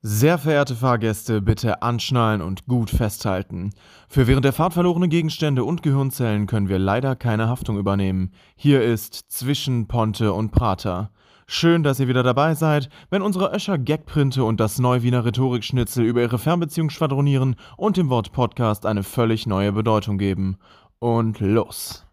[0.00, 3.70] Sehr verehrte Fahrgäste, bitte anschnallen und gut festhalten.
[4.08, 8.30] Für während der Fahrt verlorene Gegenstände und Gehirnzellen können wir leider keine Haftung übernehmen.
[8.54, 11.10] Hier ist zwischen Ponte und Prater.
[11.48, 16.22] Schön, dass ihr wieder dabei seid, wenn unsere Öscher Gagprinte und das Neuwiener Rhetorikschnitzel über
[16.22, 20.58] ihre Fernbeziehung schwadronieren und dem Wort Podcast eine völlig neue Bedeutung geben.
[21.00, 22.06] Und los!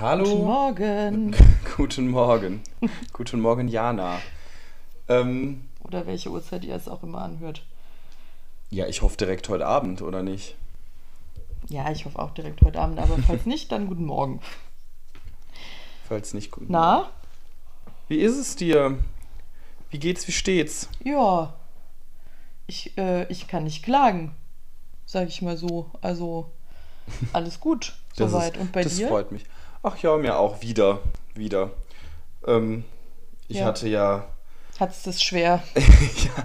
[0.00, 0.24] Hallo.
[0.24, 1.36] Guten Morgen.
[1.76, 2.62] Guten Morgen.
[3.12, 4.18] Guten Morgen, Jana.
[5.08, 7.62] Ähm, Oder welche Uhrzeit ihr es auch immer anhört.
[8.70, 10.56] ja, ich hoffe direkt heute Abend, oder nicht?
[11.68, 14.40] Ja, ich hoffe auch direkt heute Abend, aber falls nicht, dann guten Morgen.
[16.08, 16.64] Falls nicht gut.
[16.68, 17.10] Na?
[18.08, 18.98] Wie ist es dir?
[19.90, 20.88] Wie geht's, wie steht's?
[21.04, 21.54] Ja.
[22.66, 24.34] Ich, äh, ich kann nicht klagen.
[25.04, 25.90] Sag ich mal so.
[26.00, 26.50] Also,
[27.32, 28.56] alles gut Das soweit.
[28.56, 29.08] Und bei das dir?
[29.08, 29.44] freut mich.
[29.82, 31.00] Ach ja, mir auch wieder.
[31.34, 31.70] Wieder.
[32.46, 32.84] Ähm,
[33.48, 33.66] ich Ja.
[33.66, 34.28] hatte ja.
[34.78, 35.62] Hat's das schwer?
[35.74, 36.44] ja.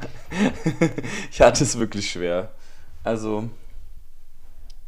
[1.32, 2.52] ich hatte es wirklich schwer.
[3.04, 3.50] Also.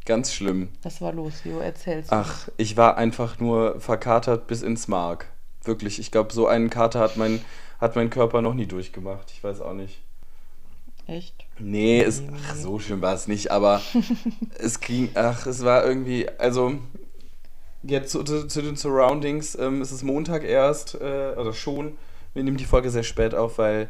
[0.04, 0.68] Ganz schlimm.
[0.82, 1.58] Was war los, Leo?
[1.60, 2.06] Erzähl's.
[2.10, 5.26] Ach, ich war einfach nur verkatert bis ins Mark.
[5.64, 7.44] Wirklich, ich glaube, so einen Kater hat mein,
[7.78, 9.30] hat mein Körper noch nie durchgemacht.
[9.30, 10.00] Ich weiß auch nicht.
[11.06, 11.44] Echt?
[11.58, 13.82] Nee, es, ach, so schlimm war es nicht, aber
[14.58, 16.74] es ging, ach, es war irgendwie, also
[17.82, 21.96] jetzt zu, zu, zu den Surroundings, ähm, es ist Montag erst, äh, oder schon,
[22.34, 23.88] wir nehmen die Folge sehr spät auf, weil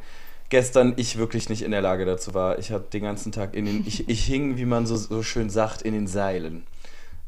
[0.50, 2.58] gestern ich wirklich nicht in der Lage dazu war.
[2.58, 5.50] Ich hatte den ganzen Tag in den, ich, ich hing, wie man so, so schön
[5.50, 6.64] sagt, in den Seilen.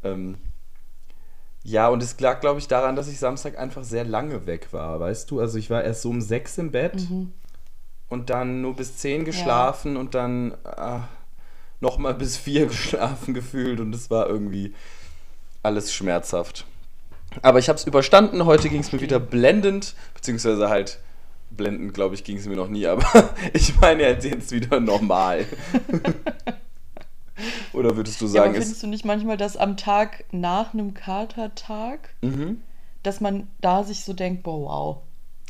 [0.03, 0.37] Ähm,
[1.63, 4.99] ja, und es lag, glaube ich, daran, dass ich Samstag einfach sehr lange weg war,
[4.99, 5.41] weißt du?
[5.41, 7.33] Also ich war erst so um sechs im Bett Mhm.
[8.09, 11.07] und dann nur bis 10 geschlafen und dann ah,
[11.81, 14.75] nochmal bis 4 geschlafen gefühlt und es war irgendwie
[15.63, 16.65] alles schmerzhaft.
[17.43, 20.99] Aber ich habe es überstanden, heute ging es mir wieder blendend, beziehungsweise halt
[21.51, 23.05] blendend, glaube ich, ging es mir noch nie, aber
[23.53, 25.47] ich meine jetzt, jetzt wieder normal.
[27.73, 28.65] Oder würdest du Ja, sagen, es...
[28.65, 32.61] findest du nicht manchmal, dass am Tag nach einem Katertag, Mhm.
[33.03, 34.97] dass man da sich so denkt, boah, wow.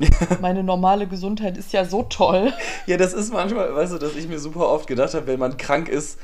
[0.41, 2.53] Meine normale Gesundheit ist ja so toll.
[2.87, 5.57] Ja, das ist manchmal, weißt du, dass ich mir super oft gedacht habe, wenn man
[5.59, 6.19] krank ist.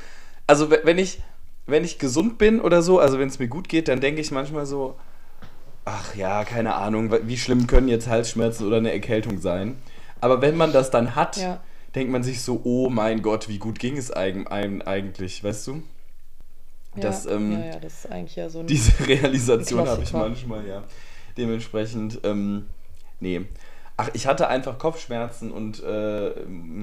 [0.47, 1.19] Also we- wenn ich,
[1.67, 4.31] wenn ich gesund bin oder so, also wenn es mir gut geht, dann denke ich
[4.31, 4.95] manchmal so,
[5.85, 9.77] ach ja, keine Ahnung, wie schlimm können jetzt Halsschmerzen oder eine Erkältung sein.
[10.21, 11.59] Aber wenn man das dann hat, Ja.
[11.93, 15.83] denkt man sich so, oh mein Gott, wie gut ging es einem eigentlich, weißt du?
[16.95, 18.67] Das, ja, ähm, ja, das ist eigentlich ja so ein.
[18.67, 20.83] Diese Realisation habe ich manchmal, ja.
[21.37, 22.65] Dementsprechend, ähm,
[23.19, 23.41] nee.
[23.97, 26.31] Ach, ich hatte einfach Kopfschmerzen und äh,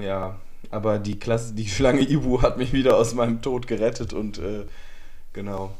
[0.00, 0.36] ja,
[0.70, 4.64] aber die Klasse, die Schlange Ibu hat mich wieder aus meinem Tod gerettet und äh,
[5.32, 5.72] genau.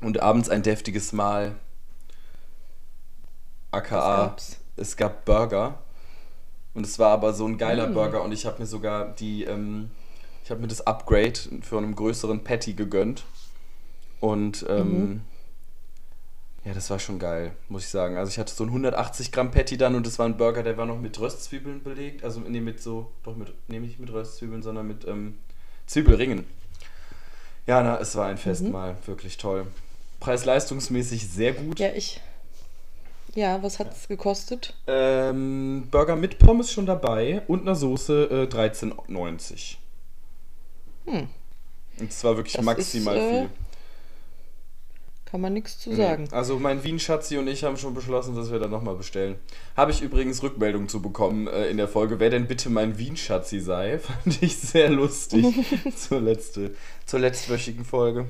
[0.00, 1.54] Und abends ein deftiges Mahl.
[3.70, 4.36] Was AKA,
[4.76, 5.78] es gab Burger.
[6.74, 7.94] Und es war aber so ein geiler Mm.
[7.94, 9.90] Burger und ich habe mir sogar die, ähm,
[10.44, 13.24] ich habe mir das Upgrade für einen größeren Patty gegönnt.
[14.20, 15.20] Und ähm, Mhm.
[16.66, 18.16] Ja, das war schon geil, muss ich sagen.
[18.16, 20.76] Also ich hatte so ein 180 Gramm Patty dann und das war ein Burger, der
[20.76, 22.24] war noch mit Röstzwiebeln belegt.
[22.24, 25.38] Also nee, mit so, doch mit, nee, nicht mit Röstzwiebeln, sondern mit ähm,
[25.86, 26.44] Zwiebelringen.
[27.68, 29.68] Ja, na, es war ein Festmahl, wirklich toll.
[30.18, 31.78] Preis-leistungsmäßig sehr gut.
[31.78, 32.20] Ja, ich.
[33.36, 34.74] Ja, was hat es gekostet?
[34.88, 39.76] Ähm, Burger mit Pommes schon dabei und einer Soße äh, 13,90.
[41.06, 41.28] Hm.
[42.00, 43.50] Und es war wirklich Das maximal ist, äh, viel.
[45.30, 45.96] Kann man nichts zu Nee.
[45.96, 46.28] sagen.
[46.30, 49.36] Also mein Wien-Schatzi und ich haben schon beschlossen, dass wir dann nochmal bestellen.
[49.76, 53.58] Habe ich übrigens Rückmeldung zu bekommen äh, in der Folge, wer denn bitte mein Wien-Schatzi
[53.60, 53.98] sei.
[54.24, 55.44] Fand ich sehr lustig
[55.96, 56.74] zur, letzte,
[57.06, 58.26] zur letztwöchigen Folge.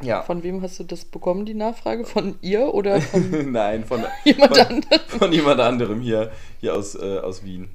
[0.00, 0.22] Ja.
[0.22, 2.04] Von wem hast du das bekommen, die Nachfrage?
[2.06, 5.00] Von ihr oder von Nein, von, jemand von, anderem?
[5.06, 7.68] von jemand anderem hier, hier aus, äh, aus Wien.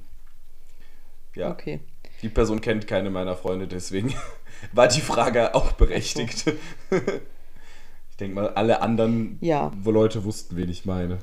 [1.34, 1.50] Ja.
[1.52, 1.80] Okay.
[2.22, 4.12] Die Person kennt keine meiner Freunde, deswegen
[4.72, 6.52] war die Frage auch berechtigt.
[8.18, 9.70] Ich denke mal, alle anderen Ja.
[9.80, 11.18] wo Leute wussten, wen ich meine.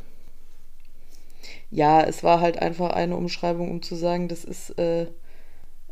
[1.69, 5.07] Ja, es war halt einfach eine Umschreibung, um zu sagen, das ist äh,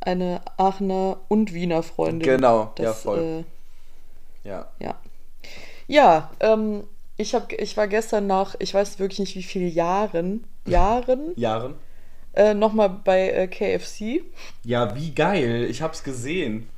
[0.02, 2.38] eine Aachener und Wiener Freundin.
[2.38, 3.46] Genau, Das, ja, voll.
[4.44, 4.62] ja.
[4.80, 4.96] Äh, ja.
[5.88, 6.84] Ja, ähm,
[7.18, 11.76] ich, hab, ich war gestern nach, ich weiß wirklich nicht wie viele Jahren, Jahren, Jahren?
[12.34, 14.24] äh, nochmal bei äh, KFC.
[14.64, 15.66] Ja, wie geil.
[15.70, 16.70] Ich hab's gesehen.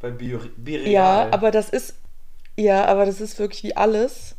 [0.00, 0.88] Bei Bireal.
[0.88, 1.94] Ja, aber das ist,
[2.56, 4.36] ja, aber das ist wirklich wie alles.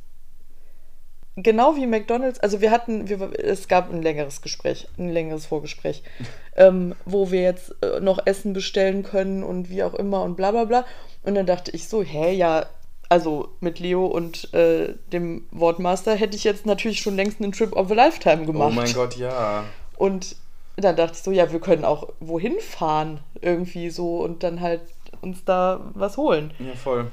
[1.37, 6.03] Genau wie McDonalds, also wir hatten, wir, es gab ein längeres Gespräch, ein längeres Vorgespräch,
[6.57, 10.51] ähm, wo wir jetzt äh, noch Essen bestellen können und wie auch immer und bla
[10.51, 10.85] bla bla.
[11.23, 12.65] Und dann dachte ich so, hä, ja,
[13.07, 17.73] also mit Leo und äh, dem Wortmaster, hätte ich jetzt natürlich schon längst einen Trip
[17.75, 18.71] of a Lifetime gemacht.
[18.71, 19.65] Oh mein Gott, ja.
[19.97, 20.35] Und
[20.77, 24.81] dann dachte ich so, ja, wir können auch wohin fahren irgendwie so und dann halt
[25.21, 26.53] uns da was holen.
[26.59, 27.11] Ja, voll.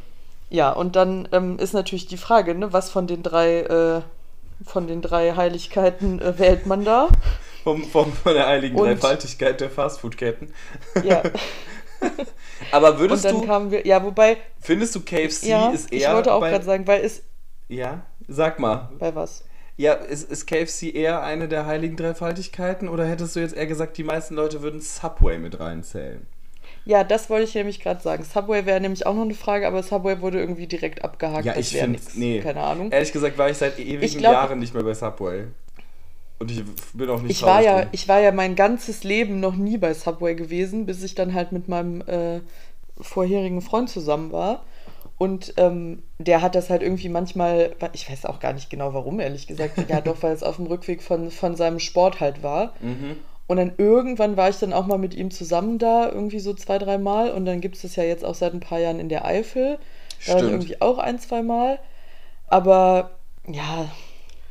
[0.50, 4.00] Ja, und dann ähm, ist natürlich die Frage, ne, was von den drei, äh,
[4.64, 7.08] von den drei Heiligkeiten äh, wählt man da?
[7.64, 10.54] Vom, vom, von der heiligen Und- Dreifaltigkeit der Fastfood-Ketten.
[11.04, 11.22] Ja.
[12.72, 16.02] Aber Und würdest dann du, kamen wir, ja, wobei, findest du KFC ja, ist ich
[16.02, 17.24] eher wollte auch gerade sagen, weil ist,
[17.68, 18.88] Ja, sag mal.
[18.98, 19.44] bei was?
[19.76, 23.98] Ja, ist, ist KFC eher eine der heiligen Dreifaltigkeiten oder hättest du jetzt eher gesagt,
[23.98, 26.26] die meisten Leute würden Subway mit reinzählen?
[26.88, 28.24] Ja, das wollte ich nämlich gerade sagen.
[28.24, 31.44] Subway wäre nämlich auch noch eine Frage, aber Subway wurde irgendwie direkt abgehakt.
[31.44, 32.40] Ja, ich finde, nee.
[32.40, 32.90] Keine Ahnung.
[32.90, 35.48] Ehrlich gesagt war ich seit ewigen glaub- Jahren nicht mehr bei Subway.
[36.38, 36.62] Und ich
[36.94, 37.88] bin auch nicht Ich war, ja, drum.
[37.92, 41.52] ich war ja mein ganzes Leben noch nie bei Subway gewesen, bis ich dann halt
[41.52, 42.40] mit meinem äh,
[42.98, 44.64] vorherigen Freund zusammen war.
[45.18, 49.20] Und ähm, der hat das halt irgendwie manchmal, ich weiß auch gar nicht genau warum,
[49.20, 49.74] ehrlich gesagt.
[49.90, 52.72] Ja, doch, weil es auf dem Rückweg von, von seinem Sport halt war.
[52.80, 53.16] Mhm.
[53.48, 56.78] Und dann irgendwann war ich dann auch mal mit ihm zusammen da, irgendwie so zwei,
[56.78, 57.32] drei Mal.
[57.32, 59.78] Und dann gibt es das ja jetzt auch seit ein paar Jahren in der Eifel.
[60.26, 60.52] Da Stimmt.
[60.52, 61.80] irgendwie auch ein, zwei Mal.
[62.46, 63.10] Aber
[63.46, 63.90] ja,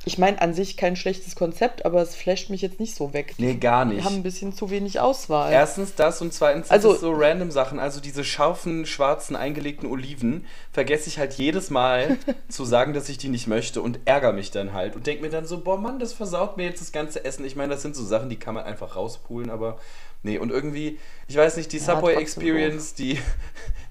[0.08, 3.36] ich meine an sich kein schlechtes Konzept, aber es flasht mich jetzt nicht so weg.
[3.38, 4.06] Nee, gar Wir nicht.
[4.06, 5.52] haben ein bisschen zu wenig Auswahl.
[5.54, 7.78] Erstens das und zweitens Also- so random Sachen.
[7.80, 12.18] Also diese scharfen, schwarzen, eingelegten Oliven vergesse ich halt jedes Mal
[12.50, 15.30] zu sagen, dass ich die nicht möchte und ärgere mich dann halt und denke mir
[15.30, 17.46] dann so, boah Mann, das versaut mir jetzt das ganze Essen.
[17.46, 19.78] Ich meine, das sind so Sachen, die kann man einfach rauspulen, aber
[20.24, 20.38] nee.
[20.38, 23.20] Und irgendwie, ich weiß nicht, die Ja, Subway Experience, die,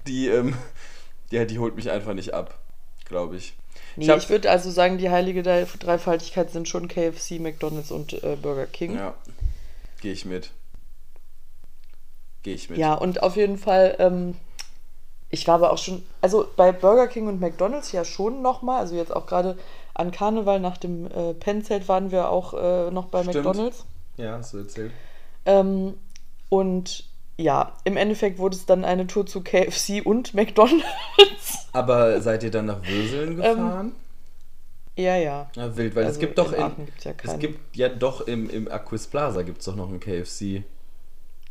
[0.07, 0.55] die, ähm,
[1.31, 2.57] ja, die holt mich einfach nicht ab,
[3.05, 3.53] glaube ich.
[3.97, 8.13] Nee, ich ich würde also sagen, die heilige Drei- Dreifaltigkeit sind schon KFC, McDonalds und
[8.23, 8.95] äh, Burger King.
[8.95, 9.13] Ja,
[10.01, 10.51] gehe ich mit.
[12.43, 12.79] Gehe ich mit.
[12.79, 14.35] Ja, und auf jeden Fall, ähm,
[15.29, 18.95] ich war aber auch schon, also bei Burger King und McDonalds ja schon nochmal, also
[18.95, 19.57] jetzt auch gerade
[19.93, 23.35] an Karneval nach dem äh, Pennzelt waren wir auch äh, noch bei Stimmt.
[23.45, 23.85] McDonalds.
[24.17, 24.91] Ja, hast du erzählt.
[25.45, 25.95] Ähm,
[26.49, 27.03] und
[27.37, 30.83] ja, im Endeffekt wurde es dann eine Tour zu KFC und McDonalds.
[31.73, 33.91] Aber seid ihr dann nach Würseln Ähm, gefahren?
[34.95, 35.49] ja, ja.
[35.55, 38.49] Ja, wild, weil es Also gibt doch in in, ja es gibt ja doch im,
[38.49, 40.63] im Aquis Plaza gibt es doch noch einen KFC.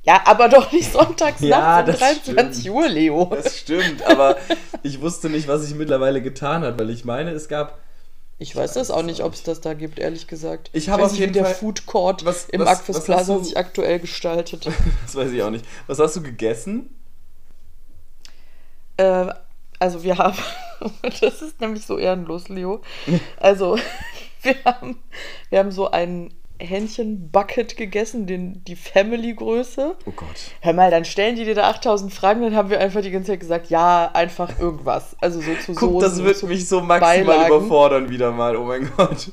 [0.04, 2.76] Ja, aber doch nicht sonntags Ja, nachts um das 23 stimmt.
[2.76, 3.24] Uhr, Leo.
[3.30, 4.36] Das stimmt, aber
[4.82, 7.78] ich wusste nicht, was sich mittlerweile getan hat, weil ich meine, es gab
[8.38, 10.68] Ich weiß das auch nicht, ob es das da gibt, ehrlich gesagt.
[10.74, 13.98] Ich habe auf jeden wie der Fall- Food Court Was- im hast Plaza sich aktuell
[13.98, 14.66] gestaltet.
[15.06, 15.64] das weiß ich auch nicht.
[15.86, 16.90] Was hast du gegessen?
[18.98, 19.26] Äh,
[19.78, 20.36] also wir haben,
[21.20, 22.80] das ist nämlich so ehrenlos, Leo.
[23.38, 23.78] Also
[24.42, 24.98] wir haben,
[25.50, 29.96] wir haben so ein Hähnchen-Bucket gegessen, den, die Family-Größe.
[30.06, 30.28] Oh Gott.
[30.60, 33.32] Hör mal, dann stellen die dir da 8000 Fragen, dann haben wir einfach die ganze
[33.32, 35.16] Zeit gesagt, ja, einfach irgendwas.
[35.20, 37.46] Also so zu Guck, das wird mich so maximal Beilagen.
[37.54, 38.56] überfordern wieder mal.
[38.56, 39.30] Oh mein Gott.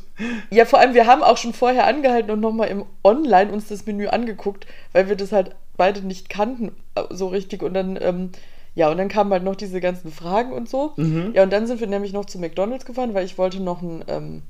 [0.49, 3.85] Ja, vor allem, wir haben auch schon vorher angehalten und nochmal im Online uns das
[3.85, 7.63] Menü angeguckt, weil wir das halt beide nicht kannten äh, so richtig.
[7.63, 8.31] Und dann, ähm,
[8.75, 10.93] ja, und dann kamen halt noch diese ganzen Fragen und so.
[10.97, 11.31] Mhm.
[11.33, 14.03] Ja, und dann sind wir nämlich noch zu McDonalds gefahren, weil ich wollte noch ein
[14.07, 14.43] ähm,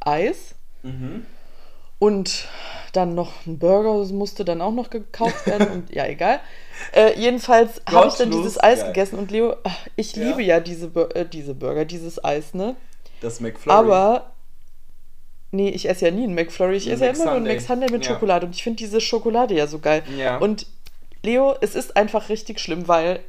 [0.00, 1.24] Eis Mhm.
[1.98, 2.46] Und
[2.92, 6.40] dann noch ein Burger, das musste dann auch noch gekauft werden und ja, egal.
[6.94, 8.88] Äh, jedenfalls habe ich dann dieses Eis geil.
[8.88, 10.24] gegessen und Leo, ach, ich Ja.
[10.24, 12.76] liebe ja diese, äh, diese Burger, dieses Eis, ne?
[13.20, 13.76] Das McFlurry.
[13.78, 14.32] Aber,
[15.52, 16.76] nee, ich esse ja nie einen McFlurry.
[16.76, 17.46] Ich esse ja immer nur einen.
[17.46, 18.12] McSundae mit Ja.
[18.12, 18.46] Schokolade.
[18.46, 20.02] Und ich finde diese Schokolade ja so geil.
[20.16, 20.36] Ja.
[20.38, 20.66] Und
[21.22, 23.20] Leo, es ist einfach richtig schlimm, weil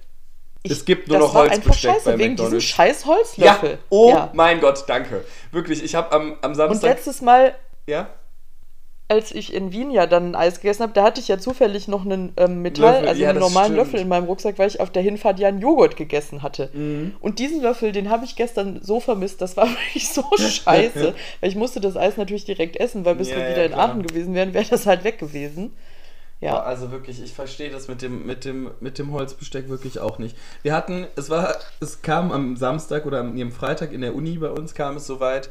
[0.63, 3.77] ich, Es gibt nur das noch war einfach Holzbesteck scheiße, wegen diesem scheiß ja, Holzlöffel.
[3.89, 4.29] oh Ja.
[4.33, 5.23] mein Gott, danke.
[5.51, 6.89] Wirklich, ich habe am, am Und Samstag.
[6.89, 7.55] letztes Mal,
[7.87, 8.09] ja?
[9.09, 11.87] Als ich in Wien ja dann ein Eis gegessen habe, da hatte ich ja zufällig
[11.87, 13.77] noch einen ähm, Metall, Löffel, also ja, einen normalen stimmt.
[13.77, 16.69] Löffel in meinem Rucksack, weil ich auf der Hinfahrt ja einen Joghurt gegessen hatte.
[16.73, 17.15] Mhm.
[17.21, 21.13] Und diesen Löffel, den habe ich gestern so vermisst, das war wirklich so scheiße.
[21.39, 23.71] weil ich musste das Eis natürlich direkt essen, weil bis Ja, wir ja, wieder in
[23.71, 23.89] klar.
[23.89, 25.71] Aachen gewesen wären, wäre das halt weg gewesen.
[26.39, 26.49] Ja.
[26.49, 26.59] Ja.
[26.61, 30.37] Also wirklich, ich verstehe das mit dem, mit, dem, mit dem Holzbesteck wirklich auch nicht.
[30.61, 34.49] Wir hatten, es war, es kam am Samstag oder am Freitag in der Uni bei
[34.49, 35.49] uns kam es soweit.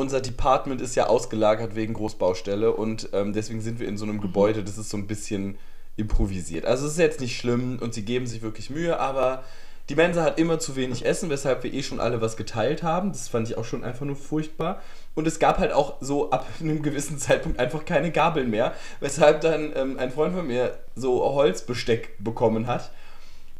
[0.00, 4.22] Unser Department ist ja ausgelagert wegen Großbaustelle und ähm, deswegen sind wir in so einem
[4.22, 5.58] Gebäude, das ist so ein bisschen
[5.98, 6.64] improvisiert.
[6.64, 9.44] Also es ist jetzt nicht schlimm und sie geben sich wirklich Mühe, aber
[9.90, 13.12] die Mensa hat immer zu wenig Essen, weshalb wir eh schon alle was geteilt haben.
[13.12, 14.80] Das fand ich auch schon einfach nur furchtbar.
[15.14, 19.42] Und es gab halt auch so ab einem gewissen Zeitpunkt einfach keine Gabeln mehr, weshalb
[19.42, 22.90] dann ähm, ein Freund von mir so Holzbesteck bekommen hat.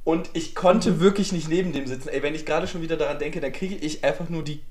[0.05, 2.09] Und ich konnte wirklich nicht neben dem sitzen.
[2.09, 4.63] Ey, wenn ich gerade schon wieder daran denke, dann kriege ich einfach nur die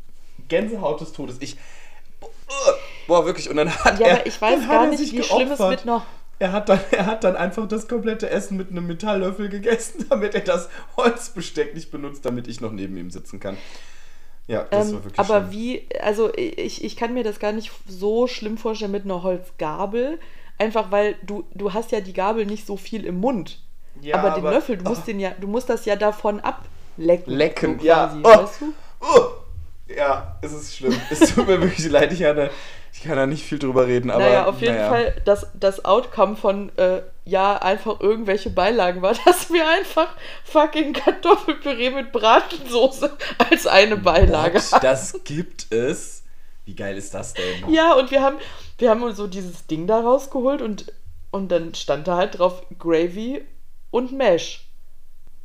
[0.50, 1.38] Gänsehaut des Todes.
[1.40, 1.58] Ich.
[3.08, 3.50] Boah, wirklich.
[3.50, 4.14] Und dann hat Ja, er.
[4.18, 6.06] aber ich weiß gar nicht, sich wie schlimm es mit einer.
[6.40, 10.36] er hat, dann, er hat dann einfach das komplette Essen mit einem Metalllöffel gegessen, damit
[10.36, 13.58] er das Holzbesteck nicht benutzt, damit ich noch neben ihm sitzen kann.
[14.48, 15.52] Ja, das Ähm, war wirklich aber schlimm.
[15.52, 20.20] wie, also ich, ich kann mir das gar nicht so schlimm vorstellen mit einer Holzgabel.
[20.58, 23.62] Einfach weil du, du hast ja die Gabel nicht so viel im Mund.
[24.02, 27.34] Ja, aber den aber- Löffel, du musst den ja, du musst das ja davon ablecken.
[27.34, 28.08] Lecken, so ja.
[28.08, 28.44] quasi, Oh.
[28.44, 28.74] weißt du?
[29.02, 29.26] Oh,
[29.96, 31.00] ja, es ist schlimm.
[31.10, 32.50] Es tut mir wirklich leid, ich kann, da,
[32.94, 34.24] ich kann da nicht viel drüber reden, aber.
[34.24, 34.90] naja, auf jeden naja.
[34.90, 40.16] Fall, das, das Outcome von, äh, ja, einfach irgendwelche Beilagen war, dass wir einfach
[40.46, 43.12] fucking Kartoffelpüree mit Bratensoße
[43.50, 44.84] als eine Beilage What?
[44.84, 46.24] Das gibt es.
[46.66, 47.72] Wie geil ist das denn?
[47.74, 48.38] Ja, und wir haben,
[48.78, 50.94] wir haben uns so dieses Ding da rausgeholt und,
[51.32, 53.42] und dann stand da halt drauf Gravy
[53.90, 54.68] und Mash.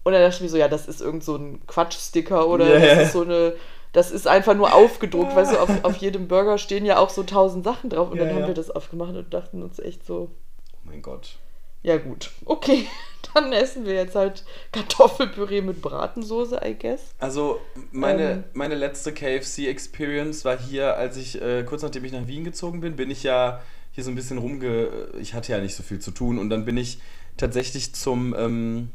[0.02, 2.94] Und dann dachte ich mir so, ja, das ist irgend so ein Quatschsticker oder ja.
[2.94, 3.54] das ist so eine,
[3.94, 7.22] das ist einfach nur aufgedruckt, weißt du, auf, auf jedem Burger stehen ja auch so
[7.22, 8.10] tausend Sachen drauf.
[8.10, 10.30] Und Ja, dann haben wir das aufgemacht und dachten uns echt so,
[10.74, 11.38] Oh mein Gott.
[11.82, 12.86] ja gut, okay,
[13.34, 17.00] dann essen wir jetzt halt Kartoffelpüree mit Bratensoße, I guess.
[17.18, 17.60] Also,
[17.92, 18.44] meine, Ähm.
[18.52, 22.96] meine letzte KFC-Experience war hier, als ich, äh, kurz nachdem ich nach Wien gezogen bin,
[22.96, 25.08] bin ich ja hier so ein bisschen rumge...
[25.20, 26.98] Ich hatte ja nicht so viel zu tun und dann bin ich
[27.36, 28.90] tatsächlich zum, ähm,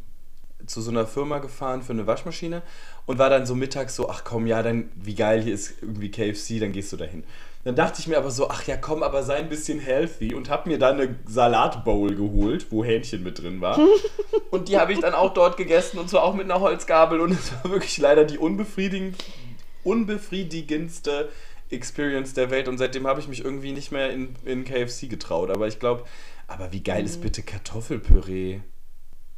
[0.66, 2.62] zu so einer Firma gefahren für eine Waschmaschine
[3.10, 6.12] und war dann so mittags so, ach komm, ja, dann, wie geil, hier ist irgendwie
[6.12, 7.24] KFC, dann gehst du dahin.
[7.64, 10.48] Dann dachte ich mir aber so, ach ja, komm, aber sei ein bisschen healthy und
[10.52, 13.80] hab mir dann eine Salatbowl geholt, wo Hähnchen mit drin war.
[14.52, 17.32] Und die habe ich dann auch dort gegessen und zwar auch mit einer Holzgabel und
[17.34, 19.16] es war wirklich leider die unbefriedigend,
[19.84, 21.30] unbefriedigendste
[21.72, 25.50] Experience der Welt und seitdem habe ich mich irgendwie nicht mehr in, in KFC getraut.
[25.50, 26.04] Aber ich glaube,
[26.48, 27.06] aber wie geil Mhm.
[27.08, 28.60] ist bitte Kartoffelpüree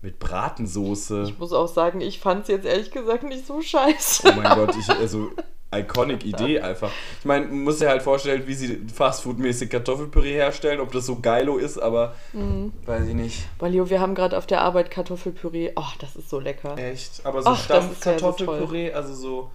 [0.02, 1.24] mit Bratensoße?
[1.28, 4.30] Ich muss auch sagen, ich fand es jetzt ehrlich gesagt nicht so scheiße.
[4.30, 5.30] Oh mein Gott, ich, also
[5.74, 6.92] iconic Idee einfach.
[7.20, 11.20] Ich meine, man muss sich halt vorstellen, wie sie fastfood-mäßig Kartoffelpüree herstellen, ob das so
[11.20, 12.74] geilo ist, aber Mhm.
[12.86, 13.48] weiß ich nicht.
[13.60, 15.72] Weil Leo, wir haben gerade auf der Arbeit Kartoffelpüree.
[15.76, 16.78] Oh, das ist so lecker.
[16.78, 17.26] Echt?
[17.26, 19.52] Aber so Ach, ist ja so Stampfkartoffelpüree, also so,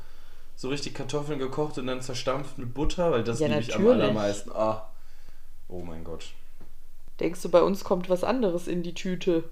[0.55, 3.87] so richtig Kartoffeln gekocht und dann zerstampft mit Butter, weil das Ja, liebe ich am
[3.87, 4.53] allermeisten.
[4.53, 4.89] Ah.
[5.69, 6.27] Oh mein Gott.
[7.21, 9.45] Denkst du, bei uns kommt was anderes in die Tüte?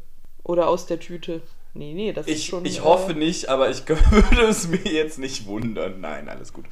[0.45, 1.41] Oder aus der Tüte?
[1.75, 2.65] Nee, nee, das ist Ich, schon.
[2.65, 6.01] ich äh, hoffe nicht, aber ich würde es mir jetzt nicht wundern.
[6.01, 6.67] Nein, alles gut.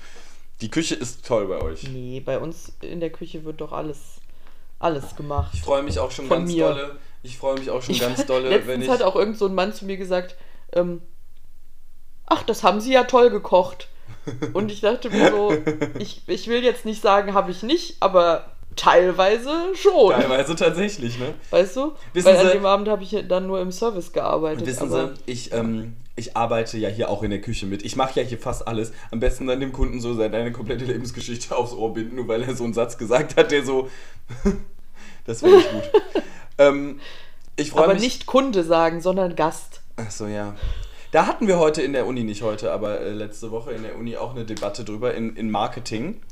[0.61, 1.83] Die Küche ist toll bei euch.
[1.89, 3.99] Nee, bei uns in der Küche wird doch alles,
[4.79, 5.51] alles gemacht.
[5.55, 6.69] Ich freue mich auch schon Von ganz mir.
[6.69, 6.99] dolle.
[7.25, 8.89] Ich freue mich auch schon Ich- ganz dolle, Letztens wenn ich.
[8.89, 10.37] hat auch irgend so ein Mann zu mir gesagt,
[10.73, 11.03] ähm,
[12.27, 13.89] ach, das haben sie ja toll gekocht.
[14.53, 15.53] Und ich dachte mir so,
[15.99, 20.13] ich, ich will jetzt nicht sagen, habe ich nicht, aber teilweise schon.
[20.13, 21.35] Teilweise tatsächlich, ne?
[21.51, 21.93] Weißt du?
[22.13, 24.67] Wissen Weil an Sie- dem Abend habe ich dann nur im Service gearbeitet.
[24.67, 27.85] Wissen aber Sie, ich, ähm, ich arbeite ja hier auch in der Küche mit.
[27.85, 28.93] Ich mache ja hier fast alles.
[29.11, 32.55] Am besten dann dem Kunden so seine komplette Lebensgeschichte aufs Ohr binden, nur weil er
[32.55, 33.89] so einen Satz gesagt hat, der so.
[35.27, 35.83] das wäre nicht gut.
[36.59, 37.01] ähm,
[37.57, 38.03] ich freue aber mich.
[38.03, 39.83] nicht Kunde sagen, sondern Gast.
[39.97, 40.55] Achso, ja.
[41.11, 43.97] Da hatten wir heute in der Uni, nicht heute, aber äh, letzte Woche in der
[43.99, 46.23] Uni auch eine Debatte drüber in, in Marketing.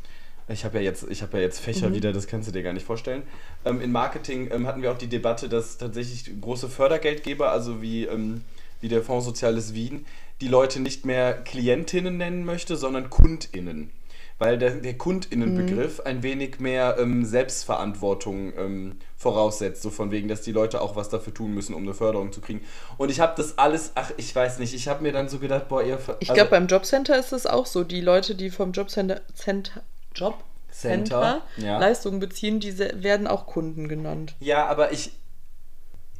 [0.50, 2.72] Ich habe ja, jetzt- ich hab ja jetzt Fächer wieder, das kannst du dir gar
[2.72, 3.22] nicht vorstellen.
[3.64, 8.04] Ähm, in Marketing ähm, hatten wir auch die Debatte, dass tatsächlich große Fördergeldgeber, also wie,
[8.04, 8.42] ähm,
[8.80, 10.04] wie der Fonds Soziales Wien,
[10.40, 13.90] die Leute nicht mehr Klientinnen nennen möchte, sondern KundInnen.
[14.38, 20.40] Weil der, der KundInnen-Begriff ein wenig mehr ähm, Selbstverantwortung ähm, voraussetzt, so von wegen, dass
[20.40, 22.62] die Leute auch was dafür tun müssen, um eine Förderung zu kriegen.
[22.96, 25.68] Und ich habe das alles, ach, ich weiß nicht, ich habe mir dann so gedacht,
[25.68, 25.98] boah, ihr.
[25.98, 27.84] ver- Ich also- glaube, beim Jobcenter ist es auch so.
[27.84, 29.82] Die Leute, die vom Jobcenter Center,
[30.14, 31.78] Jobcenter Center, ja.
[31.78, 34.36] Leistungen beziehen, diese werden auch Kunden genannt.
[34.40, 35.12] Ja, aber ich.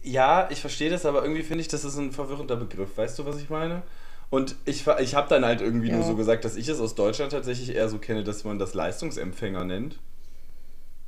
[0.03, 2.97] Ja, ich verstehe das, aber irgendwie finde ich, das ist ein verwirrender Begriff.
[2.97, 3.83] Weißt du, was ich meine?
[4.31, 5.97] Und ich, ich habe dann halt irgendwie Ja.
[5.97, 8.75] nur so gesagt, dass ich es aus Deutschland tatsächlich eher so kenne, dass man das
[8.75, 9.99] Leistungsempfänger nennt.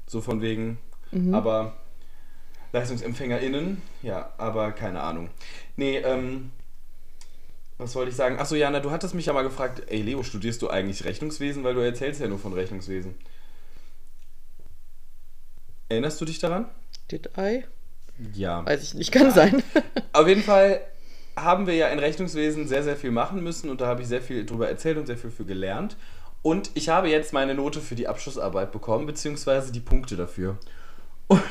[0.06, 0.78] So von wegen.
[1.10, 1.34] Mhm.
[1.34, 1.72] Aber
[2.72, 5.30] LeistungsempfängerInnen, ja, aber keine Ahnung.
[5.76, 6.52] Nee, ähm.
[7.78, 8.38] Was wollte ich sagen?
[8.38, 11.64] Achso, Jana, du hattest mich ja mal gefragt, ey Leo, studierst du eigentlich Rechnungswesen?
[11.64, 13.14] Weil du erzählst ja nur von Rechnungswesen.
[15.88, 16.66] Erinnerst du dich daran?
[17.10, 17.64] Did I?
[18.34, 18.64] Ja.
[18.64, 19.62] Weiß ich nicht, kann sein.
[20.12, 20.80] Auf jeden Fall
[21.36, 24.22] haben wir ja in Rechnungswesen sehr, sehr viel machen müssen und da habe ich sehr
[24.22, 25.96] viel drüber erzählt und sehr viel für gelernt.
[26.42, 30.58] Und ich habe jetzt meine Note für die Abschlussarbeit bekommen, beziehungsweise die Punkte dafür.
[31.28, 31.42] Und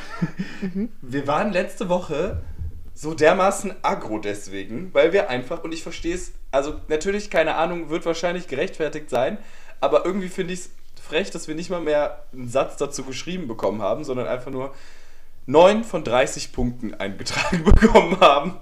[1.01, 2.41] wir waren letzte Woche
[2.93, 7.89] so dermaßen aggro deswegen, weil wir einfach, und ich verstehe es, also natürlich, keine Ahnung,
[7.89, 9.37] wird wahrscheinlich gerechtfertigt sein,
[9.79, 10.69] aber irgendwie finde ich es
[11.01, 14.73] frech, dass wir nicht mal mehr einen Satz dazu geschrieben bekommen haben, sondern einfach nur
[15.47, 18.57] 9 von 30 Punkten eingetragen bekommen haben.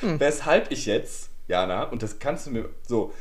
[0.00, 3.12] Weshalb ich jetzt, Jana, und das kannst du mir so.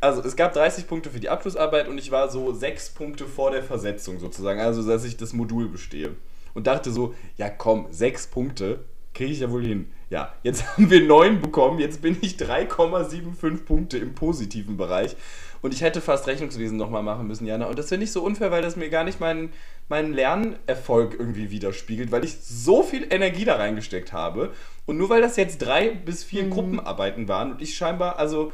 [0.00, 3.50] Also es gab 30 Punkte für die Abschlussarbeit und ich war so 6 Punkte vor
[3.50, 6.16] der Versetzung sozusagen, also dass ich das Modul bestehe.
[6.54, 8.84] und dachte so, ja komm, sechs Punkte
[9.14, 9.90] kriege ich ja wohl hin.
[10.08, 15.16] Ja, jetzt haben wir neun bekommen, jetzt bin ich 3,75 Punkte im positiven Bereich.
[15.62, 17.66] Und ich hätte fast Rechnungswesen nochmal machen müssen, Jana.
[17.66, 19.52] Und das finde ich so unfair, weil das mir gar nicht meinen,
[19.88, 24.52] meinen Lernerfolg irgendwie widerspiegelt, weil ich so viel Energie da reingesteckt habe.
[24.86, 26.50] Und nur weil das jetzt drei bis vier mhm.
[26.50, 28.52] Gruppenarbeiten waren und ich scheinbar, also.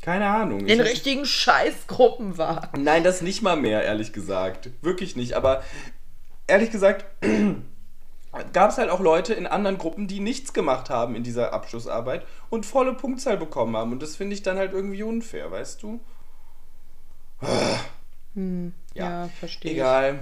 [0.00, 0.66] Keine Ahnung.
[0.66, 2.72] In richtigen Scheißgruppen war.
[2.76, 4.70] Nein, das nicht mal mehr, ehrlich gesagt.
[4.80, 5.34] Wirklich nicht.
[5.34, 5.62] Aber
[6.46, 7.04] ehrlich gesagt
[8.52, 12.26] gab es halt auch Leute in anderen Gruppen, die nichts gemacht haben in dieser Abschlussarbeit
[12.50, 13.92] und volle Punktzahl bekommen haben.
[13.92, 16.00] Und das finde ich dann halt irgendwie unfair, weißt du?
[18.34, 19.72] Hm, ja, ja verstehe.
[19.72, 20.18] Egal.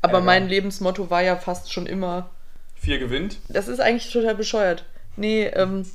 [0.00, 0.24] Aber Ärger.
[0.24, 2.30] mein Lebensmotto war ja fast schon immer.
[2.74, 3.38] Vier gewinnt?
[3.48, 4.84] Das ist eigentlich total bescheuert.
[5.16, 5.86] Nee, ähm,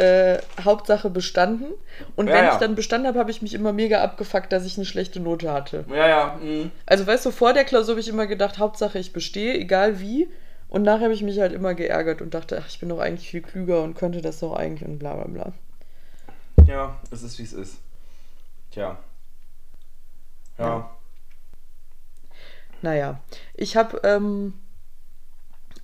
[0.00, 1.66] äh, Hauptsache bestanden.
[2.16, 2.52] Und ja, wenn ja.
[2.52, 5.52] ich dann bestanden habe, habe ich mich immer mega abgefuckt, dass ich eine schlechte Note
[5.52, 5.84] hatte.
[5.90, 6.38] Ja, ja.
[6.42, 6.70] Mhm.
[6.86, 10.28] Also weißt du, vor der Klausur habe ich immer gedacht, Hauptsache ich bestehe, egal wie.
[10.70, 13.28] Und nachher habe ich mich halt immer geärgert und dachte, ach, ich bin doch eigentlich
[13.28, 15.52] viel klüger und könnte das doch eigentlich und bla bla bla.
[16.66, 17.76] Ja, es ist wie es ist.
[18.70, 18.96] Tja.
[20.58, 20.64] Ja.
[20.64, 20.90] ja.
[22.80, 23.20] Naja,
[23.52, 24.54] ich habe ähm,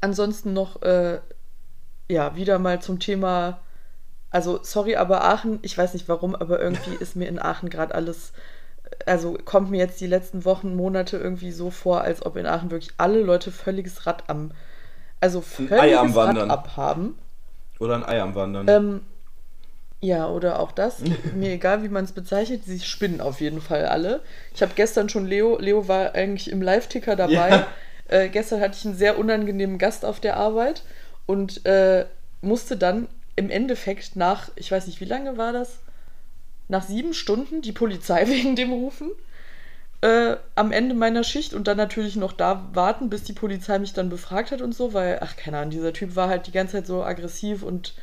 [0.01, 1.19] ansonsten noch, äh,
[2.09, 3.61] ja, wieder mal zum Thema
[4.37, 7.95] also sorry, aber Aachen, ich weiß nicht warum, aber irgendwie ist mir in Aachen gerade
[7.95, 8.33] alles,
[9.07, 12.71] also kommt mir jetzt die letzten Wochen, Monate irgendwie so vor, als ob in Aachen
[12.71, 14.51] wirklich alle Leute völliges Rad am,
[15.21, 17.19] also völliges am Rad abhaben.
[17.81, 18.69] Oder ein Ei am Wandern.
[18.69, 19.01] Ähm,
[20.03, 20.99] ja, oder auch das.
[21.35, 24.21] Mir egal, wie man es bezeichnet, sie spinnen auf jeden Fall alle.
[24.55, 27.49] Ich habe gestern schon Leo, Leo war eigentlich im Live-Ticker dabei.
[27.49, 27.67] Ja.
[28.09, 30.83] Äh, gestern hatte ich einen sehr unangenehmen Gast auf der Arbeit
[31.25, 32.05] und äh,
[32.43, 35.79] musste dann im Endeffekt nach, ich weiß nicht, wie lange war das?
[36.69, 39.11] Nach sieben Stunden die Polizei wegen dem Rufen.
[40.03, 43.95] Äh, am Ende meiner Schicht und dann natürlich noch da warten, bis die Polizei mich
[43.95, 46.75] dann befragt hat und so, weil, ach, keine Ahnung, dieser Typ war halt die ganze
[46.75, 47.95] Zeit so aggressiv und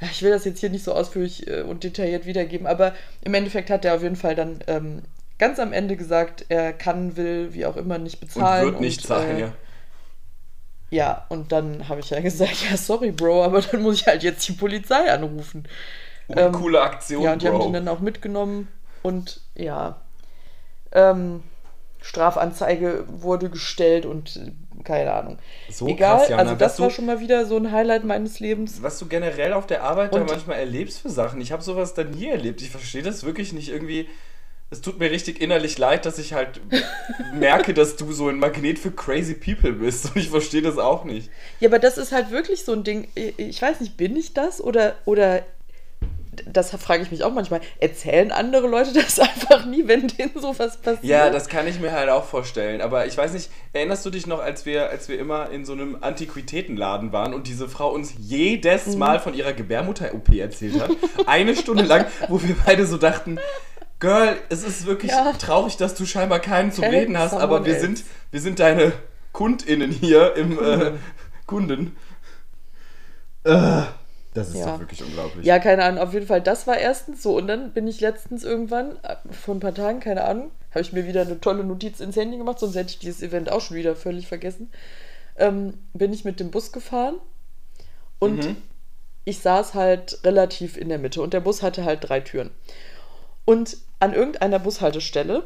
[0.00, 3.34] ja, ich will das jetzt hier nicht so ausführlich äh, und detailliert wiedergeben, aber im
[3.34, 5.02] Endeffekt hat er auf jeden Fall dann ähm,
[5.38, 8.66] ganz am Ende gesagt, er kann, will, wie auch immer, nicht bezahlen.
[8.66, 9.52] Und wird nicht und, zahlen, äh, ja.
[10.92, 14.22] Ja, und dann habe ich ja gesagt, ja, sorry, Bro, aber dann muss ich halt
[14.22, 15.66] jetzt die Polizei anrufen.
[16.28, 17.54] Oh, ähm, coole Aktion, Ja, und die Bro.
[17.54, 18.68] haben ihn dann auch mitgenommen
[19.02, 20.02] und ja,
[20.92, 21.42] ähm,
[22.02, 24.38] Strafanzeige wurde gestellt und
[24.84, 25.38] keine Ahnung.
[25.70, 28.82] So Egal, krass, Jana, also das war schon mal wieder so ein Highlight meines Lebens.
[28.82, 31.40] Was du generell auf der Arbeit und da manchmal erlebst für Sachen.
[31.40, 32.60] Ich habe sowas da nie erlebt.
[32.60, 34.08] Ich verstehe das wirklich nicht irgendwie
[34.72, 36.60] es tut mir richtig innerlich leid, dass ich halt
[37.34, 41.04] merke, dass du so ein Magnet für crazy people bist und ich verstehe das auch
[41.04, 41.30] nicht.
[41.60, 43.06] Ja, aber das ist halt wirklich so ein Ding.
[43.14, 45.42] Ich weiß nicht, bin ich das oder oder
[46.46, 47.60] das frage ich mich auch manchmal.
[47.80, 51.04] Erzählen andere Leute das einfach nie, wenn denen sowas passiert?
[51.04, 52.80] Ja, das kann ich mir halt auch vorstellen.
[52.80, 55.74] Aber ich weiß nicht, erinnerst du dich noch, als wir, als wir immer in so
[55.74, 58.98] einem Antiquitätenladen waren und diese Frau uns jedes mhm.
[58.98, 60.90] Mal von ihrer Gebärmutter-OP erzählt hat?
[61.26, 63.38] Eine Stunde lang, wo wir beide so dachten,
[64.02, 65.32] Girl, es ist wirklich ja.
[65.34, 68.92] traurig, dass du scheinbar keinen zu reden hast, aber wir sind, wir sind deine
[69.32, 70.94] KundInnen hier im äh,
[71.46, 71.96] Kunden.
[73.44, 73.82] Äh,
[74.34, 74.72] das ist ja.
[74.72, 75.46] doch wirklich unglaublich.
[75.46, 76.00] Ja, keine Ahnung.
[76.00, 77.36] Auf jeden Fall, das war erstens so.
[77.36, 80.92] Und dann bin ich letztens irgendwann, äh, vor ein paar Tagen, keine Ahnung, habe ich
[80.92, 83.76] mir wieder eine tolle Notiz ins Handy gemacht, sonst hätte ich dieses Event auch schon
[83.76, 84.72] wieder völlig vergessen.
[85.36, 87.20] Ähm, bin ich mit dem Bus gefahren
[88.18, 88.56] und mhm.
[89.24, 92.50] ich saß halt relativ in der Mitte und der Bus hatte halt drei Türen.
[93.44, 95.44] Und an irgendeiner Bushaltestelle,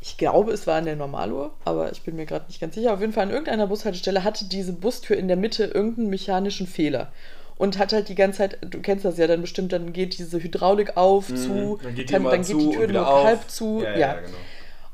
[0.00, 2.94] ich glaube, es war an der Normaluhr, aber ich bin mir gerade nicht ganz sicher,
[2.94, 7.12] auf jeden Fall an irgendeiner Bushaltestelle hatte diese Bustür in der Mitte irgendeinen mechanischen Fehler.
[7.56, 10.40] Und hat halt die ganze Zeit, du kennst das ja dann bestimmt, dann geht diese
[10.40, 13.24] Hydraulik auf, mhm, zu, dann geht die, dann, dann geht die Tür nur auf.
[13.24, 13.82] halb zu.
[13.82, 14.14] Ja, ja, ja.
[14.14, 14.36] genau.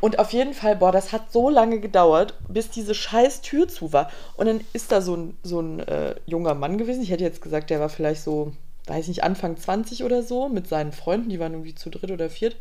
[0.01, 3.93] Und auf jeden Fall, boah, das hat so lange gedauert, bis diese scheiß Tür zu
[3.93, 4.11] war.
[4.37, 7.03] Und dann ist da so ein, so ein äh, junger Mann gewesen.
[7.03, 8.53] Ich hätte jetzt gesagt, der war vielleicht so
[8.87, 12.29] weiß nicht, Anfang 20 oder so, mit seinen Freunden, die waren irgendwie zu dritt oder
[12.29, 12.57] viert.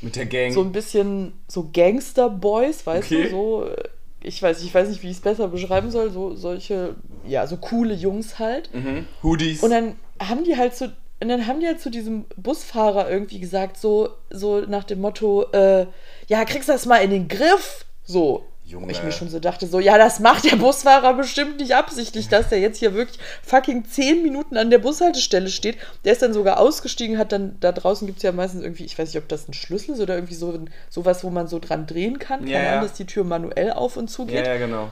[0.00, 0.52] Mit der Gang.
[0.52, 3.24] So ein bisschen so Gangster-Boys, weißt okay.
[3.24, 3.88] du, so, äh,
[4.22, 6.96] ich weiß, ich weiß nicht, wie ich es besser beschreiben soll, so solche,
[7.26, 8.74] ja, so coole Jungs halt.
[8.74, 9.06] Mhm.
[9.22, 9.62] Hoodies.
[9.62, 10.86] Und dann haben die halt so,
[11.20, 15.46] und dann haben die halt zu diesem Busfahrer irgendwie gesagt, so, so nach dem Motto,
[15.52, 15.86] äh,
[16.28, 17.86] ja, kriegst du das mal in den Griff?
[18.04, 18.44] So.
[18.66, 18.90] Junge.
[18.92, 22.48] Ich mir schon so dachte, so, ja, das macht der Busfahrer bestimmt nicht absichtlich, dass
[22.48, 25.76] der jetzt hier wirklich fucking zehn Minuten an der Bushaltestelle steht.
[26.04, 28.98] Der ist dann sogar ausgestiegen, hat dann, da draußen gibt es ja meistens irgendwie, ich
[28.98, 31.86] weiß nicht, ob das ein Schlüssel ist oder irgendwie so sowas, wo man so dran
[31.86, 32.46] drehen kann.
[32.46, 32.80] Ja, kann ja.
[32.80, 34.46] dass die Tür manuell auf und zu geht.
[34.46, 34.88] Ja, ja, genau.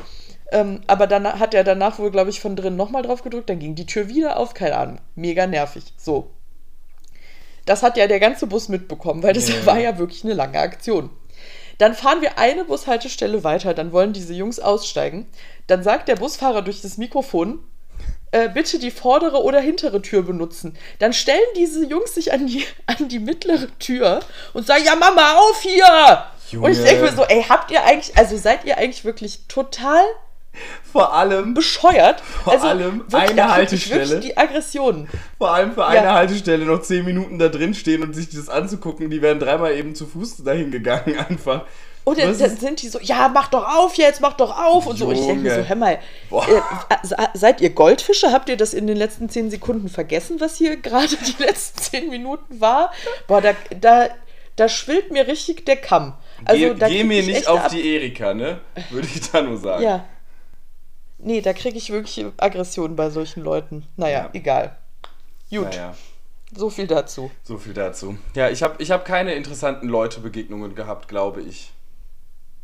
[0.51, 3.59] Ähm, aber dann hat er danach wohl, glaube ich, von drin nochmal drauf gedrückt, dann
[3.59, 4.99] ging die Tür wieder auf, keine Ahnung.
[5.15, 5.85] Mega nervig.
[5.97, 6.31] So.
[7.65, 9.65] Das hat ja der ganze Bus mitbekommen, weil das ja.
[9.65, 11.11] war ja wirklich eine lange Aktion.
[11.83, 15.27] Dann fahren wir eine Bushaltestelle weiter, dann wollen diese Jungs aussteigen.
[15.67, 17.59] Dann sagt der Busfahrer durch das Mikrofon,
[18.31, 20.79] äh, bitte die vordere oder hintere Tür benutzen.
[21.01, 24.21] Dann stellen diese Jungs sich an die, an die mittlere Tür
[24.53, 26.25] und sagen, ja Mama, auf hier!
[26.53, 26.67] Junge.
[26.67, 30.05] Und ich denke mir so, ey, habt ihr eigentlich, also seid ihr eigentlich wirklich total
[30.91, 32.21] Vor allem, bescheuert?
[32.21, 34.21] Vor also, allem wirklich, eine da Haltestelle.
[34.21, 35.09] Die Aggressionen.
[35.39, 39.09] vor allem für eine Haltestelle noch 10 Minuten da drin stehen und sich das anzugucken.
[39.11, 41.63] Die wären dreimal eben zu Fuß dahin gegangen einfach.
[42.05, 44.97] Und dann, dann sind die so, ja, mach doch auf jetzt, mach doch auf und
[44.97, 45.07] so.
[45.07, 45.63] Und ich denke mir Junge.
[45.63, 45.93] so, hör mal,
[46.33, 48.33] äh, se- seid ihr Goldfische?
[48.33, 52.11] Habt ihr das in den letzten zehn Sekunden vergessen, was hier gerade die letzten zehn
[52.11, 52.93] Minuten war?
[53.29, 54.09] Boah, da, da,
[54.57, 56.15] da schwillt mir richtig der Kamm.
[56.45, 58.59] Also, geh da geh mir ich nicht auf ab- die Erika, ne?
[58.91, 59.85] Würde ich da nur sagen.
[59.85, 60.05] Ja.
[61.23, 63.87] Nee, da kriege ich wirklich Aggressionen bei solchen Leuten.
[63.97, 64.31] Naja, Ja.
[64.33, 64.77] egal.
[65.51, 65.95] Gut, Naja,
[66.55, 67.31] so viel dazu.
[67.45, 68.17] so viel dazu.
[68.35, 71.73] Ja, ich habe ich hab keine interessanten Leute-Begegnungen gehabt, glaube ich.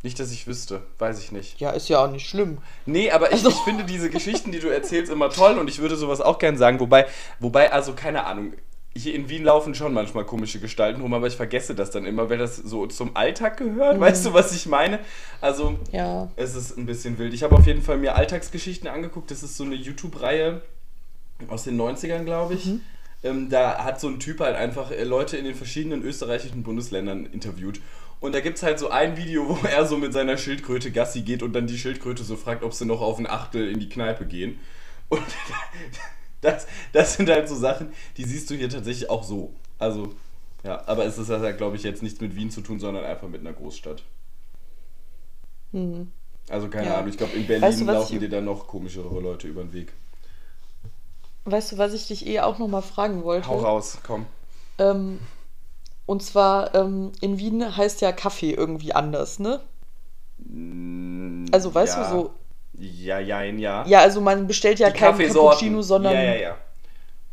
[0.01, 1.59] Nicht, dass ich wüsste, weiß ich nicht.
[1.59, 2.59] Ja, ist ja auch nicht schlimm.
[2.85, 5.79] Nee, aber ich, Also- ich finde diese Geschichten, die du erzählst, immer toll und ich
[5.79, 6.79] würde sowas auch gern sagen.
[6.79, 7.05] Wobei,
[7.39, 8.53] wobei, also keine Ahnung,
[8.95, 12.29] hier in Wien laufen schon manchmal komische Gestalten rum, aber ich vergesse das dann immer,
[12.29, 13.99] weil das so zum Alltag gehört.
[13.99, 14.99] Weißt du, was ich meine?
[15.41, 16.29] Also, Ja.
[16.35, 17.33] es ist ein bisschen wild.
[17.33, 19.31] Ich habe auf jeden Fall mir Alltagsgeschichten angeguckt.
[19.31, 20.61] Das ist so eine YouTube-Reihe
[21.47, 22.69] aus den 90ern, glaube ich.
[23.23, 27.25] Ähm, da hat so ein Typ halt einfach äh, Leute in den verschiedenen österreichischen Bundesländern
[27.27, 27.79] interviewt.
[28.21, 31.21] Und da gibt es halt so ein Video, wo er so mit seiner Schildkröte Gassi
[31.21, 33.87] geht und dann die Schildkröte so fragt, ob sie noch auf ein Achtel in die
[33.89, 34.59] Kneipe gehen.
[35.09, 35.21] Und
[36.41, 39.53] das, das sind halt so Sachen, die siehst du hier tatsächlich auch so.
[39.77, 40.13] Also,
[40.63, 43.27] ja, aber es ist halt, glaube ich, jetzt nichts mit Wien zu tun, sondern einfach
[43.27, 44.03] mit einer Großstadt.
[45.71, 46.11] Mhm.
[46.49, 46.97] Also keine Ja.
[46.97, 49.61] Ahnung, ich glaube in Berlin Weißt du, laufen ich- dir dann noch komischere Leute über
[49.63, 49.93] den Weg.
[51.45, 53.47] Weißt du, was ich dich eh auch noch mal fragen wollte?
[53.47, 54.25] Hau raus, komm.
[54.77, 55.19] Ähm,
[56.05, 59.61] und zwar, ähm, in Wien heißt ja Kaffee irgendwie anders, ne?
[61.51, 62.03] Also, weißt ja.
[62.03, 62.33] du, so.
[62.79, 63.85] Ja, ja, ja.
[63.85, 65.49] Ja, also man bestellt ja Die kein Kaffeesorten.
[65.49, 66.13] Cappuccino, sondern.
[66.13, 66.57] Ja, ja, ja.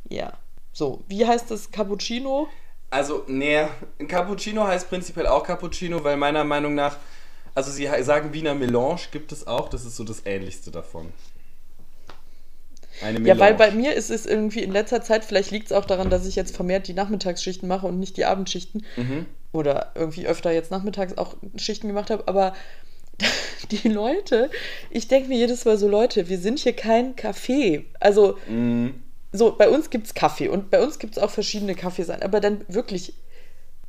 [0.09, 0.33] Ja.
[0.73, 2.49] So, wie heißt das Cappuccino?
[2.91, 3.67] Also, nee,
[3.99, 6.97] ein Cappuccino heißt prinzipiell auch Cappuccino, weil meiner Meinung nach,
[7.55, 11.13] also sie sagen Wiener Melange gibt es auch, das ist so das ähnlichste davon.
[13.03, 13.57] Eine Ja, weil Melange.
[13.57, 16.37] bei mir ist es irgendwie in letzter Zeit, vielleicht liegt es auch daran, dass ich
[16.37, 18.85] jetzt vermehrt die Nachmittagsschichten mache und nicht die Abendschichten.
[18.97, 19.27] Mhm.
[19.53, 22.55] Oder irgendwie öfter jetzt nachmittags auch Schichten gemacht habe, aber
[23.71, 24.51] die Leute,
[24.91, 27.85] ich denke mir jedes Mal so, Leute, wir sind hier kein Café.
[28.01, 29.03] Also, Mhm.
[29.33, 32.41] so, bei uns gibt es Kaffee und bei uns gibt es auch verschiedene Kaffees, aber
[32.41, 33.15] dann wirklich,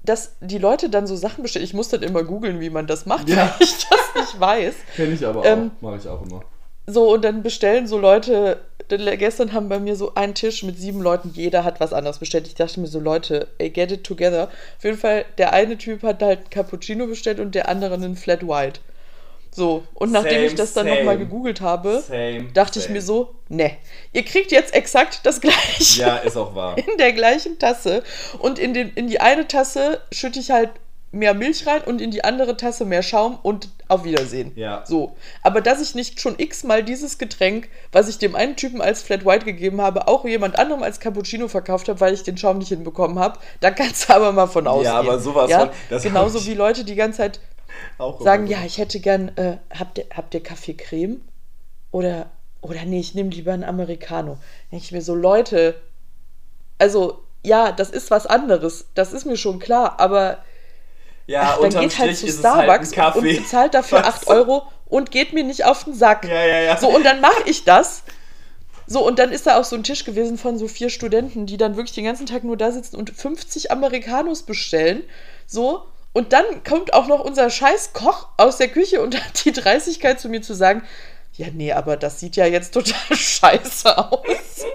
[0.03, 1.65] dass die Leute dann so Sachen bestellen.
[1.65, 3.37] Ich muss dann immer googeln, wie man das macht, Ja.
[3.37, 4.75] weil ich das nicht weiß.
[4.95, 6.43] Kenn ich aber Ähm, auch, mache ich auch immer.
[6.89, 11.01] So, und dann bestellen so Leute, gestern haben bei mir so einen Tisch mit sieben
[11.01, 12.47] Leuten, jeder hat was anderes bestellt.
[12.47, 14.43] Ich dachte mir so, Leute, ey, get it together.
[14.77, 18.15] Auf jeden Fall, der eine Typ hat halt einen Cappuccino bestellt und der andere einen
[18.15, 18.79] Flat White.
[19.57, 22.95] So, und nachdem Same, ich das dann nochmal gegoogelt habe, Same, dachte ich same.
[22.97, 23.71] mir so, ne,
[24.13, 26.77] ihr kriegt jetzt exakt das gleiche Ja, ist auch wahr.
[26.91, 28.03] in der gleichen Tasse.
[28.37, 30.69] Und in, den, in die eine Tasse schütte ich halt
[31.11, 34.51] mehr Milch rein und in die andere Tasse mehr Schaum und auf Wiedersehen.
[34.55, 34.83] Ja.
[34.85, 35.15] So.
[35.41, 39.25] Aber dass ich nicht schon x-mal dieses Getränk, was ich dem einen Typen als Flat
[39.25, 42.67] White gegeben habe, auch jemand anderem als Cappuccino verkauft habe, weil ich den Schaum nicht
[42.67, 44.93] hinbekommen habe, da kannst du aber mal von ausgehen.
[44.93, 45.71] aber sowas ja?
[45.89, 47.39] von- Genauso ich- wie Leute die ganze Zeit
[47.97, 51.21] Auch sagen, ja, ich hätte gern, äh, habt, ihr, habt ihr Kaffeecreme?
[51.91, 52.29] Oder,
[52.61, 54.37] oder nee, ich nehme lieber einen Americano.
[54.71, 55.75] Denke ich mir so, Leute,
[56.77, 60.43] also ja, das ist was anderes, das ist mir schon klar, aber
[61.27, 63.19] Ja, ach, dann geht halt Strich zu halt ein Starbucks und, Kaffee.
[63.19, 64.31] und bezahlt dafür Weißt 8 du?
[64.31, 66.25] Euro und geht mir nicht auf den Sack.
[66.25, 66.77] Ja, ja, ja.
[66.77, 68.03] So, und dann mache ich das.
[68.85, 71.57] So, und dann ist da auch so ein Tisch gewesen von so vier Studenten, die
[71.57, 75.03] dann wirklich den ganzen Tag nur da sitzen und 50 Americanos bestellen.
[75.45, 79.51] So, und dann kommt auch noch unser scheiß Koch aus der Küche und hat die
[79.51, 80.83] Dreistigkeit zu mir zu sagen,
[81.33, 84.65] ja, nee, aber das sieht ja jetzt total scheiße aus.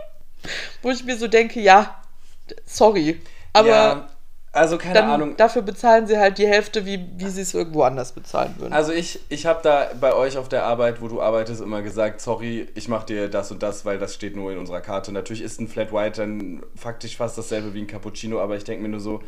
[0.82, 2.02] Wo ich mir so denke, ja,
[2.64, 3.20] sorry.
[3.52, 4.08] Aber ja,
[4.56, 5.36] also keine dann Ahnung.
[5.36, 8.72] dafür bezahlen sie halt die Hälfte, wie, wie sie es irgendwo anders bezahlen würden.
[8.72, 12.22] Also ich, ich habe da bei euch auf der Arbeit, wo du arbeitest, immer gesagt,
[12.22, 15.12] sorry, ich mache dir das und das, weil das steht nur in unserer Karte.
[15.12, 18.82] Natürlich ist ein Flat White dann faktisch fast dasselbe wie ein Cappuccino, aber ich denke
[18.82, 19.22] mir nur so,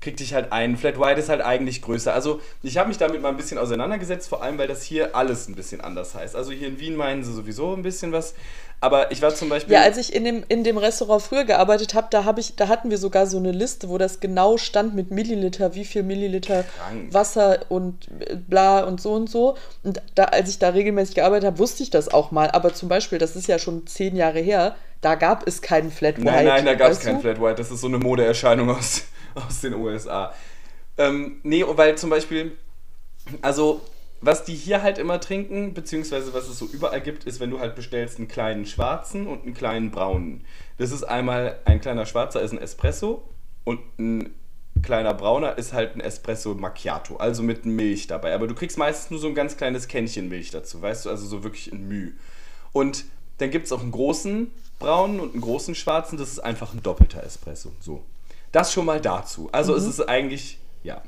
[0.00, 0.76] krieg dich halt ein.
[0.76, 2.14] Flat White ist halt eigentlich größer.
[2.14, 5.48] Also ich habe mich damit mal ein bisschen auseinandergesetzt, vor allem weil das hier alles
[5.48, 6.34] ein bisschen anders heißt.
[6.34, 8.34] Also hier in Wien meinen sie sowieso ein bisschen was,
[8.82, 9.74] aber ich war zum Beispiel...
[9.74, 12.68] Ja, als ich in dem, in dem Restaurant früher gearbeitet habe, da, hab ich, da
[12.68, 16.62] hatten wir sogar so eine Liste, wo das genau stand mit Milliliter, wie viel Milliliter
[16.62, 17.12] Krank.
[17.12, 18.08] Wasser und
[18.48, 19.58] bla und so und so.
[19.82, 22.50] Und da, als ich da regelmäßig gearbeitet habe, wusste ich das auch mal.
[22.52, 26.18] Aber zum Beispiel, das ist ja schon zehn Jahre her, da gab es keinen Flat
[26.18, 26.24] White.
[26.24, 27.20] Nein, nein, da gab es weißt kein du?
[27.22, 27.56] Flat White.
[27.56, 30.34] Das ist so eine Modeerscheinung aus, aus den USA.
[30.98, 32.52] Ähm, nee, weil zum Beispiel,
[33.42, 33.80] Also,
[34.20, 37.60] was die hier halt immer trinken, beziehungsweise was es so überall gibt, ist, wenn du
[37.60, 40.44] halt bestellst einen kleinen schwarzen und einen kleinen braunen.
[40.76, 43.26] Das ist einmal ein kleiner schwarzer ist ein Espresso
[43.64, 44.34] und ein
[44.82, 48.34] kleiner brauner ist halt ein Espresso Macchiato, also mit Milch dabei.
[48.34, 51.26] Aber du kriegst meistens nur so ein ganz kleines Kännchen Milch dazu, weißt du, also
[51.26, 52.12] so wirklich ein Müh.
[52.72, 53.04] Und
[53.38, 56.82] dann gibt es auch einen großen braunen und einen großen schwarzen, das ist einfach ein
[56.82, 57.70] doppelter Espresso.
[57.78, 58.02] So.
[58.50, 59.48] Das schon mal dazu.
[59.52, 59.78] Also mhm.
[59.78, 61.02] es ist eigentlich, ja.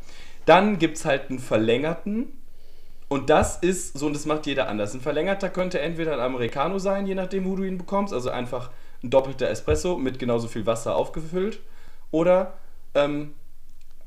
[0.47, 2.39] Dann gibt es halt einen verlängerten.
[3.09, 4.95] Und das ist so, und das macht jeder anders.
[4.95, 8.15] Ein verlängerter könnte entweder ein Americano sein, je nachdem, wo du ihn bekommst.
[8.15, 8.71] Also einfach
[9.03, 11.61] ein doppelter Espresso mit genauso viel Wasser aufgefüllt.
[12.11, 12.55] Oder
[12.95, 13.35] ähm,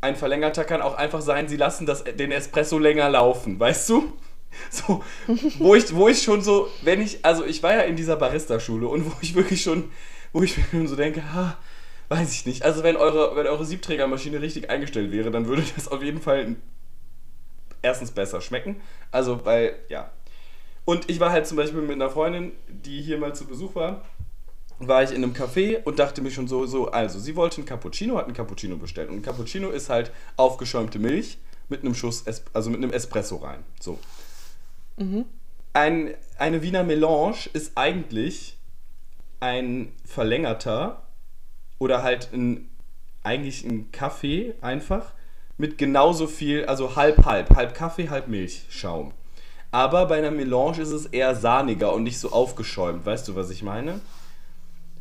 [0.01, 4.13] ein verlängerter kann auch einfach sein, sie lassen das, den Espresso länger laufen, weißt du?
[4.69, 5.03] So,
[5.59, 8.87] wo ich, wo ich schon so, wenn ich, also ich war ja in dieser Barista-Schule
[8.87, 9.91] und wo ich wirklich schon,
[10.33, 11.57] wo ich mir schon so denke, ha,
[12.09, 12.63] weiß ich nicht.
[12.63, 16.55] Also wenn eure, wenn eure Siebträgermaschine richtig eingestellt wäre, dann würde das auf jeden Fall
[17.81, 18.77] erstens besser schmecken.
[19.11, 20.11] Also, weil, ja.
[20.85, 24.05] Und ich war halt zum Beispiel mit einer Freundin, die hier mal zu Besuch war,
[24.79, 27.65] war ich in einem Café und dachte mir schon so, so, also sie wollte einen
[27.65, 29.09] Cappuccino, hat einen Cappuccino bestellt.
[29.09, 31.37] Und ein Cappuccino ist halt aufgeschäumte Milch
[31.69, 33.63] mit einem Schuss, also mit einem Espresso rein.
[33.79, 33.99] So.
[34.97, 35.25] Mhm.
[35.73, 38.57] Ein, eine Wiener Melange ist eigentlich
[39.39, 41.03] ein verlängerter
[41.79, 42.69] oder halt ein,
[43.23, 45.13] eigentlich ein Kaffee einfach
[45.57, 49.13] mit genauso viel, also halb, halb, halb Kaffee, halb Milchschaum.
[49.71, 53.05] Aber bei einer Melange ist es eher sahniger und nicht so aufgeschäumt.
[53.05, 53.99] Weißt du, was ich meine?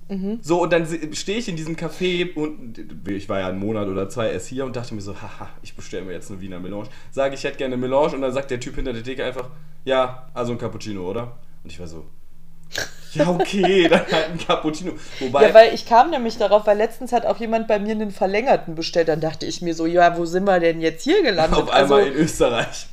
[0.09, 0.39] Mhm.
[0.43, 4.09] So, und dann stehe ich in diesem Café und ich war ja einen Monat oder
[4.09, 6.89] zwei erst hier und dachte mir so, haha, ich bestelle mir jetzt eine Wiener Melange.
[7.11, 9.51] Sage ich, hätte gerne eine Melange und dann sagt der Typ hinter der Theke einfach,
[9.85, 11.39] ja, also ein Cappuccino, oder?
[11.63, 12.05] Und ich war so,
[13.13, 14.93] ja, okay, dann halt ein Cappuccino.
[15.21, 18.11] Wobei, ja, weil ich kam nämlich darauf, weil letztens hat auch jemand bei mir einen
[18.11, 19.09] verlängerten bestellt.
[19.09, 21.59] Dann dachte ich mir so, ja, wo sind wir denn jetzt hier gelandet?
[21.59, 22.89] Auf einmal also, in Österreich.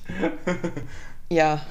[1.29, 1.61] ja.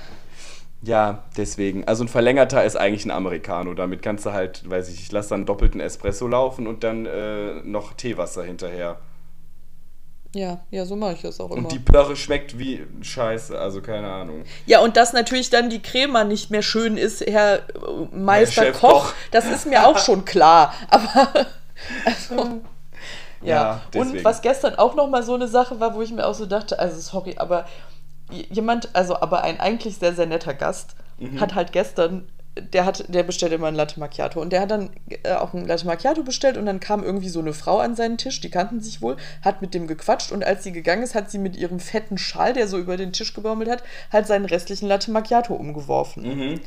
[0.82, 1.86] Ja, deswegen.
[1.86, 3.74] Also ein verlängerter ist eigentlich ein Americano.
[3.74, 7.62] Damit kannst du halt, weiß ich, ich lasse dann doppelten Espresso laufen und dann äh,
[7.64, 8.98] noch Teewasser hinterher.
[10.32, 11.56] Ja, ja, so mache ich das auch immer.
[11.56, 14.44] Und die Plörre schmeckt wie Scheiße, also keine Ahnung.
[14.64, 17.62] Ja, und dass natürlich dann die Crema nicht mehr schön ist, Herr äh,
[18.12, 20.72] Meister Koch, Koch, das ist mir auch schon klar.
[20.88, 21.46] Aber,
[22.04, 22.60] also,
[23.42, 23.82] ja.
[23.92, 26.46] ja und was gestern auch nochmal so eine Sache war, wo ich mir auch so
[26.46, 27.64] dachte, also sorry, aber
[28.30, 31.40] jemand, also aber ein eigentlich sehr, sehr netter Gast, mhm.
[31.40, 32.26] hat halt gestern
[32.58, 34.90] der hat, der bestellt immer ein Latte Macchiato und der hat dann
[35.22, 38.18] äh, auch ein Latte Macchiato bestellt und dann kam irgendwie so eine Frau an seinen
[38.18, 41.30] Tisch, die kannten sich wohl, hat mit dem gequatscht und als sie gegangen ist, hat
[41.30, 44.88] sie mit ihrem fetten Schal, der so über den Tisch gebaumelt hat, halt seinen restlichen
[44.88, 46.22] Latte Macchiato umgeworfen.
[46.22, 46.60] Mhm.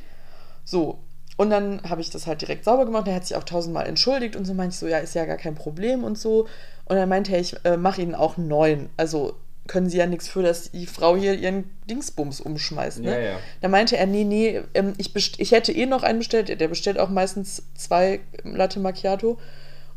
[0.64, 1.00] So.
[1.36, 3.08] Und dann habe ich das halt direkt sauber gemacht.
[3.08, 5.38] Er hat sich auch tausendmal entschuldigt und so meinte ich so, ja, ist ja gar
[5.38, 6.48] kein Problem und so.
[6.86, 8.90] Und dann meinte er, ich äh, mache ihnen auch einen neuen.
[8.98, 9.34] Also
[9.68, 13.00] können sie ja nichts für, dass die Frau hier ihren Dingsbums umschmeißt.
[13.00, 13.12] Ne?
[13.12, 13.40] Ja, ja.
[13.62, 16.60] Da meinte er, nee, nee, ähm, ich, ich hätte eh noch einen bestellt.
[16.60, 19.40] Der bestellt auch meistens zwei Latte Macchiato.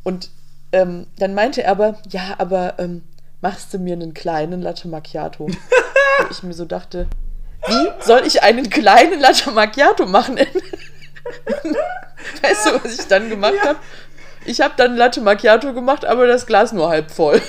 [0.05, 0.31] Und
[0.73, 3.03] ähm, dann meinte er aber, ja, aber ähm,
[3.41, 5.49] machst du mir einen kleinen Latte Macchiato?
[5.49, 7.09] Wo ich mir so dachte,
[7.67, 10.37] wie soll ich einen kleinen Latte Macchiato machen?
[12.43, 13.71] weißt du, was ich dann gemacht ja.
[13.71, 13.79] habe?
[14.45, 17.43] Ich habe dann Latte Macchiato gemacht, aber das Glas nur halb voll.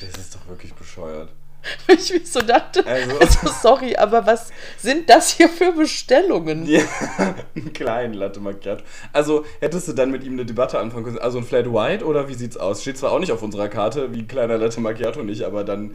[0.00, 1.30] Das ist doch wirklich bescheuert.
[1.88, 6.66] ich mir so dachte, also, also, sorry, aber was sind das hier für Bestellungen?
[6.66, 6.82] Ja,
[7.54, 8.82] einen kleinen Latte Macchiato.
[9.12, 12.28] Also hättest du dann mit ihm eine Debatte anfangen können, also ein Flat White oder
[12.28, 12.82] wie sieht's aus?
[12.82, 15.94] Steht zwar auch nicht auf unserer Karte, wie kleiner Latte Macchiato nicht, aber dann,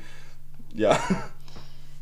[0.74, 0.98] ja.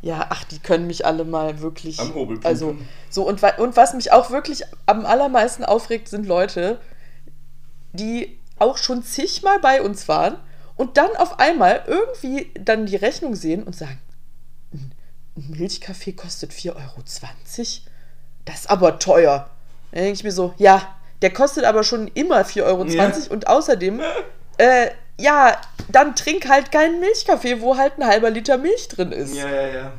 [0.02, 2.00] Ja, ach, die können mich alle mal wirklich.
[2.00, 2.76] Am Hobel Also,
[3.10, 6.80] so, und, und was mich auch wirklich am allermeisten aufregt, sind Leute,
[7.94, 10.38] die auch schon zigmal bei uns waren
[10.82, 14.00] und dann auf einmal irgendwie dann die Rechnung sehen und sagen,
[14.74, 14.92] ein
[15.36, 17.04] Milchkaffee kostet 4,20 Euro?
[18.46, 19.52] Das ist aber teuer.
[19.92, 23.14] Dann denke ich mir so, ja, der kostet aber schon immer 4,20 Euro ja.
[23.30, 24.02] und außerdem,
[24.58, 24.88] äh,
[25.20, 25.56] ja,
[25.90, 29.36] dann trink halt keinen Milchkaffee, wo halt ein halber Liter Milch drin ist.
[29.36, 29.92] Ja, ja, ja.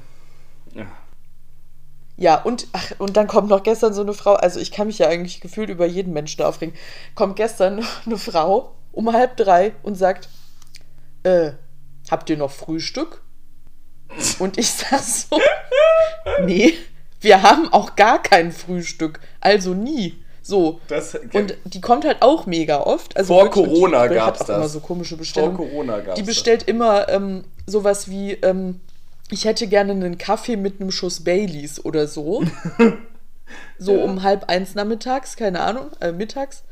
[0.75, 0.87] Ja,
[2.17, 4.99] ja und, ach, und dann kommt noch gestern so eine Frau, also ich kann mich
[4.99, 6.75] ja eigentlich gefühlt über jeden Menschen aufregen,
[7.15, 10.29] kommt gestern eine Frau um halb drei und sagt,
[11.23, 11.53] äh,
[12.11, 13.23] habt ihr noch Frühstück?
[14.39, 15.41] Und ich sag so,
[16.45, 16.75] nee,
[17.21, 20.23] wir haben auch gar kein Frühstück, also nie.
[20.43, 20.81] So.
[20.89, 23.17] Das, und die kommt halt auch mega oft.
[23.17, 24.57] Also vor Corona gab es das.
[24.57, 25.57] immer so komische Bestellungen.
[25.57, 26.69] Vor Corona gab's Die bestellt das.
[26.69, 28.81] immer ähm, sowas wie, ähm,
[29.31, 32.43] ich hätte gerne einen Kaffee mit einem Schuss Baileys oder so.
[33.79, 34.05] so ja.
[34.05, 36.65] um halb eins nachmittags, keine Ahnung, äh, mittags.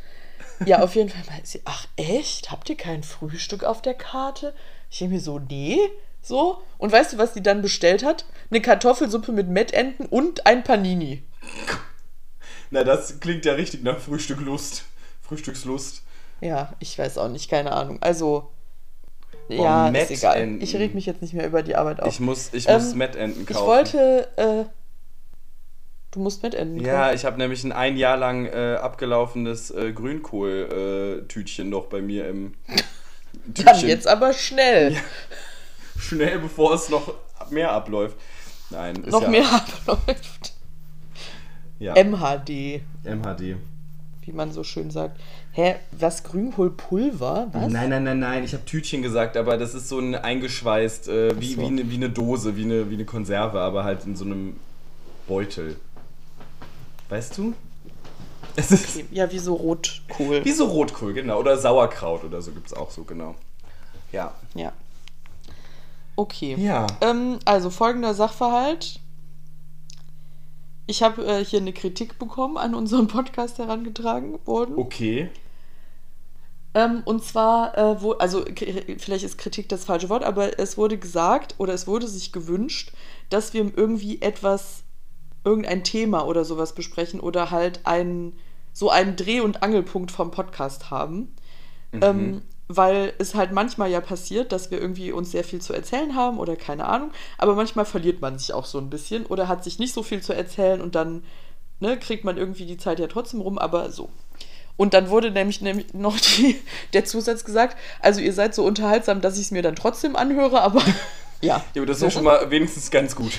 [0.66, 2.50] Ja, auf jeden Fall meinte sie, ach echt?
[2.50, 4.54] Habt ihr kein Frühstück auf der Karte?
[4.90, 5.78] Ich denke mir so, nee,
[6.22, 8.26] So, und weißt du, was die dann bestellt hat?
[8.50, 11.22] Eine Kartoffelsuppe mit Mettenten und ein Panini.
[12.70, 14.84] Na, das klingt ja richtig nach Frühstücklust.
[15.22, 16.02] Frühstückslust.
[16.42, 17.98] Ja, ich weiß auch nicht, keine Ahnung.
[18.02, 18.50] Also,
[19.48, 20.58] ja, ist egal.
[20.60, 22.12] Ich reg mich jetzt nicht mehr über die Arbeit auf.
[22.12, 23.60] Ich muss, ich Ähm, muss Mettenten kaufen.
[23.60, 24.64] Ich wollte, äh,
[26.10, 26.86] du musst Mettenten kaufen.
[26.86, 32.28] Ja, ich habe nämlich ein ein Jahr lang äh, abgelaufenes äh, Grünkohl-Tütchen noch bei mir
[32.28, 32.54] im
[33.46, 34.96] Dann jetzt aber schnell.
[35.98, 37.14] Schnell, bevor es noch
[37.50, 38.16] mehr abläuft.
[38.70, 39.44] Nein, ist Noch ja, mehr
[39.86, 40.54] abläuft.
[41.78, 43.56] Ja, MHD, MHD.
[44.22, 45.18] wie man so schön sagt.
[45.52, 46.22] Hä, was?
[46.24, 47.48] Grünkohlpulver?
[47.52, 47.72] Was?
[47.72, 48.44] Nein, nein, nein, nein.
[48.44, 51.62] Ich habe Tütchen gesagt, aber das ist so ein eingeschweißt, äh, wie, so.
[51.62, 54.56] wie, eine, wie eine Dose, wie eine, wie eine Konserve, aber halt in so einem
[55.26, 55.76] Beutel.
[57.10, 57.52] Weißt du?
[58.56, 60.44] Es ist Okay, Ja, wie so Rotkohl.
[60.44, 61.38] wie so Rotkohl, genau.
[61.38, 63.34] Oder Sauerkraut oder so gibt es auch so, genau.
[64.12, 64.32] Ja.
[64.54, 64.72] Ja.
[66.16, 66.56] Okay.
[66.58, 66.86] Ja.
[67.00, 69.00] Ähm, also folgender Sachverhalt.
[70.86, 74.76] Ich habe äh, hier eine Kritik bekommen an unseren Podcast herangetragen worden.
[74.76, 75.30] Okay.
[76.74, 78.44] Ähm, und zwar, äh, wo, also
[78.98, 82.92] vielleicht ist Kritik das falsche Wort, aber es wurde gesagt oder es wurde sich gewünscht,
[83.28, 84.82] dass wir irgendwie etwas,
[85.44, 88.34] irgendein Thema oder sowas besprechen oder halt ein,
[88.72, 91.34] so einen Dreh- und Angelpunkt vom Podcast haben.
[91.92, 96.14] Ähm, weil es halt manchmal ja passiert, dass wir irgendwie uns sehr viel zu erzählen
[96.14, 99.64] haben oder keine Ahnung, aber manchmal verliert man sich auch so ein bisschen oder hat
[99.64, 101.24] sich nicht so viel zu erzählen und dann
[101.80, 104.08] ne, kriegt man irgendwie die Zeit ja trotzdem rum, aber so.
[104.76, 106.56] Und dann wurde nämlich, nämlich noch die,
[106.92, 110.62] der Zusatz gesagt, also ihr seid so unterhaltsam, dass ich es mir dann trotzdem anhöre,
[110.62, 110.80] aber
[111.40, 111.64] ja.
[111.74, 113.32] Ja, aber das ist ja schon mal wenigstens ganz gut.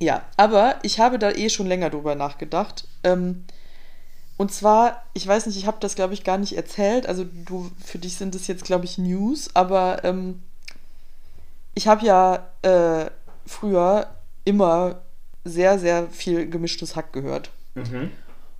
[0.00, 2.86] Ja, aber ich habe da eh schon länger drüber nachgedacht.
[3.02, 3.44] Ähm,
[4.36, 7.06] und zwar, ich weiß nicht, ich habe das, glaube ich, gar nicht erzählt.
[7.06, 10.42] Also du, für dich sind das jetzt, glaube ich, News, aber ähm,
[11.74, 13.10] ich habe ja äh,
[13.46, 14.08] früher
[14.44, 15.00] immer
[15.44, 17.50] sehr, sehr viel gemischtes Hack gehört.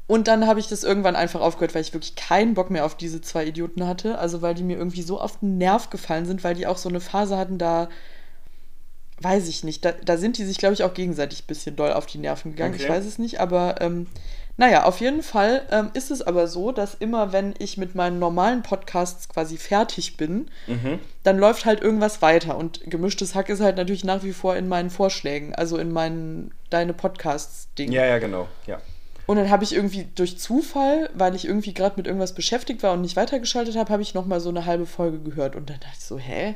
[0.07, 2.97] Und dann habe ich das irgendwann einfach aufgehört, weil ich wirklich keinen Bock mehr auf
[2.97, 4.19] diese zwei Idioten hatte.
[4.19, 6.89] Also weil die mir irgendwie so auf den Nerv gefallen sind, weil die auch so
[6.89, 7.89] eine Phase hatten, da
[9.21, 9.85] weiß ich nicht.
[9.85, 12.53] Da, da sind die sich, glaube ich, auch gegenseitig ein bisschen doll auf die Nerven
[12.53, 12.75] gegangen.
[12.75, 12.93] Ich Okay.
[12.93, 14.07] weiß es nicht, aber ähm,
[14.59, 18.19] naja, auf jeden Fall ähm, ist es aber so, dass immer, wenn ich mit meinen
[18.19, 20.99] normalen Podcasts quasi fertig bin, Mhm.
[21.25, 22.57] dann läuft halt irgendwas weiter.
[22.57, 26.53] Und gemischtes Hack ist halt natürlich nach wie vor in meinen Vorschlägen, also in meinen
[26.71, 27.93] Deine Podcasts-Ding.
[27.93, 28.49] Ja, ja, genau.
[28.67, 28.81] Ja.
[29.27, 32.93] Und dann habe ich irgendwie durch Zufall, weil ich irgendwie gerade mit irgendwas beschäftigt war
[32.93, 35.57] und nicht weitergeschaltet habe, habe ich nochmal so eine halbe Folge gehört.
[35.57, 36.55] Und dann dachte ich so, hä?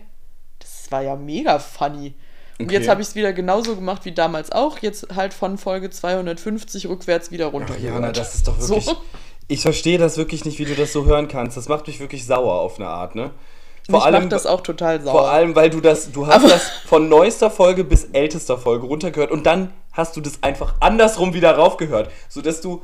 [0.60, 2.14] Das war ja mega funny.
[2.60, 2.74] Und Okay.
[2.74, 4.78] jetzt habe ich es wieder genauso gemacht wie damals auch.
[4.78, 7.74] Jetzt halt von Folge 250 rückwärts wieder runter.
[7.76, 8.84] Ach, Jana, das ist doch wirklich.
[8.84, 8.96] So.
[9.48, 11.56] Ich verstehe das wirklich nicht, wie du das so hören kannst.
[11.56, 13.30] Das macht mich wirklich sauer auf eine Art, ne?
[13.88, 15.10] Mich macht das auch total sauer.
[15.12, 18.86] Vor allem, weil du das, du hast Aber- das von neuester Folge bis ältester Folge
[18.86, 22.82] runtergehört und dann hast du das einfach andersrum wieder raufgehört, sodass du.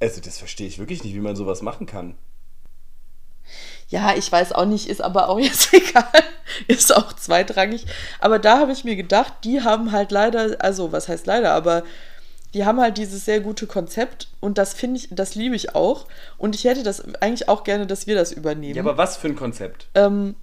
[0.00, 2.14] Also, das verstehe ich wirklich nicht, wie man sowas machen kann.
[3.88, 6.04] Ja, ich weiß auch nicht, ist aber auch jetzt egal.
[6.66, 7.86] Ist auch zweitrangig.
[8.20, 11.82] Aber da habe ich mir gedacht, die haben halt leider, also was heißt leider, aber
[12.54, 16.06] die haben halt dieses sehr gute Konzept und das finde ich, das liebe ich auch.
[16.36, 18.74] Und ich hätte das eigentlich auch gerne, dass wir das übernehmen.
[18.74, 19.86] Ja, aber was für ein Konzept?
[19.94, 20.34] Ähm,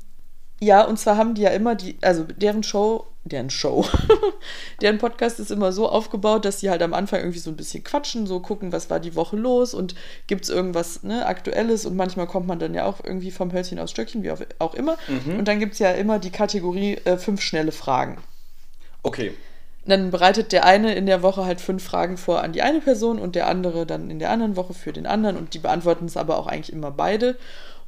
[0.59, 3.85] ja, und zwar haben die ja immer die, also deren Show, deren Show,
[4.81, 7.83] deren Podcast ist immer so aufgebaut, dass die halt am Anfang irgendwie so ein bisschen
[7.83, 9.93] quatschen, so gucken, was war die Woche los und
[10.25, 13.77] gibt es irgendwas ne, Aktuelles und manchmal kommt man dann ja auch irgendwie vom Hölzchen
[13.77, 14.97] aufs Stöckchen, wie auch, immer.
[15.37, 18.17] Und dann gibt es ja immer die Kategorie äh, fünf schnelle Fragen.
[19.03, 19.33] Okay.
[19.85, 23.19] Dann bereitet der eine in der Woche halt fünf Fragen vor an die eine Person
[23.19, 26.17] und der andere dann in der anderen Woche für den anderen und die beantworten es
[26.17, 27.37] aber auch eigentlich immer beide.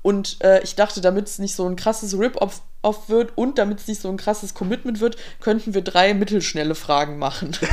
[0.01, 3.79] Und äh, ich dachte, damit es nicht so ein krasses Rip-Off off wird und damit
[3.79, 7.57] es nicht so ein krasses Commitment wird, könnten wir drei mittelschnelle Fragen machen.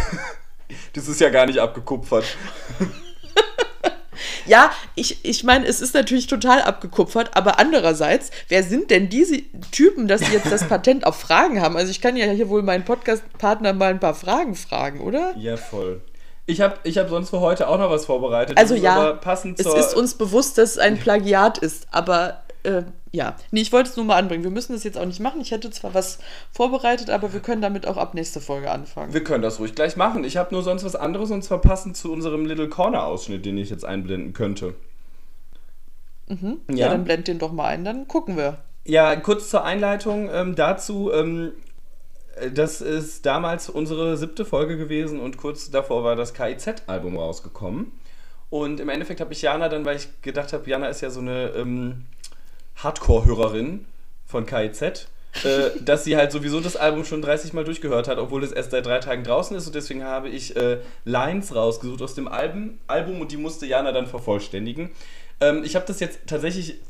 [0.94, 2.24] Das ist ja gar nicht abgekupfert.
[4.46, 9.42] ja, ich, ich meine, es ist natürlich total abgekupfert, aber andererseits, wer sind denn diese
[9.70, 11.76] Typen, dass sie jetzt das Patent auf Fragen haben?
[11.76, 15.36] Also ich kann ja hier wohl meinen Podcast-Partner mal ein paar Fragen fragen, oder?
[15.36, 16.00] Ja, voll.
[16.46, 18.56] Ich habe ich hab sonst für heute auch noch was vorbereitet.
[18.56, 23.36] Also ja, passend es ist uns bewusst, dass es ein Plagiat ist, aber äh, ja.
[23.50, 24.44] Nee, ich wollte es nur mal anbringen.
[24.44, 25.40] Wir müssen das jetzt auch nicht machen.
[25.40, 26.18] Ich hätte zwar was
[26.52, 29.14] vorbereitet, aber wir können damit auch ab nächste Folge anfangen.
[29.14, 30.24] Wir können das ruhig gleich machen.
[30.24, 33.70] Ich habe nur sonst was anderes und zwar passend zu unserem Little Corner-Ausschnitt, den ich
[33.70, 34.74] jetzt einblenden könnte.
[36.70, 36.88] ja.
[36.88, 38.58] dann blend den doch mal ein, dann gucken wir.
[38.84, 41.12] Ja, kurz zur Einleitung ähm, dazu.
[41.12, 41.52] Ähm, äh,
[42.52, 47.92] das ist damals unsere siebte Folge gewesen und kurz davor war das KIZ-Album rausgekommen.
[48.50, 51.20] Und im Endeffekt habe ich Jana dann, weil ich gedacht habe, Jana ist ja so
[51.20, 52.04] eine ähm,
[52.76, 53.86] Hardcore-Hörerin
[54.26, 54.82] von KIZ.
[54.82, 58.70] äh, dass sie halt sowieso das Album schon 30 Mal durchgehört hat, obwohl es erst
[58.70, 59.66] seit drei Tagen draußen ist.
[59.66, 63.92] Und deswegen habe ich äh, Lines rausgesucht aus dem Album, Album und die musste Jana
[63.92, 64.90] dann vervollständigen.
[65.40, 66.80] Ähm, ich habe das jetzt tatsächlich.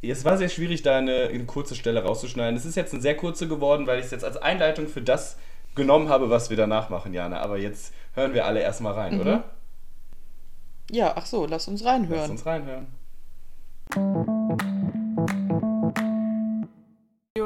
[0.00, 2.56] Es war sehr schwierig, da eine, eine kurze Stelle rauszuschneiden.
[2.56, 5.36] Es ist jetzt eine sehr kurze geworden, weil ich es jetzt als Einleitung für das
[5.74, 7.40] genommen habe, was wir danach machen, Jana.
[7.40, 9.20] Aber jetzt hören wir alle erstmal rein, Mhm.
[9.20, 9.44] oder?
[10.90, 12.30] Ja, ach so, lass uns Lass reinhören.
[12.30, 12.86] uns reinhören.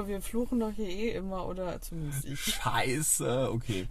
[0.07, 2.39] Wir fluchen doch hier eh immer, oder zumindest ich.
[2.41, 3.87] Scheiße, okay.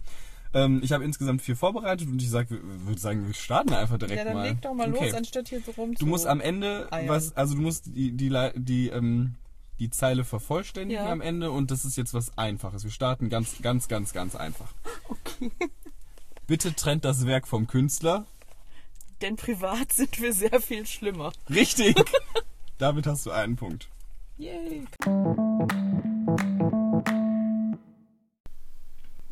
[0.54, 4.18] Ähm, ich habe insgesamt vier vorbereitet und ich sag, würde sagen, wir starten einfach direkt
[4.18, 4.48] Ja, dann mal.
[4.48, 5.06] leg doch mal okay.
[5.06, 7.08] los, anstatt hier so rum Du musst am Ende eiern.
[7.08, 9.34] was, also du musst die, die, die, ähm,
[9.78, 11.10] die Zeile vervollständigen Ja.
[11.10, 12.84] am Ende und das ist jetzt was Einfaches.
[12.84, 14.72] Wir starten ganz, ganz, ganz, ganz einfach.
[15.08, 15.50] Okay.
[16.46, 18.26] Bitte trennt das Werk vom Künstler.
[19.22, 21.32] Denn privat sind wir sehr viel schlimmer.
[21.48, 21.94] Richtig!
[22.78, 23.88] Damit hast du einen Punkt.
[24.38, 24.84] Yay.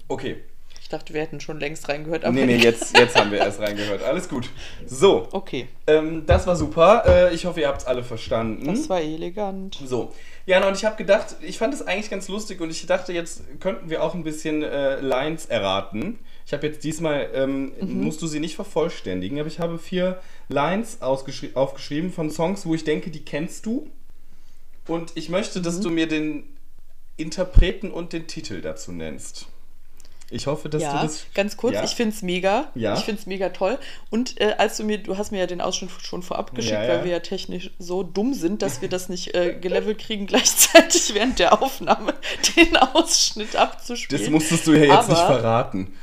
[0.08, 0.42] Okay.
[0.91, 3.61] Ich dachte, wir hätten schon längst reingehört, aber Nee, nee, jetzt, jetzt haben wir erst
[3.61, 4.03] reingehört.
[4.03, 4.51] Alles gut.
[4.84, 7.05] So, Okay, ähm, das war super.
[7.07, 8.66] Äh, ich hoffe, ihr habt es alle verstanden.
[8.66, 9.78] das war elegant.
[9.86, 10.12] So,
[10.47, 13.43] ja, und ich habe gedacht, ich fand es eigentlich ganz lustig und ich dachte, jetzt
[13.61, 16.18] könnten wir auch ein bisschen äh, Lines erraten.
[16.45, 20.18] Ich habe jetzt diesmal, ähm, musst du sie nicht vervollständigen, aber ich habe vier
[20.49, 23.88] Lines aufgeschrieben von Songs, wo ich denke, die kennst du.
[24.88, 26.49] Und ich möchte, dass du mir den
[27.16, 29.47] Interpreten und den Titel dazu nennst.
[30.33, 31.26] Ich hoffe, dass ja, du das.
[31.35, 31.85] ganz kurz, Ja?
[31.85, 32.70] ich finde es mega.
[32.74, 32.95] Ja.
[32.95, 33.78] Ich finde es mega toll.
[34.11, 36.89] Und äh, als du mir, du hast mir ja den Ausschnitt schon vorab geschickt, Ja,
[36.89, 41.14] weil wir ja technisch so dumm sind, dass wir das nicht äh, gelevelt kriegen, gleichzeitig
[41.14, 42.14] während der Aufnahme
[42.57, 44.22] den Ausschnitt abzuspielen.
[44.22, 45.95] Das musstest du ja jetzt nicht Aber- verraten.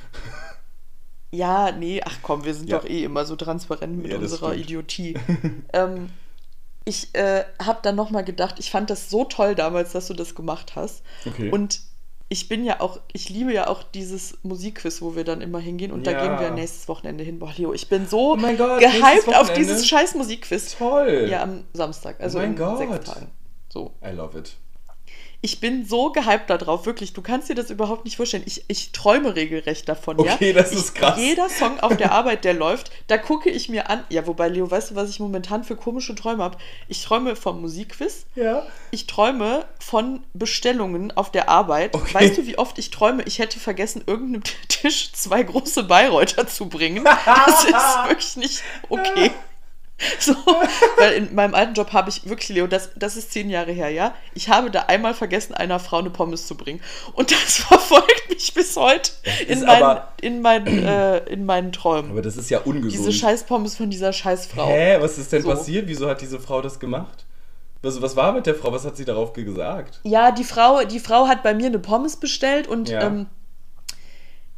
[1.32, 4.64] Ja, nee, ach komm, wir sind doch eh immer so transparent mit unserer stimmt.
[4.64, 5.18] Idiotie.
[5.74, 6.10] ähm,
[6.86, 10.36] ich äh, habe dann nochmal gedacht, ich fand das so toll damals, dass du das
[10.36, 11.04] gemacht hast.
[11.26, 11.50] Okay.
[11.52, 11.82] Und
[12.30, 15.92] ich bin ja auch, ich liebe ja auch dieses Musikquiz, wo wir dann immer hingehen
[15.92, 16.22] und da Ja.
[16.28, 17.40] gehen wir nächstes Wochenende hin.
[17.40, 20.76] Boah, Leo, ich bin so Oh mein Gott, gehypt auf dieses scheiß Musikquiz.
[20.78, 21.28] Toll.
[21.30, 22.78] Ja, am Samstag, also Oh mein in Gott.
[22.80, 23.32] sechs Tagen.
[23.70, 23.94] So.
[24.06, 24.56] I love it.
[25.42, 27.14] Ich bin so gehypt darauf, wirklich.
[27.14, 28.44] Du kannst dir das überhaupt nicht vorstellen.
[28.48, 30.34] Ich, ich träume regelrecht davon, ja.
[30.34, 31.18] Okay, das ich, ist krass.
[31.20, 34.04] Jeder Song auf der Arbeit, der läuft, da gucke ich mir an.
[34.10, 36.58] Ja, wobei, Leo, weißt du, was ich momentan für komische Träume habe?
[36.88, 38.26] Ich träume vom Musikquiz.
[38.36, 38.66] Ja.
[38.90, 41.94] Ich träume von Bestellungen auf der Arbeit.
[41.94, 42.14] Okay.
[42.16, 46.68] Weißt du, wie oft ich träume, ich hätte vergessen, irgendeinem Tisch zwei große Bayreuther zu
[46.68, 47.04] bringen?
[47.04, 47.74] Das ist
[48.08, 49.32] wirklich nicht okay.
[50.20, 50.34] So,
[50.98, 53.90] weil in meinem alten Job habe ich wirklich, Leo, das, das ist zehn Jahre her,
[53.90, 54.14] ja.
[54.36, 56.82] Ich habe da einmal vergessen, einer Frau eine Pommes zu bringen.
[57.14, 59.12] Und das verfolgt mich bis heute
[59.48, 62.12] in meinen, aber- in meinen, äh, in meinen Träumen.
[62.12, 62.94] Aber das ist ja ungesund.
[62.94, 64.68] Diese scheiß Pommes von dieser scheiß Frau.
[64.68, 65.50] Hä, was ist denn So.
[65.50, 65.88] passiert?
[65.88, 67.26] Wieso hat diese Frau das gemacht?
[67.84, 68.72] Also, was war mit der Frau?
[68.74, 70.00] Was hat sie darauf gesagt?
[70.04, 73.02] Ja, die Frau, die Frau hat bei mir eine Pommes bestellt und Ja.
[73.04, 73.28] ähm,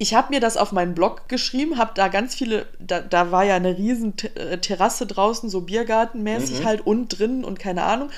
[0.02, 3.44] ich habe mir das auf meinen Blog geschrieben, habe da ganz viele, da, da war
[3.44, 6.66] ja eine riesen äh, Terrasse draußen, so Biergartenmäßig Mhm.
[6.66, 8.10] halt und drinnen und keine Ahnung.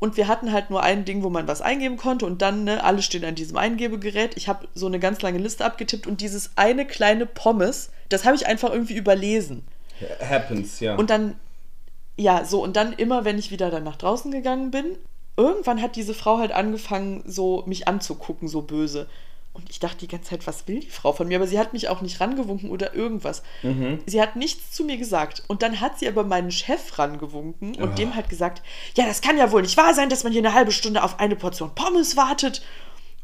[0.00, 2.82] Und wir hatten halt nur ein Ding, wo man was eingeben konnte und dann, ne,
[2.82, 4.36] alle stehen an diesem Eingebegerät.
[4.36, 8.36] Ich habe so eine ganz lange Liste abgetippt und dieses eine kleine Pommes, das habe
[8.36, 9.64] ich einfach irgendwie überlesen.
[10.20, 10.96] Happens, ja.
[10.96, 11.36] Und dann,
[12.16, 14.96] ja, so, und dann immer, wenn ich wieder dann nach draußen gegangen bin,
[15.36, 19.06] irgendwann hat diese Frau halt angefangen, so mich anzugucken, so böse.
[19.58, 21.36] Und ich dachte die ganze Zeit, was will die Frau von mir?
[21.36, 23.42] Aber sie hat mich auch nicht rangewunken oder irgendwas.
[23.62, 23.98] Mhm.
[24.06, 25.42] Sie hat nichts zu mir gesagt.
[25.48, 27.94] Und dann hat sie aber meinen Chef rangewunken und Ah.
[27.94, 28.62] dem hat gesagt,
[28.96, 31.18] ja, das kann ja wohl nicht wahr sein, dass man hier eine halbe Stunde auf
[31.20, 32.62] eine Portion Pommes wartet.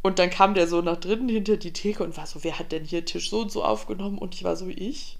[0.02, 2.72] Und dann kam der so nach drinnen hinter die Theke und war so, wer hat
[2.72, 4.18] denn hier Tisch so und so aufgenommen?
[4.18, 5.18] Und ich war so, ich.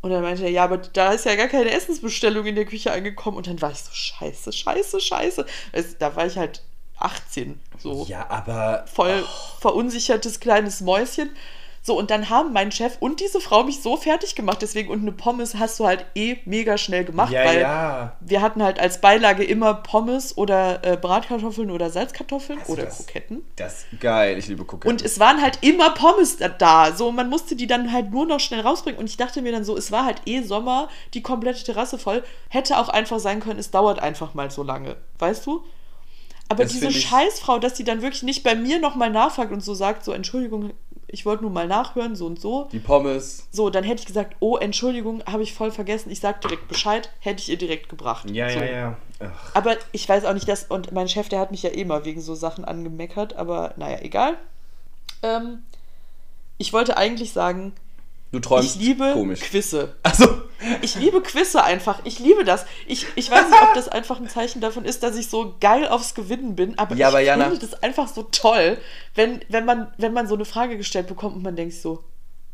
[0.00, 2.90] Und dann meinte er, ja, aber da ist ja gar keine Essensbestellung in der Küche
[2.92, 3.36] angekommen.
[3.36, 5.44] Und dann war ich so, scheiße, scheiße, scheiße.
[5.72, 6.62] Es, da war ich halt
[6.98, 8.84] 18, so ja, aber.
[8.92, 9.24] voll
[9.60, 11.30] verunsichertes kleines Mäuschen.
[11.80, 15.00] So, und dann haben mein Chef und diese Frau mich so fertig gemacht, deswegen, und
[15.00, 18.16] eine Pommes hast du halt eh mega schnell gemacht, Ja, weil ja.
[18.20, 22.98] wir hatten halt als Beilage immer Pommes oder äh, Bratkartoffeln oder Salzkartoffeln du oder das?
[22.98, 23.42] Kroketten.
[23.56, 24.36] Das ist geil.
[24.36, 24.90] Ich liebe Cookies.
[24.90, 26.92] Und es waren halt immer Pommes da- da.
[26.94, 28.98] So, man musste die dann halt nur noch schnell rausbringen.
[29.00, 32.22] Und ich dachte mir dann so, es war halt eh Sommer, die komplette Terrasse voll.
[32.50, 34.96] Hätte auch einfach sein können, es dauert einfach mal so lange.
[35.20, 35.64] Weißt du?
[36.48, 39.74] Aber Das diese Scheißfrau, dass sie dann wirklich nicht bei mir nochmal nachfragt und so
[39.74, 40.72] sagt, so, Entschuldigung,
[41.06, 42.68] ich wollte nur mal nachhören, so und so.
[42.70, 43.48] Die Pommes.
[43.50, 47.10] So, dann hätte ich gesagt, oh, Entschuldigung, habe ich voll vergessen, ich sag direkt Bescheid,
[47.20, 48.30] hätte ich ihr direkt gebracht.
[48.30, 48.58] Ja, so.
[48.58, 48.96] ja, ja.
[49.20, 49.54] Ach.
[49.54, 50.64] Aber ich weiß auch nicht, dass.
[50.64, 53.98] Und mein Chef, der hat mich ja eh mal wegen so Sachen angemeckert, aber naja,
[54.00, 54.36] egal.
[55.22, 55.62] Ähm,
[56.58, 57.72] ich wollte eigentlich sagen,
[58.32, 59.40] Du träumst ich liebe komisch.
[59.40, 59.94] Quizze.
[60.02, 60.42] Also,
[60.82, 62.00] Ich liebe Quizze einfach.
[62.04, 62.66] Ich liebe das.
[62.86, 65.86] Ich, ich weiß nicht, ob das einfach ein Zeichen davon ist, dass ich so geil
[65.88, 68.76] aufs Gewinnen bin, aber Ja, ich aber Jana- finde das einfach so toll,
[69.14, 72.02] wenn, wenn, man, wenn man so eine Frage gestellt bekommt und man denkt so,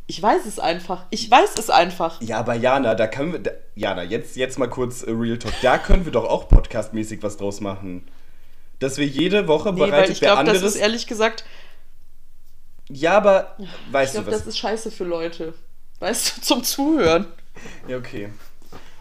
[0.07, 1.07] ich weiß es einfach.
[1.11, 2.20] Ich weiß es einfach.
[2.20, 3.39] Ja, aber Jana, da können wir.
[3.41, 5.55] Da, Jana, jetzt, jetzt mal kurz äh, Real Talk.
[5.62, 8.07] Da können wir doch auch podcastmäßig was draus machen.
[8.81, 11.45] Dass wir jede Woche Nee, weil bereitet ich wer glaube, das ist ehrlich gesagt,
[12.91, 14.39] ja, aber ich weißt glaube, du was?
[14.41, 15.55] das ist scheiße für Leute.
[16.01, 17.26] Weißt du, zum Zuhören.
[17.89, 18.28] ja, okay.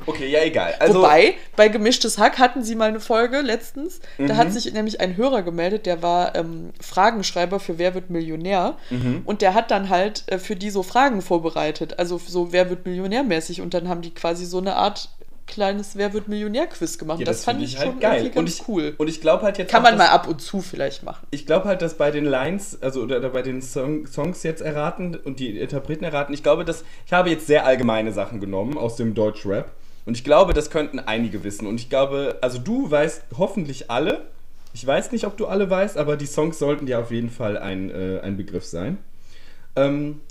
[0.06, 0.76] Okay, ja, egal.
[0.80, 4.02] Also, Wobei, bei Gemischtes Hack hatten sie mal eine Folge letztens.
[4.18, 4.38] Da Mhm.
[4.38, 8.76] hat sich nämlich ein Hörer gemeldet, der war ähm, Fragenschreiber für Wer wird Millionär.
[8.90, 9.22] Mhm.
[9.24, 12.00] Und der hat dann halt äh, für die so Fragen vorbereitet.
[12.00, 13.62] Also so Wer wird Millionär mäßig.
[13.62, 15.08] Und dann haben die quasi so eine Art
[15.48, 17.20] kleines Wer wird Millionär-Quiz gemacht.
[17.20, 18.94] ja, das, fand find ich halt schon irgendwie Und ich, cool.
[18.98, 19.70] Und ich glaube halt jetzt.
[19.72, 21.28] Kann auch, man mal ab und zu vielleicht machen.
[21.32, 24.62] Ich glaube halt, dass bei den Lines, also oder, oder bei den Song, Songs jetzt
[24.62, 28.78] erraten und die Interpreten erraten, ich glaube, dass ich habe jetzt sehr allgemeine Sachen genommen
[28.78, 29.72] aus dem Deutschrap
[30.06, 34.28] und ich glaube, das könnten einige wissen und ich glaube, also du weißt hoffentlich alle.
[34.76, 37.60] Ich weiß nicht, ob du alle weißt, aber die Songs sollten dir auf jeden Fall
[37.60, 38.98] ein, äh, ein Begriff sein.
[39.76, 40.22] Ähm,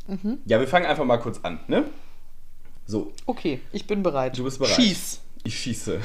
[0.46, 1.84] Ja, wir fangen einfach mal kurz an, ne?
[2.92, 4.36] So, Okay, ich bin bereit.
[4.36, 4.74] Du bist bereit.
[4.74, 5.22] Schieß.
[5.44, 5.98] ich schieße.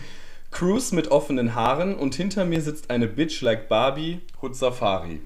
[0.50, 5.20] Cruise mit offenen Haaren und hinter mir sitzt eine Bitch like Barbie, Hood Safari.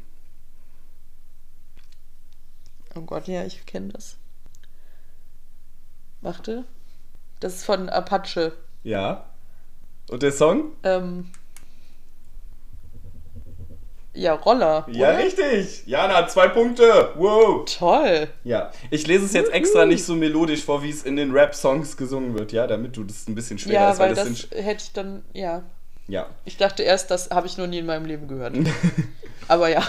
[2.95, 4.19] Oh Gott, ja, ich kenne das.
[6.21, 6.67] Warte.
[7.41, 8.53] Das ist von Apache.
[8.85, 9.25] Ja.
[10.11, 10.73] Und der Song?
[10.83, 11.31] Ähm,
[14.17, 14.87] ja, Roller.
[14.91, 15.19] Ja, oder?
[15.19, 15.87] richtig.
[15.87, 17.11] Jana zwei Punkte.
[17.17, 17.65] Wow.
[17.79, 18.29] Toll.
[18.45, 21.97] Ja, ich lese es jetzt extra nicht so melodisch vor, wie es in den Rap-Songs
[21.97, 24.49] gesungen wird, ja, damit du das ein bisschen schwerer Ja, ist, weil das, sind.
[24.55, 25.63] hätte ich dann, ja.
[26.09, 26.27] Ja.
[26.45, 28.55] Ich dachte erst, das habe ich noch nie in meinem Leben gehört.
[29.49, 29.83] Aber ja.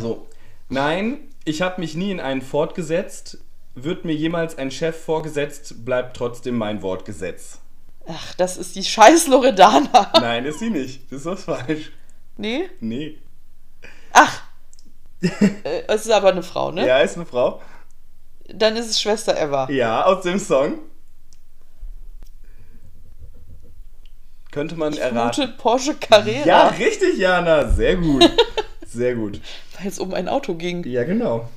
[0.00, 0.26] So.
[0.68, 3.38] Nein, ich habe mich nie in einen Ford gesetzt.
[3.74, 7.58] Wird mir jemals ein Chef vorgesetzt, bleibt trotzdem mein Wort Gesetz.
[8.06, 10.12] Ach, das ist die scheiß Loredana.
[10.14, 11.10] Nein, ist sie nicht.
[11.10, 11.90] Das ist was falsch.
[12.36, 12.68] Nee?
[12.80, 13.18] Nee.
[14.14, 14.42] Ach.
[15.20, 16.86] Äh, Es ist aber eine Frau, ne?
[16.86, 17.60] Ja, ist eine Frau.
[18.48, 19.68] Dann ist es Schwester Eva.
[19.70, 20.78] Ja, aus dem Song.
[24.52, 25.46] Könnte man erraten.
[25.46, 26.46] Gute Porsche Carrera.
[26.46, 27.68] Ja, richtig, Jana.
[27.68, 28.30] Sehr gut.
[28.86, 29.40] Sehr gut.
[29.78, 30.84] Weil es um ein Auto ging.
[30.86, 31.48] Ja, genau.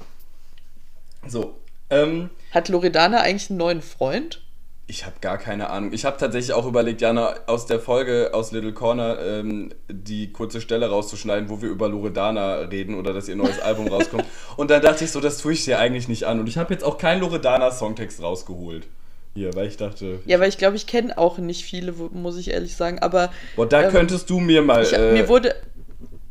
[1.28, 1.56] So.
[1.90, 4.42] Ähm, Hat Loredana eigentlich einen neuen Freund?
[4.90, 5.92] Ich habe gar keine Ahnung.
[5.92, 10.62] Ich habe tatsächlich auch überlegt, Jana, aus der Folge aus Little Corner ähm, die kurze
[10.62, 14.24] Stelle rauszuschneiden, wo wir über Loredana reden oder dass ihr neues Album rauskommt.
[14.56, 16.40] Und dann dachte ich so, das tue ich dir eigentlich nicht an.
[16.40, 18.88] Und ich habe jetzt auch keinen Loredana-Songtext rausgeholt.
[19.34, 22.50] Hier, weil ich dachte, Ja, weil ich glaube, ich kenne auch nicht viele, muss ich
[22.52, 23.00] ehrlich sagen.
[23.00, 24.84] Aber boah, da ähm, könntest du mir mal.
[24.84, 25.54] ich, äh, mir wurde.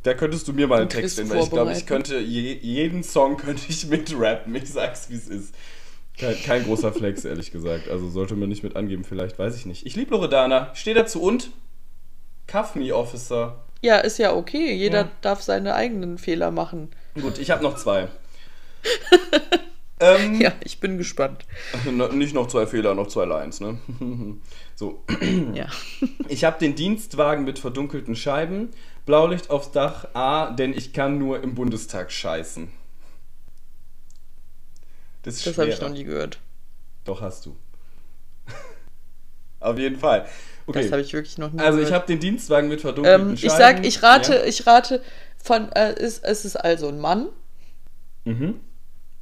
[0.02, 2.54] Da könntest du mir mal einen Ein Text nennen, weil ich glaube, ich könnte je,
[2.54, 4.54] jeden Song könnte ich mitrappen.
[4.54, 5.54] Ich sag's, wie es ist.
[6.18, 7.88] Kein, kein großer Flex, ehrlich gesagt.
[7.88, 9.84] Also sollte man nicht mit angeben, vielleicht, weiß ich nicht.
[9.86, 10.70] Ich liebe Loredana.
[10.74, 11.50] Ich stehe dazu und
[12.46, 13.64] Cuff Me Officer.
[13.82, 14.72] Ja, ist ja okay.
[14.72, 15.10] Jeder Ja.
[15.20, 16.90] darf seine eigenen Fehler machen.
[17.20, 18.08] Gut, ich habe noch zwei.
[20.00, 21.44] ähm, Ja, ich bin gespannt.
[22.12, 23.78] Nicht noch zwei Fehler, noch zwei Lines, ne?
[24.74, 25.04] so.
[25.54, 25.66] Ja.
[26.28, 28.70] Ich habe den Dienstwagen mit verdunkelten Scheiben,
[29.06, 32.68] Blaulicht aufs Dach, A, denn ich kann nur im Bundestag scheißen.
[35.26, 36.38] Das ist Das habe ich noch nie gehört.
[37.04, 37.56] Doch, hast du.
[39.58, 40.28] Auf jeden Fall.
[40.66, 40.82] Okay.
[40.82, 42.02] Das habe ich wirklich noch nie also ich gehört.
[42.02, 44.44] habe den Dienstwagen mit verdunkelten ähm, ich sag, ich rate, Ja.
[44.44, 45.02] ich rate
[45.42, 47.28] von, äh, ist, es ist also ein Mann.
[48.24, 48.60] Mhm.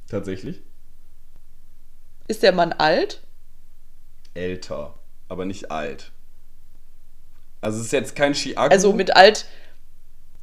[0.07, 0.61] Tatsächlich.
[2.27, 3.21] Ist der Mann alt?
[4.35, 4.93] Älter,
[5.27, 6.11] aber nicht alt.
[7.61, 8.71] Also es ist jetzt kein Chiago.
[8.71, 9.47] Also mit alt,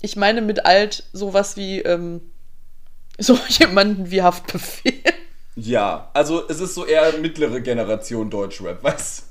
[0.01, 2.21] ich meine mit alt sowas wie, ähm,
[3.19, 5.03] so jemanden wie Haftbefehl.
[5.55, 9.29] Ja, also es ist so eher mittlere Generation Deutschrap, weißt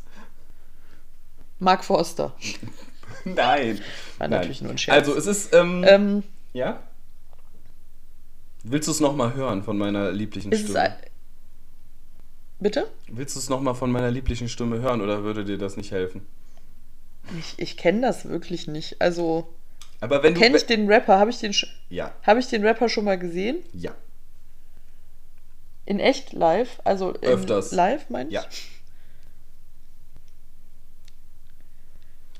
[1.59, 2.33] Mark Forster.
[3.25, 3.79] Nein.
[4.17, 4.31] War Nein.
[4.31, 4.97] natürlich nur ein Scherz.
[4.97, 6.81] Also es ist, ähm, Ähm, ja?
[8.63, 10.95] Willst du es nochmal hören von meiner lieblichen Stimme?
[12.59, 12.87] Bitte?
[13.07, 16.25] Willst du es nochmal von meiner lieblichen Stimme hören oder würde dir das nicht helfen?
[17.39, 19.01] Ich, ich kenne das wirklich nicht.
[19.01, 19.47] Also,
[19.99, 20.39] Aber wenn du...
[20.39, 21.17] kenne ich den Rapper?
[21.17, 21.55] Habe ich, den
[21.89, 23.63] Ja, hab ich den Rapper schon mal gesehen?
[23.73, 23.95] ja,
[25.85, 26.79] In echt live?
[26.83, 27.71] Also Öfters.
[27.71, 28.35] live, meine ich?
[28.35, 28.45] ja.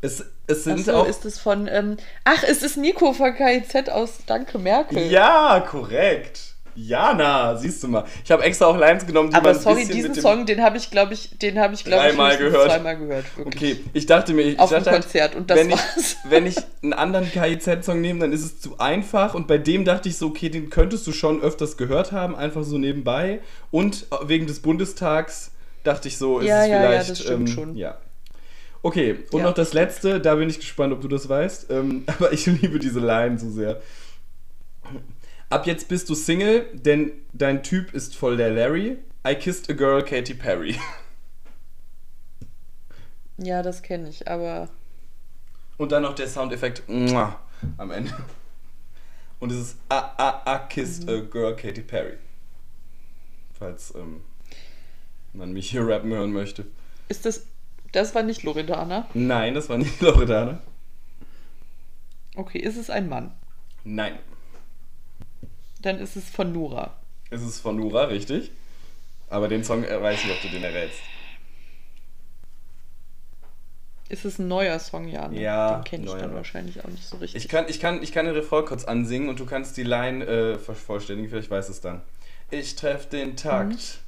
[0.04, 1.08] Es, es sind Achso, auch...
[1.08, 1.68] ist es von.
[1.68, 5.12] Ähm, ach, es ist Nico von KIZ aus Danke Merkel.
[5.12, 6.51] Ja, korrekt.
[6.76, 8.06] Jana, siehst du mal.
[8.24, 10.16] Ich habe extra auch Lines genommen, die Aber man ein sorry, bisschen diesen.
[10.16, 12.70] Song, den habe ich, glaube ich, den habe ich, glaube ich, gehört.
[12.72, 13.26] zweimal gehört.
[13.38, 13.56] Wirklich.
[13.76, 15.82] Okay, ich dachte mir, ich Auf dem dachte halt, Konzert und das wenn war's.
[15.98, 19.86] Ich, wenn ich einen anderen KIZ-Song nehme, dann ist es zu einfach und bei dem
[19.86, 23.42] dachte ich so, okay, den könntest du schon öfters gehört haben, einfach so nebenbei
[23.72, 25.52] und wegen des Bundestags
[25.84, 27.10] dachte ich so, ist Ja, es ja, ja, vielleicht.
[27.12, 27.76] das stimmt ähm, schon.
[27.76, 27.98] Ja.
[28.84, 29.46] Okay, und Ja.
[29.48, 31.70] noch das letzte, da bin ich gespannt, ob du das weißt.
[31.70, 33.82] Ähm, aber ich liebe diese Line so sehr.
[35.52, 38.98] Ab jetzt bist du Single, denn dein Typ ist voll der Larry.
[39.28, 40.76] I kissed a girl, Katy Perry.
[43.38, 44.70] Ja, das kenne ich, aber
[45.78, 47.40] Und dann noch der Soundeffekt Mua
[47.80, 48.14] am Ende.
[49.40, 52.18] Und es ist I, I, I kissed a girl, Katy Perry.
[53.58, 54.22] Falls ähm,
[55.34, 56.68] man mich hier rappen hören möchte.
[57.10, 57.48] ist das.
[57.94, 59.08] Das war nicht Loredana.
[59.16, 60.62] Nein, das war nicht Loredana.
[62.36, 63.32] Okay, ist es ein Mann?
[63.84, 64.20] Nein.
[65.82, 66.96] Dann ist es von Nura.
[67.30, 68.52] Es ist von Nura, richtig.
[69.30, 71.00] Aber den Song äh, weiß ich, ob du den errätst.
[74.10, 75.30] Ist es ein neuer Song, ja?
[75.30, 75.42] Ne?
[75.42, 77.42] Ja, Den kenne ich dann wahrscheinlich auch nicht so richtig.
[77.42, 80.26] Ich kann, ich, kann, ich kann den Refrain kurz ansingen und du kannst die Line
[80.26, 82.02] äh, vervollständigen, vielleicht weißt du es dann.
[82.50, 84.00] Ich treff den Takt.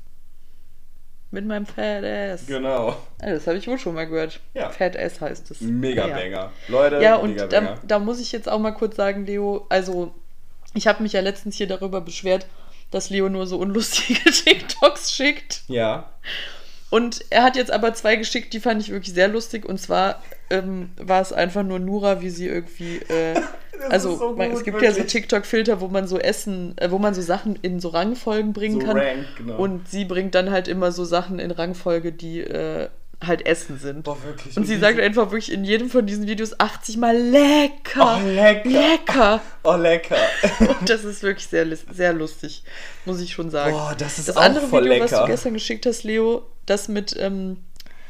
[1.32, 2.46] Mit meinem Fat Ass.
[2.46, 2.98] Genau.
[3.18, 4.42] Das habe ich wohl schon mal gehört.
[4.54, 4.70] Ja.
[4.70, 5.62] Fat Ass heißt es.
[5.62, 6.16] Mega ja.
[6.16, 6.52] Banger.
[6.68, 10.14] Leute, Ja, und mega da, da muss ich jetzt auch mal kurz sagen, Leo, also
[10.74, 12.48] ich habe mich ja letztens hier darüber beschwert,
[12.92, 15.64] dass Leo nur so unlustige TikToks schickt.
[15.68, 16.10] Ja.
[16.90, 19.66] Und er hat jetzt aber zwei geschickt, die fand ich wirklich sehr lustig.
[19.66, 20.22] Und zwar
[20.52, 22.98] ähm, war es einfach nur Nura, wie sie irgendwie.
[22.98, 23.42] Äh,
[23.90, 25.12] also so man, es gut, gibt ja so wirklich.
[25.12, 28.86] TikTok-Filter, wo man so Essen, äh, wo man so Sachen in so Rangfolgen bringen So
[28.86, 28.98] kann.
[28.98, 29.58] Rank, genau.
[29.58, 32.90] Und sie bringt dann halt immer so Sachen in Rangfolge, die äh,
[33.28, 34.04] halt Essen sind.
[34.04, 34.56] Boah, wirklich.
[34.58, 38.20] Und sie sagt einfach wirklich in jedem von diesen Videos 80 Mal lecker.
[38.22, 38.70] Oh, lecker.
[38.70, 39.42] Lecker.
[39.66, 40.18] Oh, lecker.
[40.60, 42.64] Und das ist wirklich sehr, sehr lustig,
[43.06, 43.72] muss ich schon sagen.
[43.72, 45.24] Boah, das ist das auch andere voll Video, was lecker.
[45.24, 47.60] du gestern geschickt hast, Leo, das mit, ähm,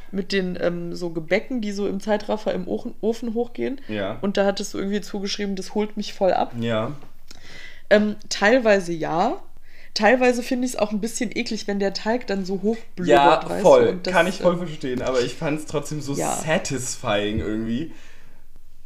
[0.09, 3.79] mit den ähm, so Gebäcken, die so im Zeitraffer im Ofen, Ofen hochgehen.
[3.87, 4.17] Ja.
[4.21, 6.53] Und da hattest du irgendwie zugeschrieben, das holt mich voll ab.
[6.59, 6.93] Ja.
[7.91, 9.39] Ähm, teilweise ja.
[9.93, 13.07] Teilweise finde ich es auch ein bisschen eklig, wenn der Teig dann so hochblubert.
[13.07, 13.83] Ja, weißt voll.
[13.85, 13.89] du?
[13.91, 16.35] Und das, Kann ich voll ähm, verstehen, aber ich fand es trotzdem so Ja.
[16.35, 17.91] satisfying irgendwie.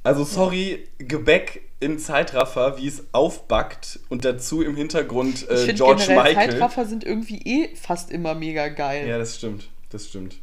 [0.03, 5.73] Also, sorry, Gebäck in Zeitraffer, wie es aufbackt und dazu im Hintergrund Ich äh, finde
[5.75, 6.49] George generell Michael.
[6.51, 9.07] Zeitraffer sind irgendwie eh fast immer mega geil.
[9.07, 9.69] Ja, das stimmt.
[9.91, 10.35] Das stimmt.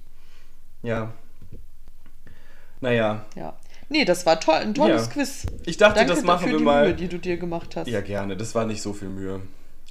[0.83, 1.13] Ja.
[2.81, 3.25] Naja.
[3.37, 3.57] Ja.
[3.89, 5.13] Nee, das war toll, ein tolles Ja.
[5.13, 5.47] Quiz.
[5.67, 6.87] Ich dachte, Danke das machen wir die mal.
[6.87, 7.87] Mühe, die du dir gemacht hast.
[7.89, 8.37] Ja, gerne.
[8.37, 9.41] Das war nicht so viel Mühe.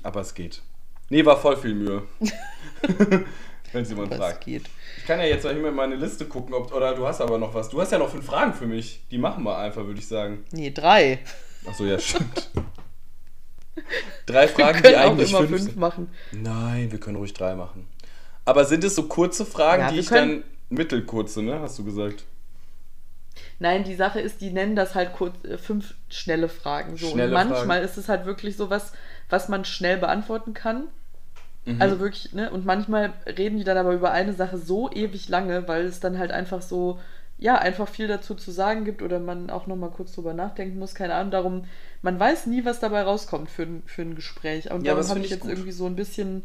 [0.04, 0.62] Aber es geht.
[1.10, 2.04] Nee, war voll viel Mühe.
[3.72, 4.46] Wenn es jemand Aber es fragt.
[4.46, 4.64] geht.
[4.98, 7.54] Ich kann ja jetzt mal in meine Liste gucken, ob, oder du hast aber noch
[7.54, 7.70] was.
[7.70, 9.02] Du hast ja noch fünf Fragen für mich.
[9.10, 10.46] Die machen wir einfach, würde ich sagen.
[10.52, 11.20] Nee, drei.
[11.66, 12.52] Achso, ja, stimmt.
[14.28, 16.10] Drei Wir Fragen, die können auch eigentlich immer fünf, fünf, machen.
[16.32, 17.88] Nein, wir können ruhig drei machen.
[18.46, 21.60] Aber sind es so kurze Fragen, Ja, die wir ich dann mittelkurze, ne?
[21.60, 22.24] Hast du gesagt?
[23.60, 26.98] Nein, die Sache ist, die nennen das halt kurz äh, fünf schnelle Fragen.
[26.98, 27.10] So.
[27.10, 27.86] Schnelle und manchmal Fragen.
[27.86, 28.94] ist es halt wirklich so was,
[29.34, 30.86] was man schnell beantworten kann.
[31.66, 31.80] Mhm.
[31.80, 32.52] Also wirklich, ne?
[32.52, 36.18] Und manchmal reden die dann aber über eine Sache so ewig lange, weil es dann
[36.20, 37.00] halt einfach so,
[37.38, 40.96] ja, einfach viel dazu zu sagen gibt oder man auch nochmal kurz drüber nachdenken muss,
[40.96, 41.32] keine Ahnung.
[41.32, 41.66] Darum,
[42.02, 44.72] man weiß nie, was dabei rauskommt für, ein- für ein Gespräch.
[44.72, 45.52] Und Ja, darum habe ich jetzt gut.
[45.52, 46.44] irgendwie so ein bisschen,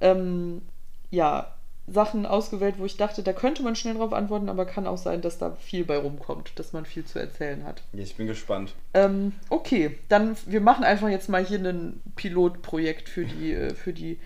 [0.00, 0.62] ähm,
[1.10, 1.55] ja,
[1.88, 5.20] Sachen ausgewählt, wo ich dachte, da könnte man schnell drauf antworten, aber kann auch sein,
[5.22, 7.82] dass da viel bei rumkommt, dass man viel zu erzählen hat.
[7.92, 8.74] Ja, ich bin gespannt.
[8.92, 13.92] Ähm, okay, dann wir machen einfach jetzt mal hier ein Pilotprojekt für die, äh, für
[13.92, 14.18] die,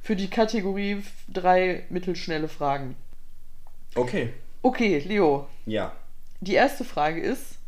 [0.00, 2.94] für die Kategorie drei mittelschnelle Fragen.
[3.96, 4.32] Okay.
[4.62, 5.92] Okay, Leo, Ja.
[6.40, 7.58] die erste Frage ist,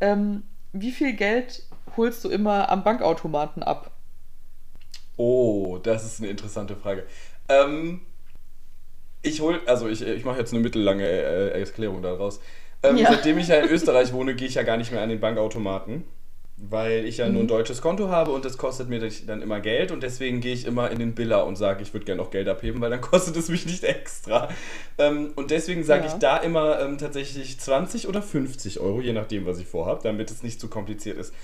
[0.00, 1.62] ähm, wie viel Geld
[1.96, 3.90] holst du immer am Bankautomaten ab?
[5.16, 7.06] Oh, das ist eine interessante Frage.
[7.48, 8.00] Ähm,
[9.22, 12.40] ich hol, also ich, ich mache jetzt eine mittellange äh, Erklärung daraus.
[12.82, 13.10] Ähm, Ja.
[13.12, 16.04] Seitdem ich ja in Österreich wohne, gehe ich ja gar nicht mehr an den Bankautomaten,
[16.56, 17.32] weil ich ja Mhm.
[17.34, 20.52] nur ein deutsches Konto habe und das kostet mir dann immer Geld und deswegen gehe
[20.54, 23.00] ich immer in den Biller und sage, ich würde gerne noch Geld abheben, weil dann
[23.12, 24.48] kostet es mich nicht extra.
[24.98, 26.12] Ähm, und deswegen sage Ja.
[26.12, 30.30] ich da immer ähm, tatsächlich 20 oder 50 Euro, je nachdem, was ich vorhabe, damit
[30.30, 31.34] es nicht zu kompliziert ist.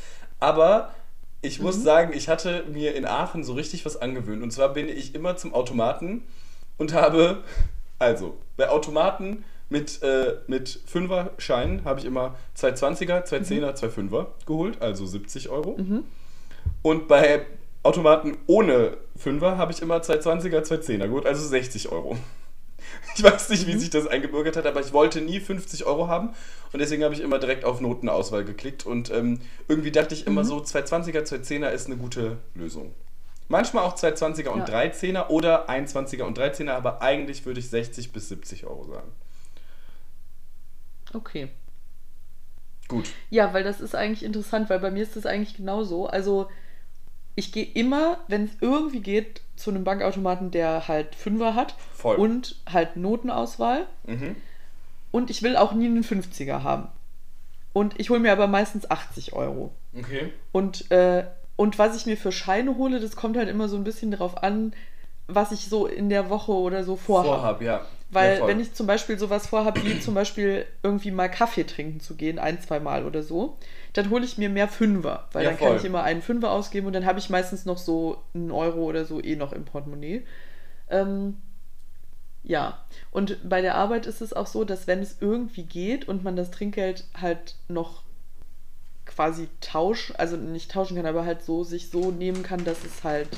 [0.40, 0.94] Aber
[1.42, 4.42] ich muss sagen, ich hatte mir in Aachen so richtig was angewöhnt.
[4.42, 6.22] Und zwar bin ich immer zum Automaten
[6.78, 7.42] und habe,
[7.98, 13.74] also bei Automaten mit, äh, mit 5er Scheinen habe ich immer zwei 20er, zwei 10er,
[13.74, 15.74] zwei 5er geholt, also 70 Euro.
[16.82, 17.44] Und bei
[17.82, 22.16] Automaten ohne 5er habe ich immer zwei 20er, zwei 10er geholt, also 60 Euro.
[23.16, 26.34] Ich weiß nicht, wie sich das eingebürgert hat, aber ich wollte nie 50 Euro haben
[26.72, 30.44] und deswegen habe ich immer direkt auf Notenauswahl geklickt und ähm, irgendwie dachte ich immer
[30.44, 32.94] so, 220er, 210er ist eine gute Lösung.
[33.48, 34.80] Manchmal auch 220er und Ja.
[34.80, 39.12] 310er oder 21er und 13er, aber eigentlich würde ich 60 bis 70 Euro sagen.
[41.14, 41.48] Okay.
[42.88, 43.10] Gut.
[43.30, 46.06] Ja, weil das ist eigentlich interessant, weil bei mir ist das eigentlich genauso.
[46.06, 46.48] Also
[47.34, 52.16] ich gehe immer, wenn es irgendwie geht, zu einem Bankautomaten, der halt Fünfer hat Voll.
[52.16, 53.86] und halt Notenauswahl.
[54.06, 54.36] Mhm.
[55.10, 56.88] Und ich will auch nie einen 50er haben.
[57.72, 59.72] Und ich hole mir aber meistens 80 Euro.
[59.96, 60.32] Okay.
[60.52, 61.24] Und, äh,
[61.56, 64.42] und was ich mir für Scheine hole, das kommt halt immer so ein bisschen darauf
[64.42, 64.72] an,
[65.26, 67.28] was ich so in der Woche oder so vorhabe.
[67.28, 67.86] Vorhab, ja.
[68.10, 71.98] Weil ja, wenn ich zum Beispiel sowas vorhabe, wie zum Beispiel irgendwie mal Kaffee trinken
[72.00, 73.58] zu gehen, ein, zwei Mal oder so,
[73.94, 75.68] dann hole ich mir mehr Fünfer, weil Ja, dann voll.
[75.68, 78.84] kann ich immer einen Fünfer ausgeben und dann habe ich meistens noch so einen Euro
[78.84, 80.24] oder so eh noch im Portemonnaie.
[80.88, 81.38] Ähm,
[82.44, 82.78] ja,
[83.10, 86.36] und bei der Arbeit ist es auch so, dass wenn es irgendwie geht und man
[86.36, 88.02] das Trinkgeld halt noch
[89.16, 93.02] quasi tauschen, also nicht tauschen kann, aber halt so sich so nehmen kann, dass es
[93.02, 93.28] halt,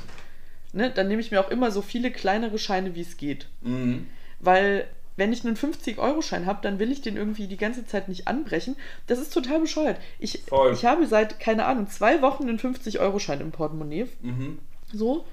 [0.72, 3.46] ne, dann nehme ich mir auch immer so viele kleinere Scheine, wie es geht.
[3.62, 4.08] Mhm.
[4.40, 8.28] Weil wenn ich einen 50-Euro-Schein habe, dann will ich den irgendwie die ganze Zeit nicht
[8.28, 8.76] anbrechen.
[9.06, 9.98] Das ist total bescheuert.
[10.18, 10.72] Ich, Voll.
[10.72, 14.06] ich habe seit, keine Ahnung, zwei Wochen einen 50-Euro-Schein im Portemonnaie.
[14.22, 14.58] Mhm.
[14.92, 15.24] So.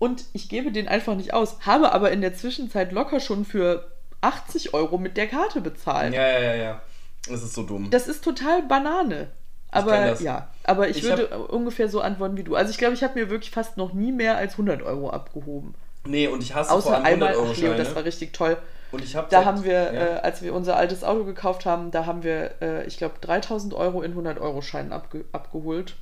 [0.00, 1.58] Und ich gebe den einfach nicht aus.
[1.60, 6.12] Habe aber in der Zwischenzeit locker schon für 80 Euro mit der Karte bezahlt.
[6.12, 6.82] Ja, ja, ja, ja.
[7.28, 7.90] Das ist so dumm.
[7.90, 9.28] Das ist total Banane.
[9.72, 12.56] Aber ja, aber ich, Ich würde ungefähr so antworten wie du.
[12.56, 15.74] Also ich glaube, ich habe mir wirklich fast noch nie mehr als 100 Euro abgehoben.
[16.04, 17.96] nee, und ich hasse vor Außer allem einmal, 100 Euro ach Leo, das Scheine.
[17.96, 18.56] war richtig toll.
[18.92, 20.16] Und ich habe Da haben wir, ja.
[20.16, 23.72] äh, als wir unser altes Auto gekauft haben, da haben wir, äh, ich glaube, 3000
[23.74, 25.94] Euro in 100-Euro-Scheinen abge abgeholt.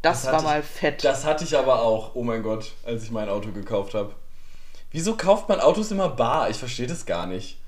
[0.00, 1.04] Das, Das war mal ich- fett.
[1.04, 4.12] Das hatte ich aber auch, oh mein Gott, als ich mein Auto gekauft habe.
[4.92, 6.48] Wieso kauft man Autos immer bar?
[6.48, 7.58] Ich verstehe das gar nicht.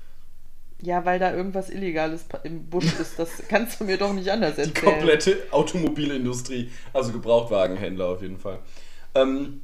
[0.81, 3.17] Ja, weil da irgendwas Illegales im Busch ist.
[3.19, 4.85] Das kannst du mir doch nicht anders Die erzählen.
[4.85, 8.59] komplette Automobilindustrie, also Gebrauchtwagenhändler auf jeden Fall.
[9.15, 9.61] Ähm,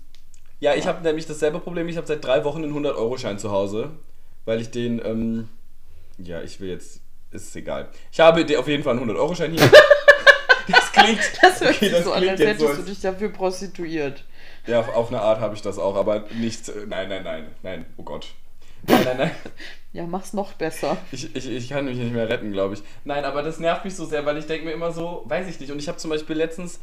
[0.59, 1.87] ja, ich habe nämlich dasselbe Problem.
[1.87, 3.91] Ich habe seit drei Wochen einen 100-Euro-Schein zu Hause,
[4.45, 5.49] weil ich den, ähm,
[6.17, 6.99] ja, ich will jetzt,
[7.31, 7.89] ist egal.
[8.11, 9.69] Ich habe auf jeden Fall einen 100-Euro-Schein hier.
[10.67, 13.29] das klingt, Das hört okay, sich so an, als hättest so, du als- dich dafür
[13.29, 14.23] prostituiert.
[14.65, 17.47] Ja, auf, auf eine Art habe ich das auch, aber nicht, äh, nein, nein, nein,
[17.63, 18.27] nein, oh Gott.
[18.87, 19.31] Nein, nein, nein.
[19.93, 20.97] Ja, mach's noch besser.
[21.11, 22.83] Ich, ich, ich kann mich nicht mehr retten, glaube ich.
[23.03, 25.59] Nein, aber das nervt mich so sehr, weil ich denke mir immer so, weiß ich
[25.59, 25.71] nicht.
[25.71, 26.79] Und ich habe zum Beispiel letztens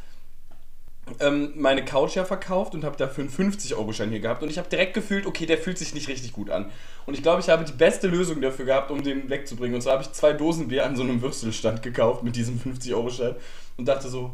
[1.19, 4.43] ähm, meine Couch ja verkauft und habe dafür einen 50-Euro-Schein hier gehabt.
[4.43, 6.71] Und ich habe direkt gefühlt, okay, der fühlt sich nicht richtig gut an.
[7.05, 9.75] Und ich glaube, ich habe die beste Lösung dafür gehabt, um den wegzubringen.
[9.75, 13.35] Und zwar habe ich zwei Dosen Bier an so einem Würstelstand gekauft mit diesem 50-Euro-Schein
[13.77, 14.31] und dachte so,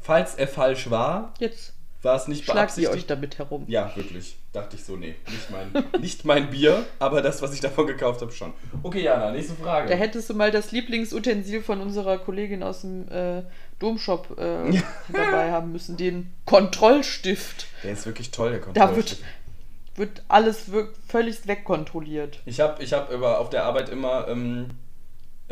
[0.00, 2.94] falls er falsch war, Jetzt war es nicht schlagt ihr beabsichtigt.
[2.94, 3.64] euch damit herum.
[3.68, 4.36] Ja, wirklich.
[4.52, 8.20] Dachte ich so, nee, nicht mein, nicht mein Bier, aber das, was ich davon gekauft
[8.20, 8.52] habe, schon.
[8.82, 9.88] Okay, Jana, nächste Frage.
[9.88, 13.42] Da hättest du mal das Lieblingsutensil von unserer Kollegin aus dem äh,
[13.78, 14.80] Domshop äh,
[15.12, 17.66] dabei haben müssen, den Kontrollstift.
[17.84, 19.22] Der ist wirklich toll, der Da Kontrollstift.
[19.96, 20.70] wird, wird alles
[21.08, 22.40] völlig wegkontrolliert.
[22.46, 24.70] Ich habe ich hab über, auf der Arbeit immer ähm,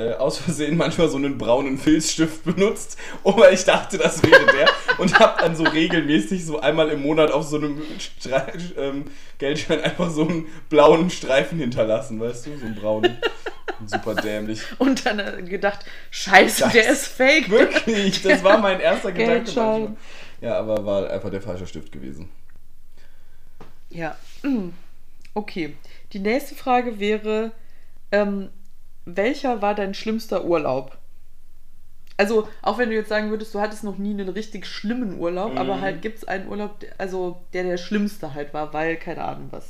[0.01, 4.47] äh, aus Versehen manchmal so einen braunen Filzstift benutzt, oh, weil ich dachte, das wäre
[4.47, 4.69] der.
[4.99, 8.47] und habe dann so regelmäßig so einmal im Monat auf so einem Stre
[8.77, 9.05] ähm,
[9.39, 12.57] Geldschein einfach so einen blauen Streifen hinterlassen, weißt du?
[12.59, 13.19] So einen braunen.
[13.87, 14.63] Super dämlich.
[14.79, 16.93] Und dann äh, gedacht, scheiße, der Scheiße.
[16.93, 17.51] ist fake.
[17.51, 19.45] Wirklich, das war mein erster Gedanke.
[19.45, 19.81] Geldschein.
[19.81, 19.97] manchmal.
[20.41, 22.31] Ja, aber war einfach der falsche Stift gewesen.
[23.91, 24.17] Ja.
[25.35, 25.77] Okay.
[26.13, 27.53] Die nächste Frage wäre,
[28.13, 28.51] ähm,
[29.17, 30.97] welcher war dein schlimmster Urlaub?
[32.17, 35.59] Also, auch wenn du jetzt sagen würdest, du hattest noch nie einen richtig schlimmen Urlaub,
[35.59, 35.81] aber Mhm.
[35.81, 39.67] halt gibt es einen Urlaub, also der der schlimmste halt war, weil keine Ahnung was.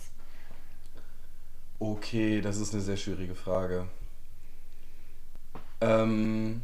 [1.79, 3.87] Okay, das ist eine sehr schwierige Frage.
[5.81, 6.63] Ähm.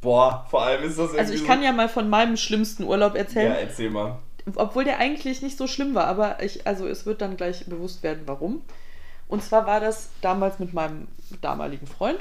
[0.00, 3.14] Boah, vor allem ist das Also ich so- kann ja mal von meinem schlimmsten Urlaub
[3.16, 4.18] erzählen, Ja, erzähl mal.
[4.54, 8.02] obwohl der eigentlich nicht so schlimm war, aber ich, also es wird dann gleich bewusst
[8.02, 8.62] werden, warum.
[9.28, 11.08] Und zwar war das damals mit meinem
[11.40, 12.20] damaligen Freund.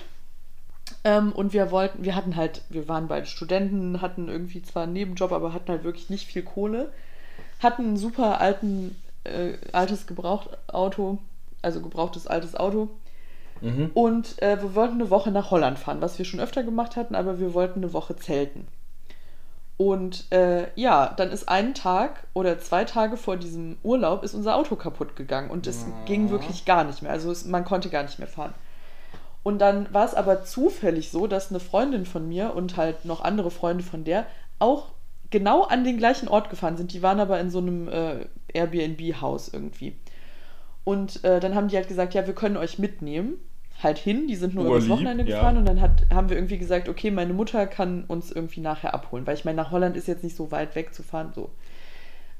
[1.03, 4.93] Ähm, und wir wollten, wir hatten halt, wir waren beide Studenten, hatten irgendwie zwar einen
[4.93, 6.91] Nebenjob, aber hatten halt wirklich nicht viel Kohle.
[7.59, 11.19] Hatten einen super alten, äh, altes Gebrauchtauto,
[11.61, 12.89] also gebrauchtes altes Auto.
[13.61, 13.91] Mhm.
[13.93, 17.15] Und äh, wir wollten eine Woche nach Holland fahren, was wir schon öfter gemacht hatten,
[17.15, 18.67] aber wir wollten eine Woche zelten.
[19.77, 24.55] Und äh, ja, dann ist ein Tag oder zwei Tage vor diesem Urlaub ist unser
[24.55, 27.11] Auto kaputt gegangen und es ging wirklich gar nicht mehr.
[27.11, 28.53] Also es, man konnte gar nicht mehr fahren.
[29.43, 33.23] Und dann war es aber zufällig so, dass eine Freundin von mir und halt noch
[33.23, 34.25] andere Freunde von der
[34.59, 34.87] auch
[35.29, 36.93] genau an den gleichen Ort gefahren sind.
[36.93, 39.97] Die waren aber in so einem äh, Airbnb-Haus irgendwie.
[40.85, 43.33] Und äh, dann haben die halt gesagt, ja, wir können euch mitnehmen.
[43.85, 45.37] Halt hin, die sind nur übers Urlieb, Wochenende ja.
[45.37, 48.93] gefahren und dann hat, haben wir irgendwie gesagt, okay, meine Mutter kann uns irgendwie nachher
[48.93, 51.51] abholen, weil ich meine, nach Holland ist jetzt nicht so weit weg zu fahren, so.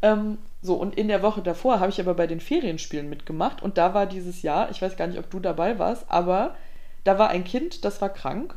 [0.01, 3.77] Ähm, so, und in der Woche davor habe ich aber bei den Ferienspielen mitgemacht und
[3.77, 6.55] da war dieses Jahr, ich weiß gar nicht, ob du dabei warst, aber
[7.05, 8.55] da war ein Kind, das war krank,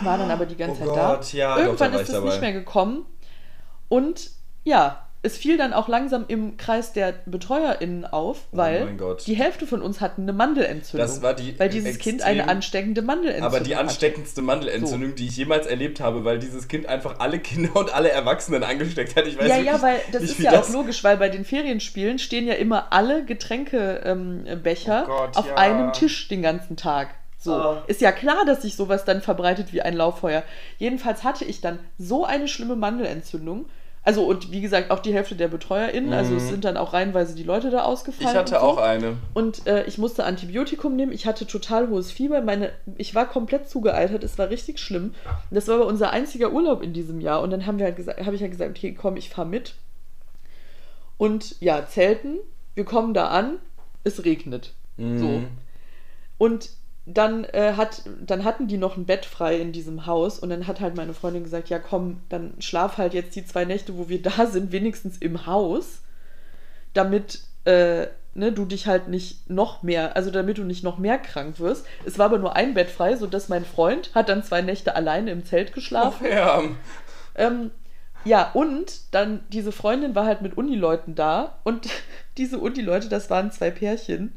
[0.00, 1.36] war dann aber die ganze Oh Zeit Gott, da.
[1.38, 2.28] ja, doch, Irgendwann da ist es dabei.
[2.30, 3.04] nicht mehr gekommen
[3.88, 4.30] Und
[4.64, 9.26] ja, es fiel dann auch langsam im Kreis der BetreuerInnen auf, weil Oh mein Gott.
[9.26, 11.06] die Hälfte von uns hatten eine Mandelentzündung.
[11.06, 13.84] Das war die weil dieses Kind eine extrem- ansteckende Mandelentzündung Aber die hatte.
[13.88, 18.10] ansteckendste Mandelentzündung, die ich jemals erlebt habe, weil dieses Kind einfach alle Kinder und alle
[18.10, 19.26] Erwachsenen angesteckt hat.
[19.26, 21.44] Ich weiß ja, wirklich ja, weil das ist ja das auch logisch, weil bei den
[21.44, 25.54] Ferienspielen stehen ja immer alle Getränkebecher ähm, Becher Oh Gott, auf ja.
[25.56, 27.14] einem Tisch den ganzen Tag.
[27.36, 27.54] So.
[27.54, 27.84] Ah.
[27.86, 30.42] Ist ja klar, dass sich sowas dann verbreitet wie ein Lauffeuer.
[30.78, 33.66] Jedenfalls hatte ich dann so eine schlimme Mandelentzündung.
[34.02, 36.12] Also, und wie gesagt, auch die Hälfte der BetreuerInnen.
[36.14, 38.30] Also, es sind dann auch reihenweise die Leute da ausgefallen.
[38.30, 38.32] Mhm.
[38.32, 38.60] Ich hatte so.
[38.60, 39.18] auch eine.
[39.34, 41.12] Und äh, ich musste Antibiotikum nehmen.
[41.12, 42.40] Ich hatte total hohes Fieber.
[42.40, 44.24] Meine, ich war komplett zugealtert.
[44.24, 45.14] Es war richtig schlimm.
[45.50, 47.42] Das war aber unser einziger Urlaub in diesem Jahr.
[47.42, 49.74] Und dann haben wir halt gesagt, habe ich halt gesagt, okay, komm, ich fahr mit.
[51.18, 52.38] Und ja, Zelten.
[52.74, 53.58] Wir kommen da an.
[54.04, 54.72] Es regnet.
[54.96, 55.04] So.
[55.04, 55.48] Mhm.
[56.38, 56.70] Und
[57.14, 60.66] dann, äh, hat, dann hatten die noch ein Bett frei in diesem Haus und dann
[60.66, 64.08] hat halt meine Freundin gesagt, ja komm, dann schlaf halt jetzt die zwei Nächte, wo
[64.08, 66.02] wir da sind, wenigstens im Haus,
[66.92, 71.18] damit äh, ne, du dich halt nicht noch mehr, also damit du nicht noch mehr
[71.18, 71.86] krank wirst.
[72.04, 75.30] Es war aber nur ein Bett frei, sodass mein Freund hat dann zwei Nächte alleine
[75.30, 76.26] im Zelt geschlafen.
[76.26, 76.62] Ja.
[77.34, 77.70] Ähm,
[78.24, 81.88] ja, und dann diese Freundin war halt mit Unileuten da und
[82.36, 84.32] diese Unileute, das waren zwei Pärchen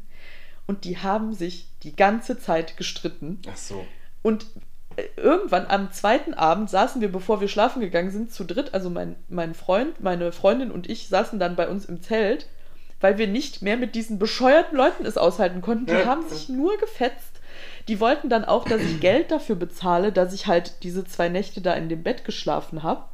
[0.66, 3.40] und die haben sich die ganze Zeit gestritten.
[3.50, 3.86] Ach so.
[4.22, 4.46] Und
[4.96, 8.90] äh, irgendwann am zweiten Abend saßen wir, bevor wir schlafen gegangen sind, zu dritt, also
[8.90, 12.48] mein, mein Freund, meine Freundin und ich saßen dann bei uns im Zelt,
[13.00, 15.86] weil wir nicht mehr mit diesen bescheuerten Leuten es aushalten konnten.
[15.86, 17.40] Die haben sich nur gefetzt.
[17.86, 21.60] Die wollten dann auch, dass ich Geld dafür bezahle, dass ich halt diese zwei Nächte
[21.60, 23.04] da in dem Bett geschlafen habe.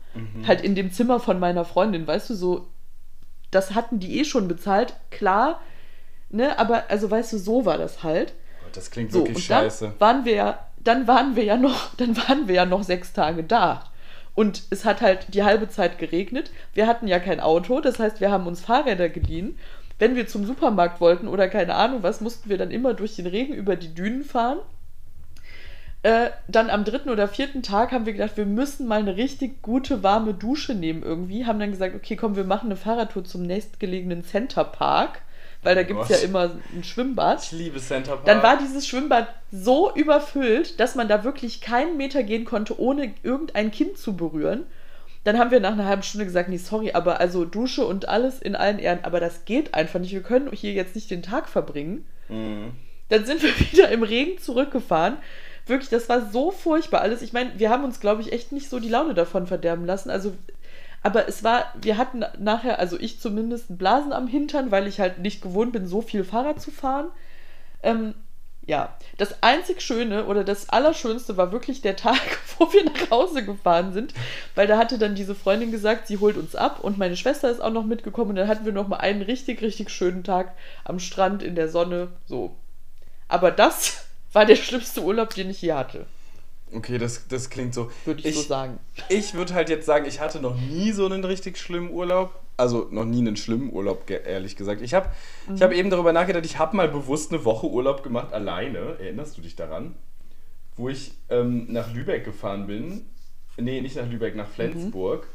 [0.47, 2.69] Halt in dem Zimmer von meiner Freundin, weißt du, so,
[3.51, 5.61] das hatten die eh schon bezahlt, klar,
[6.31, 8.33] ne, aber also weißt du, so war das halt.
[8.77, 9.85] Das klingt So, wirklich und scheiße.
[9.87, 13.13] dann waren wir ja, dann waren wir ja noch, dann waren wir ja noch sechs
[13.13, 13.85] Tage da.
[14.35, 16.51] Und es hat halt die halbe Zeit geregnet.
[16.73, 19.59] Wir hatten ja kein Auto, das heißt, wir haben uns Fahrräder geliehen.
[19.99, 23.27] Wenn wir zum Supermarkt wollten oder keine Ahnung was, mussten wir dann immer durch den
[23.27, 24.59] Regen über die Dünen fahren.
[26.03, 29.61] Äh, dann am dritten oder vierten Tag haben wir gedacht, wir müssen mal eine richtig
[29.61, 31.45] gute warme Dusche nehmen irgendwie.
[31.45, 35.21] Haben dann gesagt, okay, komm, wir machen eine Fahrradtour zum nächstgelegenen Center Park,
[35.63, 37.43] weil da gibt es ja immer ein Schwimmbad.
[37.43, 38.27] Ich liebe Center Park.
[38.27, 43.15] Dann war dieses Schwimmbad so überfüllt, dass man da wirklich keinen Meter gehen konnte, ohne
[43.23, 44.65] irgendein Kind zu berühren.
[45.25, 48.41] Dann haben wir nach einer halben Stunde gesagt, nee, sorry, aber also Dusche und alles
[48.41, 50.13] in allen Ehren, aber das geht einfach nicht.
[50.13, 52.07] Wir können hier jetzt nicht den Tag verbringen.
[52.29, 52.73] Mhm.
[53.11, 55.19] Dann sind wir wieder im Regen zurückgefahren.
[55.67, 57.21] Wirklich, das war so furchtbar alles.
[57.21, 60.09] Ich meine, wir haben uns, glaube ich, echt nicht so die Laune davon verderben lassen.
[60.09, 60.33] Also,
[61.03, 65.19] aber es war, wir hatten nachher, also ich zumindest, Blasen am Hintern, weil ich halt
[65.19, 67.09] nicht gewohnt bin, so viel Fahrrad zu fahren.
[67.83, 68.15] Ähm,
[68.67, 72.21] ja, das einzig Schöne oder das Allerschönste war wirklich der Tag,
[72.59, 74.13] wo wir nach Hause gefahren sind,
[74.55, 77.61] weil da hatte dann diese Freundin gesagt, sie holt uns ab und meine Schwester ist
[77.61, 81.01] auch noch mitgekommen und dann hatten wir noch mal einen richtig, richtig schönen Tag am
[81.01, 82.55] Strand in der Sonne, so.
[83.27, 86.07] Aber das war der schlimmste Urlaub, den ich je hatte,
[86.73, 87.91] Okay, das, das klingt so.
[88.05, 88.79] würde ich, so sagen.
[89.09, 92.33] Ich würde halt jetzt sagen, ich hatte noch nie so einen richtig schlimmen Urlaub.
[92.57, 94.83] Also noch nie einen schlimmen Urlaub, ehrlich gesagt.
[94.83, 95.09] Ich habe
[95.47, 95.65] ich Mhm.
[95.65, 98.97] hab eben darüber nachgedacht, ich habe mal bewusst eine Woche Urlaub gemacht, alleine.
[99.01, 99.95] Erinnerst du dich daran?
[100.77, 103.07] Wo ich ähm, nach Lübeck gefahren bin.
[103.57, 105.27] Nee, nicht nach Lübeck, nach Flensburg.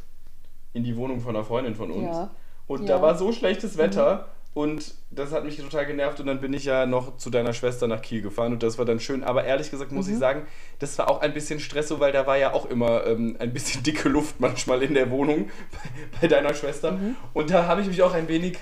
[0.73, 2.01] In die Wohnung von einer Freundin von uns.
[2.07, 2.11] Mhm.
[2.13, 2.31] Ja.
[2.67, 2.83] Und Ja.
[2.83, 2.87] Mhm.
[2.87, 4.29] da war so schlechtes Wetter.
[4.55, 7.87] Und das hat mich total genervt und dann bin ich ja noch zu deiner Schwester
[7.87, 9.21] nach Kiel gefahren und das war dann schön.
[9.21, 10.13] Aber ehrlich gesagt muss Mhm.
[10.13, 10.47] ich sagen,
[10.79, 13.51] das war auch ein bisschen Stress, so, weil da war ja auch immer ähm, ein
[13.51, 15.89] bisschen dicke Luft manchmal in der Wohnung bei,
[16.21, 16.93] bei deiner Schwester.
[16.93, 17.17] Mhm.
[17.33, 18.57] Und da habe ich mich auch ein wenig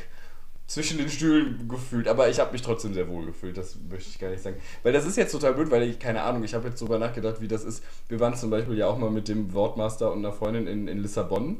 [0.65, 4.17] zwischen den Stühlen gefühlt, aber ich habe mich trotzdem sehr wohl gefühlt, das möchte ich
[4.17, 4.55] gar nicht sagen.
[4.81, 7.39] Weil das ist jetzt total blöd, weil ich, keine Ahnung, ich habe jetzt drüber nachgedacht,
[7.39, 7.83] wie das ist.
[8.09, 10.97] Wir waren zum Beispiel ja auch mal mit dem Wortmaster und einer Freundin in, in
[11.03, 11.57] Lissabon.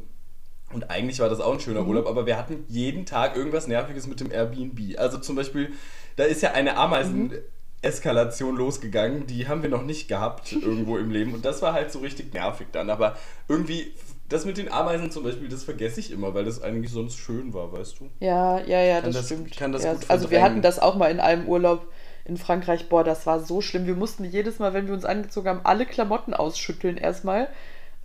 [0.72, 4.08] Und eigentlich war das auch ein schöner Urlaub, aber wir hatten jeden Tag irgendwas Nerviges
[4.08, 4.98] mit dem Airbnb.
[4.98, 5.72] Also zum Beispiel,
[6.16, 11.34] da ist ja eine Ameisen-Eskalation losgegangen, die haben wir noch nicht gehabt irgendwo im Leben.
[11.34, 12.90] Und das war halt so richtig nervig dann.
[12.90, 13.16] Aber
[13.48, 13.94] irgendwie,
[14.30, 17.54] das mit den Ameisen zum Beispiel, das vergesse ich immer, weil das eigentlich sonst schön
[17.54, 18.10] war, weißt du?
[18.20, 19.56] Ja, ja, ja, Kann das, das- stimmt.
[19.58, 21.86] kann das ja, gut also wir hatten das auch mal in einem Urlaub
[22.26, 22.88] in Frankreich.
[22.90, 23.86] Boah, das war so schlimm.
[23.86, 27.50] Wir mussten jedes Mal, wenn wir uns angezogen haben, alle Klamotten ausschütteln erstmal,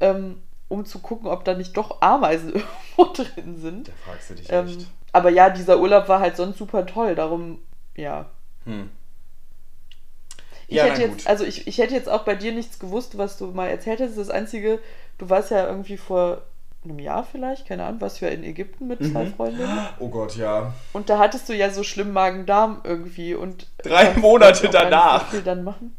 [0.01, 2.53] ähm, um zu gucken, ob da nicht doch Ameisen
[2.97, 3.89] irgendwo drin sind.
[3.89, 4.87] Da fragst du dich Ähm, echt.
[5.13, 7.15] aber ja, dieser Urlaub war halt sonst super toll.
[7.15, 7.59] Darum,
[7.97, 8.27] ja.
[8.65, 8.91] Hm.
[10.71, 13.39] Ich Ja, hätte jetzt, also ich, ich hätte jetzt auch bei dir nichts gewusst, was
[13.39, 14.19] du mal erzählt hast.
[14.19, 14.79] Das Einzige,
[15.17, 16.43] du warst ja irgendwie vor
[16.85, 19.35] einem Jahr vielleicht, keine Ahnung, warst du ja in Ägypten mit zwei Mhm.
[19.35, 19.89] Freundinnen.
[19.99, 20.75] Oh Gott, ja.
[20.93, 25.31] Und da hattest du ja so schlimm Magen-Darm irgendwie und Drei Monate danach.
[25.31, 25.97] Viel dann machen.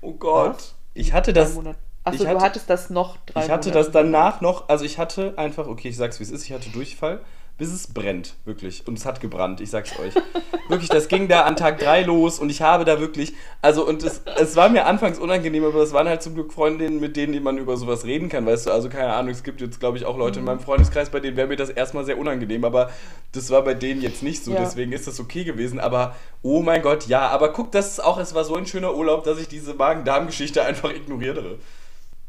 [0.00, 0.54] Oh Gott.
[0.56, 0.74] Was?
[0.94, 1.58] Ich hatte das.
[2.04, 3.84] Achso, Ich du hatte- hattest das noch drei Ich hatte Monate.
[3.84, 6.68] das danach noch, also ich hatte einfach, okay, ich sag's wie es ist, ich hatte
[6.70, 7.20] Durchfall,
[7.58, 8.88] bis es brennt, wirklich.
[8.88, 10.12] Und es hat gebrannt, ich sag's euch.
[10.68, 14.02] wirklich, das ging da an Tag 3 los und ich habe da wirklich, also und
[14.02, 17.40] es, es war mir anfangs unangenehm, aber es waren halt zum Glück Freundinnen, mit denen
[17.44, 20.04] man über sowas reden kann, weißt du, also keine Ahnung, es gibt jetzt, glaube ich,
[20.04, 20.48] auch Leute Mhm.
[20.48, 22.90] in meinem Freundeskreis, bei denen wäre mir das erstmal sehr unangenehm, aber
[23.30, 24.58] das war bei denen jetzt nicht so, Ja.
[24.60, 28.18] deswegen ist das okay gewesen, aber oh mein Gott, ja, aber guck, das ist auch,
[28.18, 31.58] es war so ein schöner Urlaub, dass ich diese Magen-Darm-Geschichte einfach ignoriere.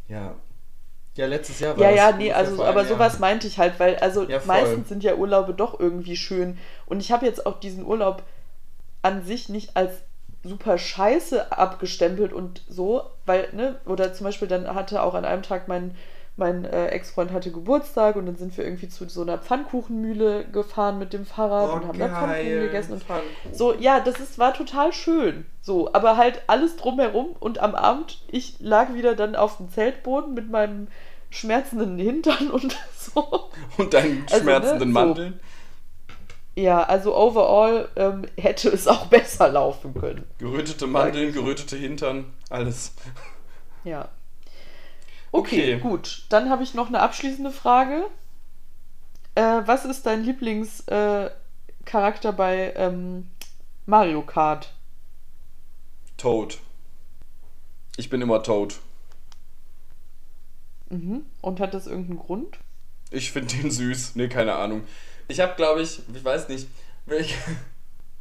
[0.07, 0.35] Ja.
[1.15, 4.23] Ja, letztes Jahr war Ja, ja, nee, also aber sowas meinte ich halt, weil also
[4.23, 6.57] Ja, meistens sind ja Urlaube doch irgendwie schön.
[6.87, 8.23] Und ich habe jetzt auch diesen Urlaub
[9.03, 9.91] an sich nicht als
[10.43, 15.43] super scheiße abgestempelt und so, weil, ne, oder zum Beispiel dann hatte auch an einem
[15.43, 15.95] Tag mein,
[16.35, 20.97] mein äh, Ex-Freund hatte Geburtstag und dann sind wir irgendwie zu so einer Pfannkuchenmühle gefahren
[20.97, 22.59] mit dem Fahrrad Oh, und haben da Pfannkuchen geil.
[22.67, 23.53] gegessen und Pfannkuchen.
[23.53, 25.45] so, ja, das ist, war total schön.
[25.61, 30.33] So, aber halt alles drumherum und am Abend, ich lag wieder dann auf dem Zeltboden
[30.33, 30.87] mit meinem
[31.29, 33.49] schmerzenden Hintern und so.
[33.77, 34.93] Und deinen Also, ne, schmerzenden so.
[34.93, 35.39] Mandeln.
[36.55, 40.23] Ja, also overall ähm, hätte es auch besser laufen können.
[40.39, 42.93] Gerötete Mandeln, gerötete Hintern, alles.
[43.83, 44.09] Ja.
[45.33, 45.79] Okay, Okay.
[45.79, 46.23] gut.
[46.29, 48.05] Dann habe ich noch eine abschließende Frage.
[49.35, 53.29] Äh, was ist dein Lieblingscharakter äh, bei ähm,
[53.87, 54.73] Mario Kart?
[56.17, 56.59] Toad.
[57.97, 58.75] Ich bin immer Toad.
[60.89, 61.25] Mhm.
[61.41, 62.59] Und hat das irgendeinen Grund?
[63.09, 64.15] Ich finde den süß.
[64.15, 64.83] Nee, keine Ahnung.
[65.27, 66.67] Ich habe, glaube ich, ich weiß nicht,
[67.07, 67.35] welch...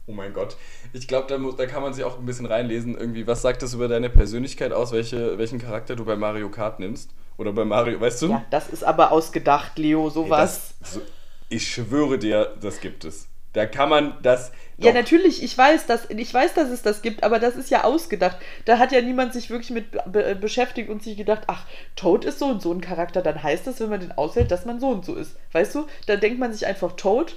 [0.07, 0.57] Oh mein Gott.
[0.93, 2.97] Ich glaube, da, muss- da kann man sich auch ein bisschen reinlesen.
[2.97, 6.81] Irgendwie, was sagt das über deine Persönlichkeit aus, welche, welchen Charakter du bei Mario Kart
[6.81, 7.11] nimmst?
[7.39, 8.27] Oder bei Mario, weißt du?
[8.31, 10.75] Ja, das ist aber ausgedacht, Leo, sowas.
[10.81, 11.01] Das, so,
[11.49, 13.29] ich schwöre dir, das gibt es.
[13.53, 14.51] Da kann man das.
[14.79, 17.71] Ja, doch- natürlich, ich weiß, dass, ich weiß, dass es das gibt, aber das ist
[17.71, 18.39] ja ausgedacht.
[18.65, 22.39] Da hat ja niemand sich wirklich mit be beschäftigt und sich gedacht, ach, Toad ist
[22.39, 24.89] so und so ein Charakter, dann heißt das, wenn man den auswählt, dass man so
[24.89, 25.37] und so ist.
[25.53, 25.87] Weißt du?
[26.07, 27.37] Da denkt man sich einfach Toad.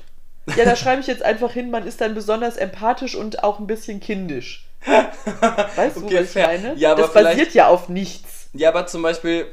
[0.56, 3.68] Ja, da schreibe ich jetzt einfach hin, man ist dann besonders empathisch und auch ein
[3.68, 4.66] bisschen kindisch.
[4.86, 6.76] Weißt du, Okay, was ich meine?
[6.76, 8.48] Ja, das basiert ja auf nichts.
[8.54, 9.48] Ja, aber zum Beispiel,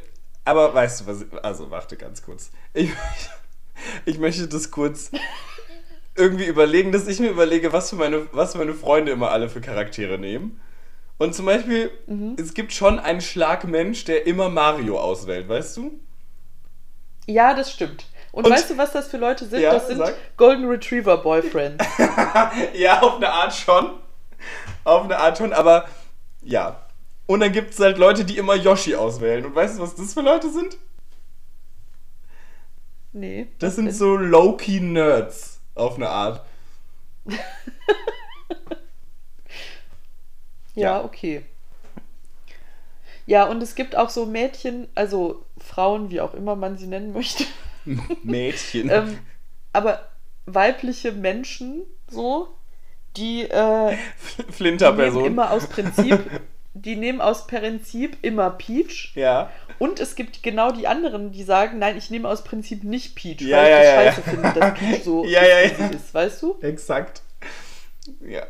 [0.44, 2.50] aber weißt du was, also warte ganz kurz.
[2.74, 2.90] Ich,
[4.04, 5.10] ich möchte das kurz
[6.14, 9.60] irgendwie überlegen, dass ich mir überlege, was für meine, was meine Freunde immer alle für
[9.60, 10.60] Charaktere nehmen.
[11.18, 12.36] Und zum Beispiel, Mhm.
[12.38, 15.92] es gibt schon einen Schlagmensch, der immer Mario auswählt, weißt du?
[17.26, 18.06] Ja, das stimmt.
[18.32, 19.60] Und, Und- weißt du, was das für Leute sind?
[19.60, 20.14] Ja, das sind sag.
[20.36, 21.84] Golden Retriever Boyfriends.
[22.74, 23.90] ja, auf eine Art schon.
[24.84, 25.86] Auf eine Art schon, aber
[26.42, 26.80] ja.
[27.26, 29.44] Und dann gibt es halt Leute, die immer Yoshi auswählen.
[29.44, 30.76] Und weißt du, was das für Leute sind?
[33.12, 33.48] Nee.
[33.58, 33.94] Das sind denn?
[33.94, 36.44] so Low-Key-Nerds auf eine Art.
[40.74, 41.04] Ja, Ja.
[41.04, 41.44] okay.
[43.26, 47.12] Ja, und es gibt auch so Mädchen, also Frauen, wie auch immer man sie nennen
[47.12, 47.44] möchte,
[48.22, 48.88] Mädchen.
[48.90, 49.18] ähm,
[49.72, 50.08] aber
[50.46, 52.48] weibliche Menschen so,
[53.16, 53.96] die, äh,
[54.50, 55.24] Flinterperson.
[55.24, 56.18] immer aus Prinzip,
[56.74, 59.12] die nehmen aus Prinzip immer Peach.
[59.14, 59.50] Ja.
[59.78, 63.40] Und es gibt genau die anderen, die sagen, nein, ich nehme aus Prinzip nicht Peach,
[63.42, 65.82] Ja, weil ich ja, das ja, scheiße finde, dass Peach so Ja, ist, ja, wie
[65.82, 65.88] ja.
[65.90, 66.56] sie ist, weißt du?
[66.62, 67.22] Exakt.
[68.26, 68.46] Ja.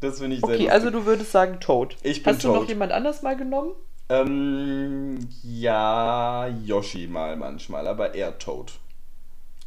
[0.00, 0.72] das finde ich sehr Okay, lustig.
[0.72, 1.96] also du würdest sagen Toad.
[2.02, 2.68] Ich bin Hast du noch Toad.
[2.68, 3.72] jemand anders mal genommen?
[4.10, 8.72] Ähm, ja, Yoshi mal manchmal, aber eher Toad.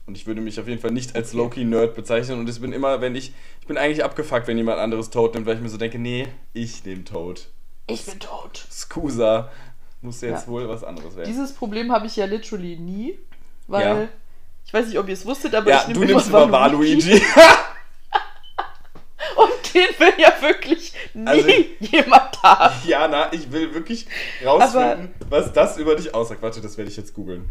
[0.08, 1.34] Und ich würde mich auf jeden Fall nicht als.
[1.34, 2.40] Loki-Nerd bezeichnen.
[2.40, 5.46] Und ich bin immer, wenn ich, ich bin eigentlich abgefuckt, wenn jemand anderes Toad nimmt,
[5.46, 7.48] weil ich mir so denke, nee, ich nehme Toad.
[7.88, 8.66] Ich bin Toad.
[8.72, 9.52] Scusa,
[10.02, 10.52] muss jetzt Ja.
[10.52, 11.30] wohl was anderes werden.
[11.30, 13.20] Dieses Problem habe ich ja literally nie,
[13.68, 14.08] weil Ja.
[14.66, 17.22] ich weiß nicht, ob ihr es wusstet, aber ja, ich nehme du nimmst immer Waluigi.
[19.74, 21.50] Den will ja wirklich nie Also-
[21.80, 22.76] jemand haben.
[22.88, 24.06] Jana, ich will wirklich
[24.46, 26.42] rausfinden, was das über dich aussagt.
[26.42, 27.50] Warte, das werde ich jetzt googeln.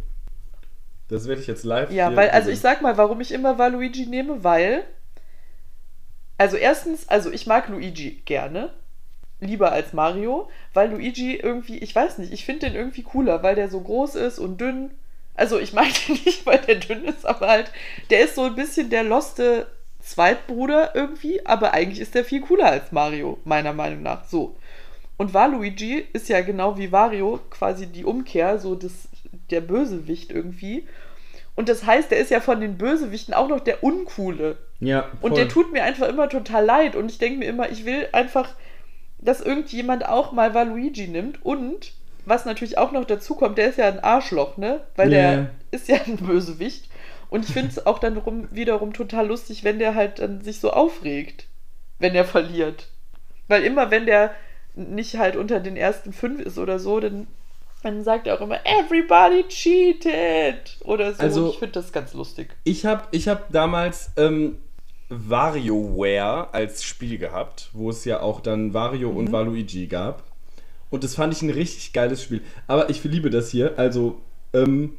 [1.09, 1.91] Das werde ich jetzt live.
[1.91, 2.55] Ja, weil, also googeln.
[2.55, 4.85] ich sag mal, warum ich immer Waluigi nehme, weil.
[6.39, 8.73] Also erstens, also ich mag Luigi gerne.
[9.41, 13.55] Lieber als Mario, weil Luigi irgendwie, ich weiß nicht, ich finde den irgendwie cooler, weil
[13.55, 14.91] der so groß ist und dünn.
[15.35, 17.73] Also ich mag den nicht, weil der dünn ist, aber halt,
[18.11, 19.67] der ist so ein bisschen der loste
[20.01, 24.25] Zweitbruder irgendwie, aber eigentlich ist der viel cooler als Mario, meiner Meinung nach.
[24.25, 24.57] So.
[25.17, 29.09] Und Waluigi ist ja genau wie Wario quasi die Umkehr, so das,
[29.51, 30.87] der Bösewicht irgendwie.
[31.57, 34.57] Und das heißt, der ist ja von den Bösewichten auch noch der Uncoole.
[34.79, 36.97] Ja, Und der tut mir einfach immer total leid.
[36.97, 38.55] Und ich denke mir immer, ich will einfach,
[39.19, 41.45] dass irgendjemand auch mal Waluigi nimmt.
[41.45, 41.93] Und
[42.25, 44.81] was natürlich auch noch dazu kommt, der ist ja ein Arschloch, ne?
[44.97, 45.19] Weil Ja.
[45.19, 46.89] der ist ja ein Bösewicht.
[47.31, 50.61] Und ich finde es auch dann rum, wiederum total lustig, wenn der halt dann sich
[50.61, 51.47] so aufregt,
[51.99, 52.89] wenn er verliert.
[53.49, 54.33] Weil immer, wenn der
[54.75, 57.27] nicht halt unter den ersten fünf ist oder so, dann
[57.83, 60.77] Dann sagt er auch immer, everybody cheated.
[60.85, 61.23] Oder so.
[61.23, 62.51] Also- ich finde das ganz lustig.
[62.65, 64.59] Ich habe ich hab damals ähm,
[65.09, 70.25] WarioWare als Spiel gehabt, wo es ja auch dann Wario und Waluigi gab.
[70.91, 72.43] Und das fand ich ein richtig geiles Spiel.
[72.67, 73.79] Aber ich liebe das hier.
[73.79, 74.21] Also,
[74.53, 74.99] ähm,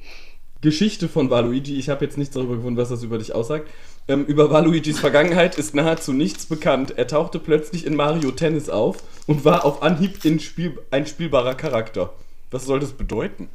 [0.62, 1.78] Geschichte von Waluigi.
[1.78, 3.68] Ich habe jetzt nichts darüber gefunden, was das über dich aussagt.
[4.08, 6.98] Ähm, über Waluigis Vergangenheit ist nahezu nichts bekannt.
[6.98, 8.98] Er tauchte plötzlich in Mario Tennis auf
[9.28, 12.14] und war auf Anhieb in Spiel, ein spielbarer Charakter.
[12.52, 13.50] Was soll das bedeuten?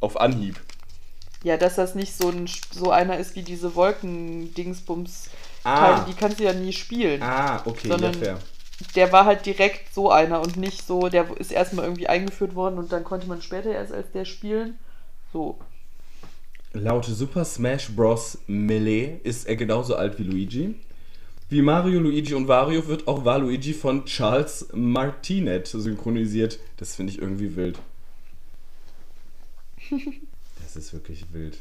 [0.00, 0.60] Auf Anhieb.
[1.42, 5.30] Ja, dass das nicht so, ein, so einer ist wie diese Wolken-Dingsbums.
[5.64, 6.04] Ah.
[6.08, 7.22] Die kannst du ja nie spielen.
[7.22, 8.38] Ah, okay, ja fair.
[8.94, 12.78] Der war halt direkt so einer und nicht so, der ist erstmal irgendwie eingeführt worden
[12.78, 14.78] und dann konnte man später erst als der spielen.
[15.32, 15.58] So.
[16.78, 18.38] Laut Super Smash Bros.
[18.46, 20.74] Melee ist er genauso alt wie Luigi.
[21.48, 26.58] Wie Mario, Luigi und Wario wird auch Waluigi von Charles Martinet synchronisiert.
[26.76, 27.78] Das finde ich irgendwie wild.
[30.62, 31.58] Das ist wirklich wild.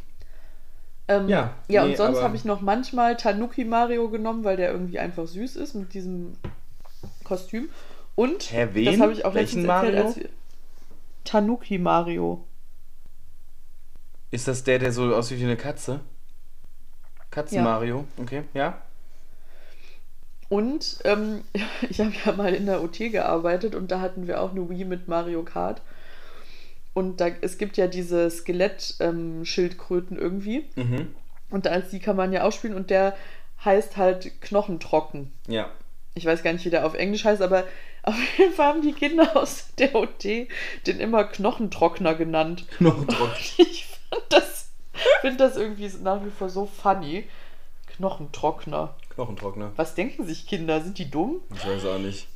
[1.07, 4.72] Ähm, Ja, ja nee, und sonst habe ich noch manchmal Tanuki Mario genommen, weil der
[4.72, 6.34] irgendwie einfach süß ist mit diesem
[7.24, 7.70] Kostüm.
[8.16, 8.86] Und Hä, wen?
[8.86, 10.07] das habe ich auch Welchen letztens erzählt, Mario?
[10.07, 10.30] als wir.
[11.24, 12.43] Tanuki Mario.
[14.32, 16.02] Ist das der, der so aussieht wie eine Katze?
[17.32, 17.64] Katzen Ja.
[17.64, 18.82] Mario, okay, ja.
[20.50, 21.44] Und ähm,
[21.90, 24.86] ich habe ja mal in der OT gearbeitet und da hatten wir auch eine Wii
[24.86, 25.82] mit Mario Kart.
[26.94, 30.66] Und da, es gibt ja diese Skelett-Schildkröten irgendwie.
[30.76, 31.14] Mhm.
[31.50, 33.16] Und als die kann man ja ausspielen und der
[33.64, 35.32] heißt halt Knochentrocken.
[35.48, 35.70] Ja.
[36.14, 37.66] Ich weiß gar nicht, wie der auf Englisch heißt, aber
[38.04, 42.66] auf jeden Fall haben die Kinder aus der OT den immer Knochentrockner genannt.
[42.78, 43.36] Knochentrocken.
[43.58, 43.95] Ich find
[44.30, 44.70] das,
[45.22, 47.28] finde das irgendwie nach wie vor so funny.
[47.95, 48.95] Knochentrockner.
[49.10, 49.72] Knochentrockner.
[49.76, 50.82] Was denken sich Kinder?
[50.82, 51.41] Sind die dumm?
[51.53, 52.28] Ich weiß auch nicht.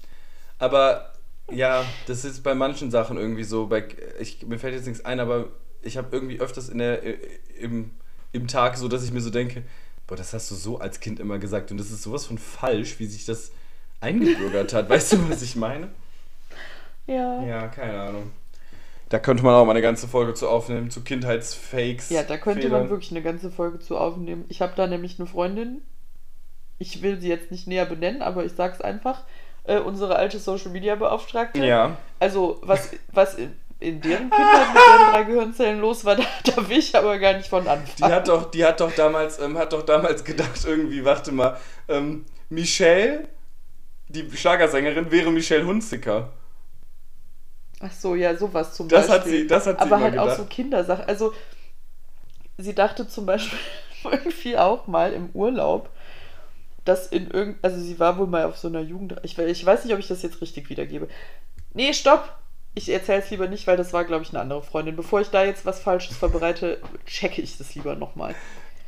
[0.58, 1.14] Aber
[1.52, 3.68] ja, das ist bei manchen Sachen irgendwie so.
[3.68, 3.88] Bei,
[4.20, 5.48] ich, mir fällt jetzt nichts ein, aber
[5.82, 7.02] ich habe irgendwie öfters in der,
[7.60, 7.92] im,
[8.32, 9.64] im Tag so, dass ich mir so denke,
[10.08, 13.00] boah, das hast du so als Kind immer gesagt und das ist sowas von falsch,
[13.00, 13.52] wie sich das
[14.02, 14.90] eingebürgert hat.
[14.90, 15.90] Weißt du, was ich meine?
[17.08, 17.44] Ja.
[17.44, 18.32] Ja, keine Ahnung.
[19.10, 22.10] Da könnte man auch mal eine ganze Folge zu aufnehmen, zu Kindheitsfakes.
[22.12, 22.82] Ja, da könnte Fehlern.
[22.82, 24.46] man wirklich eine ganze Folge zu aufnehmen.
[24.50, 25.82] Ich habe da nämlich eine Freundin,
[26.78, 29.24] ich will sie jetzt nicht näher benennen, aber ich sag's einfach,
[29.64, 31.66] äh, unsere alte Social Media Beauftragte.
[31.66, 31.98] Ja.
[32.20, 36.70] Also, was, was in, in deren Kindheit mit den drei Gehirnzellen los war, da, da
[36.70, 38.14] will ich aber gar nicht von Die anfangen.
[38.14, 41.58] hat doch, die hat doch damals, ähm, hat doch damals gedacht, irgendwie, warte mal,
[41.88, 43.28] ähm, Michelle,
[44.08, 46.30] die Schlagersängerin, wäre Michelle Hunziker.
[47.80, 49.16] Ach so, ja, sowas zum Das Beispiel.
[49.16, 50.38] hat sie- das hat sie Aber halt auch gedacht.
[50.38, 51.06] so Kindersachen.
[51.08, 51.34] Also,
[52.58, 53.60] sie dachte zum Beispiel
[54.04, 55.90] irgendwie auch mal im Urlaub,
[56.86, 59.86] dass in irgend, also sie war wohl mal auf so einer Jugend, ich, ich weiß
[59.86, 61.08] nicht, ob ich das jetzt richtig wiedergebe.
[61.74, 62.36] Nee, stopp!
[62.76, 64.96] Ich erzähle es lieber nicht, weil das war, glaube ich, eine andere Freundin.
[64.96, 68.36] Bevor ich da jetzt was Falsches verbreite, checke ich das lieber nochmal.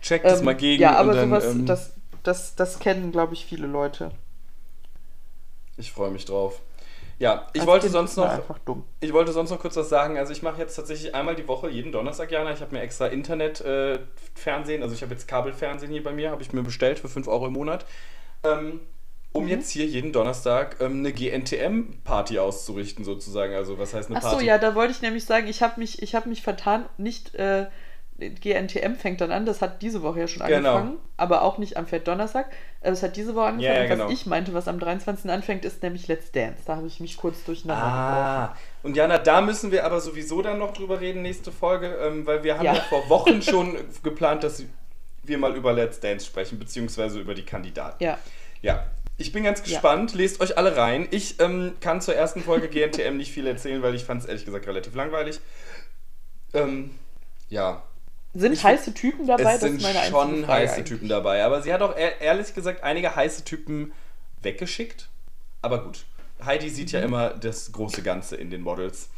[0.02, 3.34] Check das Ähm, mal gegen ja, aber dann, sowas, ähm, das, das, das kennen, glaube
[3.34, 4.12] ich, viele Leute.
[5.78, 6.62] ich freue mich drauf.
[7.22, 8.32] Ja, ich Als wollte Kind sonst noch,
[9.00, 10.18] ich wollte sonst noch kurz was sagen.
[10.18, 12.52] Also ich mache jetzt tatsächlich einmal die Woche, jeden Donnerstag, Jana.
[12.52, 16.52] Ich habe mir extra Internet-Fernsehen, also ich habe jetzt Kabelfernsehen hier bei mir, habe ich
[16.52, 17.86] mir bestellt für 5 Euro im Monat.
[18.44, 18.80] Ähm,
[19.34, 19.50] um Mhm.
[19.50, 23.54] jetzt hier jeden Donnerstag ähm, eine GNTM-Party auszurichten, sozusagen.
[23.54, 24.46] Also was heißt eine Ach so, Party?
[24.48, 26.90] ja, da wollte ich nämlich sagen, ich habe mich, ich hab mich vertan.
[26.98, 27.68] Nicht äh,
[28.30, 30.76] GNTM fängt dann an, das hat diese Woche ja schon Genau.
[30.76, 32.52] angefangen, aber auch nicht am Donnerstag.
[32.82, 33.76] Äh, Es hat diese Woche angefangen.
[33.76, 34.06] Ja, ja, genau.
[34.06, 35.30] Was ich meinte, was am 23.
[35.32, 36.62] anfängt, ist nämlich Let's Dance.
[36.66, 37.84] Da habe ich mich kurz durcheinander.
[37.84, 42.26] Ah, und Jana, da müssen wir aber sowieso dann noch drüber reden, nächste Folge, ähm,
[42.26, 42.76] weil wir haben ja.
[42.76, 42.82] Ja.
[42.90, 44.64] vor Wochen schon geplant, dass
[45.24, 48.04] wir mal über Let's Dance sprechen, beziehungsweise über die Kandidaten.
[48.04, 48.18] Ja.
[48.62, 48.86] Ja,
[49.18, 51.08] ich bin ganz gespannt, lest euch alle rein.
[51.12, 54.46] Ich ähm, kann zur ersten Folge GNTM nicht viel erzählen, weil ich fand es ehrlich
[54.46, 55.40] gesagt relativ langweilig.
[56.54, 56.92] Ähm,
[57.50, 57.84] ja,
[58.34, 59.44] Sind Ich- heiße Typen dabei?
[59.56, 60.88] es das sind ist meine einzige schon heiße eigentlich.
[60.88, 63.92] Typen dabei, aber sie hat auch ehr- ehrlich gesagt einige heiße Typen
[64.42, 65.10] weggeschickt.
[65.62, 66.06] Aber gut,
[66.46, 66.94] Heidi sieht Mhm.
[66.94, 69.10] ja immer das große Ganze in den Models.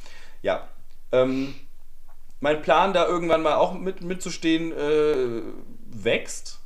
[0.41, 0.67] Ja,
[1.11, 1.53] ähm,
[2.39, 5.41] mein Plan, da irgendwann mal auch mit, mitzustehen, äh,
[5.91, 6.59] wächst.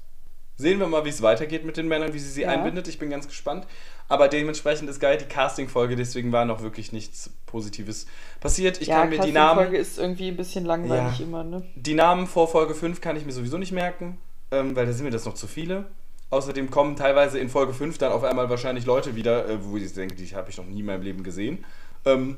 [0.55, 2.49] Sehen wir mal, wie es weitergeht mit den Männern, wie sie sie Ja.
[2.49, 2.87] einbindet.
[2.87, 3.67] Ich bin ganz gespannt.
[4.09, 8.05] Aber dementsprechend ist geil die Casting-Folge, deswegen war noch wirklich nichts Positives
[8.39, 8.81] passiert.
[8.81, 9.59] Ich ja, kann mir die die Namen.
[9.59, 11.25] Folge ist irgendwie ein bisschen langweilig Ja.
[11.25, 11.63] immer, ne?
[11.75, 14.17] Die Namen vor Folge 5 kann ich mir sowieso nicht merken,
[14.51, 15.85] ähm, weil da sind mir das noch zu viele.
[16.29, 19.93] Außerdem kommen teilweise in Folge 5 dann auf einmal wahrscheinlich Leute wieder, äh, wo ich
[19.93, 21.63] denke, die habe ich noch nie in meinem Leben gesehen.
[22.05, 22.37] Ähm,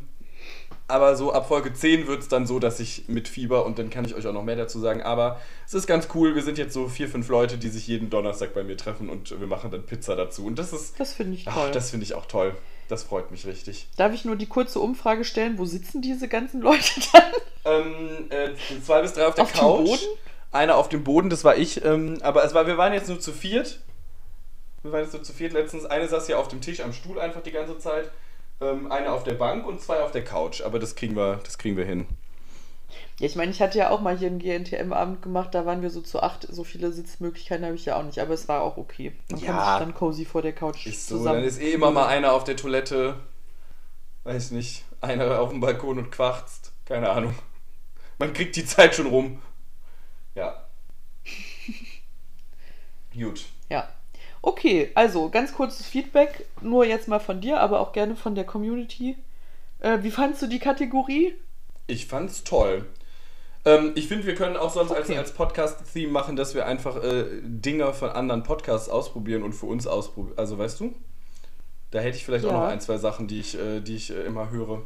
[0.89, 3.89] aber so ab Folge 10 wird es dann so, dass ich mit Fieber und dann
[3.89, 5.01] kann ich euch auch noch mehr dazu sagen.
[5.01, 6.35] Aber es ist ganz cool.
[6.35, 9.39] Wir sind jetzt so vier, fünf Leute, die sich jeden Donnerstag bei mir treffen und
[9.39, 10.45] wir machen dann Pizza dazu.
[10.45, 11.53] Und das ist, Das finde ich toll.
[11.55, 12.55] ach, das finde ich auch toll.
[12.87, 13.87] das freut mich richtig.
[13.97, 16.83] Darf ich nur die kurze Umfrage stellen, wo sitzen diese ganzen Leute
[17.13, 17.23] dann?
[17.65, 18.49] Ähm, äh,
[18.83, 19.85] zwei bis drei auf der Auf dem Couch.
[19.85, 20.05] Boden?
[20.51, 21.85] Einer auf dem Boden, das war ich.
[21.85, 23.79] Ähm, aber es war, wir waren jetzt nur zu viert.
[24.81, 25.85] Wir waren jetzt nur zu viert letztens.
[25.85, 28.09] Eine saß ja auf dem Tisch am Stuhl einfach die ganze Zeit.
[28.61, 30.61] Ähm, eine auf der Bank und zwei auf der Couch.
[30.61, 32.07] Aber das kriegen wir, das kriegen wir hin.
[33.19, 35.89] Ja, ich meine, ich hatte ja auch mal hier einen GNTM-Abend gemacht, da waren wir
[35.89, 38.77] so zu acht, so viele Sitzmöglichkeiten habe ich ja auch nicht, aber es war auch
[38.77, 39.13] okay.
[39.29, 39.71] Man kann Ja.
[39.77, 41.39] sich dann cozy vor der Couch Ist so, zusammen.
[41.39, 43.15] dann ist eh immer mal einer auf der Toilette.
[44.23, 44.85] Weiß nicht.
[45.01, 46.71] Einer auf dem Balkon und quarzt.
[46.85, 47.35] Keine Ahnung.
[48.17, 49.41] Man kriegt die Zeit schon rum.
[50.35, 50.65] Ja.
[53.13, 53.45] Gut.
[53.69, 53.87] Ja.
[54.41, 58.45] Okay, also ganz kurzes Feedback, nur jetzt mal von dir, aber auch gerne von der
[58.45, 59.17] Community.
[59.81, 61.35] Äh, wie fandst du die Kategorie?
[61.87, 62.85] Ich fand's toll.
[63.65, 65.17] Ähm, ich finde, wir können auch sonst als, Okay.
[65.17, 69.87] als Podcast-Theme machen, dass wir einfach äh, Dinge von anderen Podcasts ausprobieren und für uns
[69.87, 70.37] ausprobieren.
[70.37, 70.93] Also, weißt du?
[71.91, 72.59] Da hätte ich vielleicht auch Ja.
[72.59, 74.83] noch ein, zwei Sachen, die ich, äh, die ich äh, immer höre.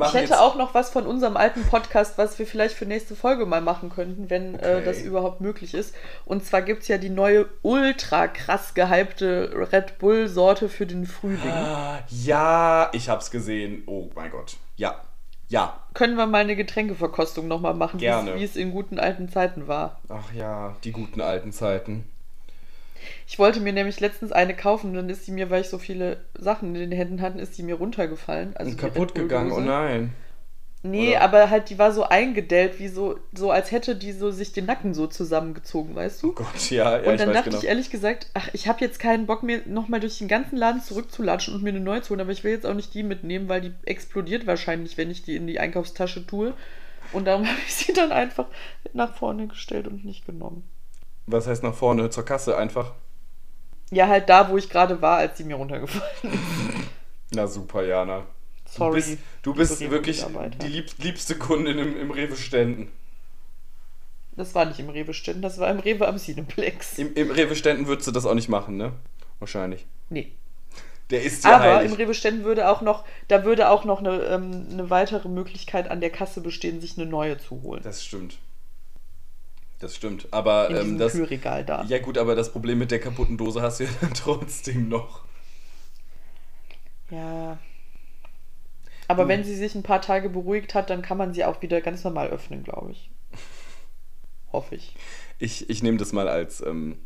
[0.00, 3.46] Ich hätte auch noch was von unserem alten Podcast, was wir vielleicht für nächste Folge
[3.46, 4.82] mal machen könnten, wenn äh, Okay.
[4.84, 5.94] das überhaupt möglich ist.
[6.24, 11.50] Und zwar gibt es ja die neue ultra krass gehypte Red Bull-Sorte für den Frühling.
[11.50, 13.82] Ah, ja, ich hab's gesehen.
[13.86, 14.56] Oh mein Gott.
[14.76, 15.02] Ja.
[15.48, 15.82] Ja.
[15.92, 20.00] Können wir mal eine Getränkeverkostung nochmal machen, wie es in guten alten Zeiten war.
[20.08, 22.08] Ach ja, die guten alten Zeiten.
[23.26, 25.78] Ich wollte mir nämlich letztens eine kaufen und dann ist die mir, weil ich so
[25.78, 28.56] viele Sachen in den Händen hatte, ist die mir runtergefallen.
[28.56, 30.12] Also Und kaputt gegangen, oh nein.
[30.84, 31.20] Nee, Oder?
[31.20, 34.66] aber halt, die war so eingedellt, wie so, so als hätte die so sich den
[34.66, 36.30] Nacken so zusammengezogen, weißt du?
[36.30, 37.62] Oh Gott, ja, ja und ich dann weiß dachte genau.
[37.62, 40.82] ich ehrlich gesagt, ach, ich habe jetzt keinen Bock mehr, nochmal durch den ganzen Laden
[40.82, 43.48] zurückzulatschen und mir eine neue zu holen, aber ich will jetzt auch nicht die mitnehmen,
[43.48, 46.52] weil die explodiert wahrscheinlich, wenn ich die in die Einkaufstasche tue.
[47.12, 48.46] Und darum habe ich sie dann einfach
[48.92, 50.64] nach vorne gestellt und nicht genommen.
[51.26, 52.10] Was heißt nach vorne?
[52.10, 52.92] Zur Kasse einfach?
[53.90, 56.32] Ja, halt da, wo ich gerade war, als sie mir runtergefallen ist.
[57.34, 58.24] Na super, Jana.
[58.66, 58.90] Sorry.
[58.90, 60.24] Du bist, du bist wirklich
[60.62, 62.90] die lieb, liebste Kundin im, im Rewe-Ständen.
[64.34, 66.98] Das war nicht im Rewe-Ständen, das war im Rewe am Cineplex.
[66.98, 68.92] Im, im Rewe-Ständen würdest du das auch nicht machen, ne?
[69.38, 69.86] Wahrscheinlich.
[70.08, 70.32] nee.
[71.10, 71.90] Der ist ja Aber heilig.
[71.90, 76.00] im Rewe-Ständen würde auch noch, da würde auch noch eine, ähm, eine weitere Möglichkeit an
[76.00, 77.82] der Kasse bestehen, sich eine neue zu holen.
[77.84, 78.38] Das stimmt.
[79.82, 80.28] Das stimmt.
[80.30, 81.12] Aber In ähm, das.
[81.12, 81.82] Kühlregal da.
[81.88, 85.22] Ja, gut, aber das Problem mit der kaputten Dose hast du ja dann trotzdem noch.
[87.10, 87.58] Ja.
[89.08, 91.60] Aber Du- wenn sie sich ein paar Tage beruhigt hat, dann kann man sie auch
[91.62, 93.10] wieder ganz normal öffnen, glaube ich.
[94.52, 94.94] Hoffe ich.
[95.38, 96.98] Ich, ich nehme das mal als ähm,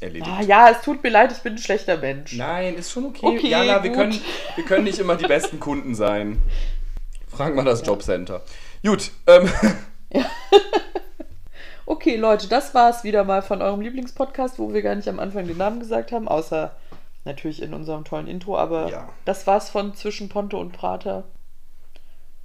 [0.00, 0.26] erledigt.
[0.28, 2.34] Ah, ja, es tut mir leid, ich bin ein schlechter Mensch.
[2.36, 3.24] Nein, ist schon okay.
[3.24, 4.18] Okay, Jana, wir können,
[4.56, 6.42] wir können nicht immer die besten Kunden sein.
[7.28, 8.42] Frag mal das Jobcenter.
[8.84, 9.48] Gut, ähm,
[11.90, 15.46] Okay, Leute, das war's wieder mal von eurem Lieblingspodcast, wo wir gar nicht am Anfang
[15.46, 16.76] den Namen gesagt haben, außer
[17.24, 19.08] natürlich in unserem tollen Intro, aber Ja.
[19.24, 21.24] das war's von zwischen Ponte und Prater.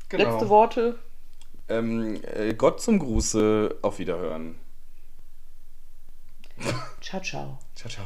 [0.07, 0.31] genau.
[0.31, 0.97] Letzte Worte.
[1.67, 4.55] Ähm, äh, Gott zum Gruße, auf Wiederhören.
[7.01, 7.57] Ciao, ciao.
[7.75, 8.05] Ciao, ciao.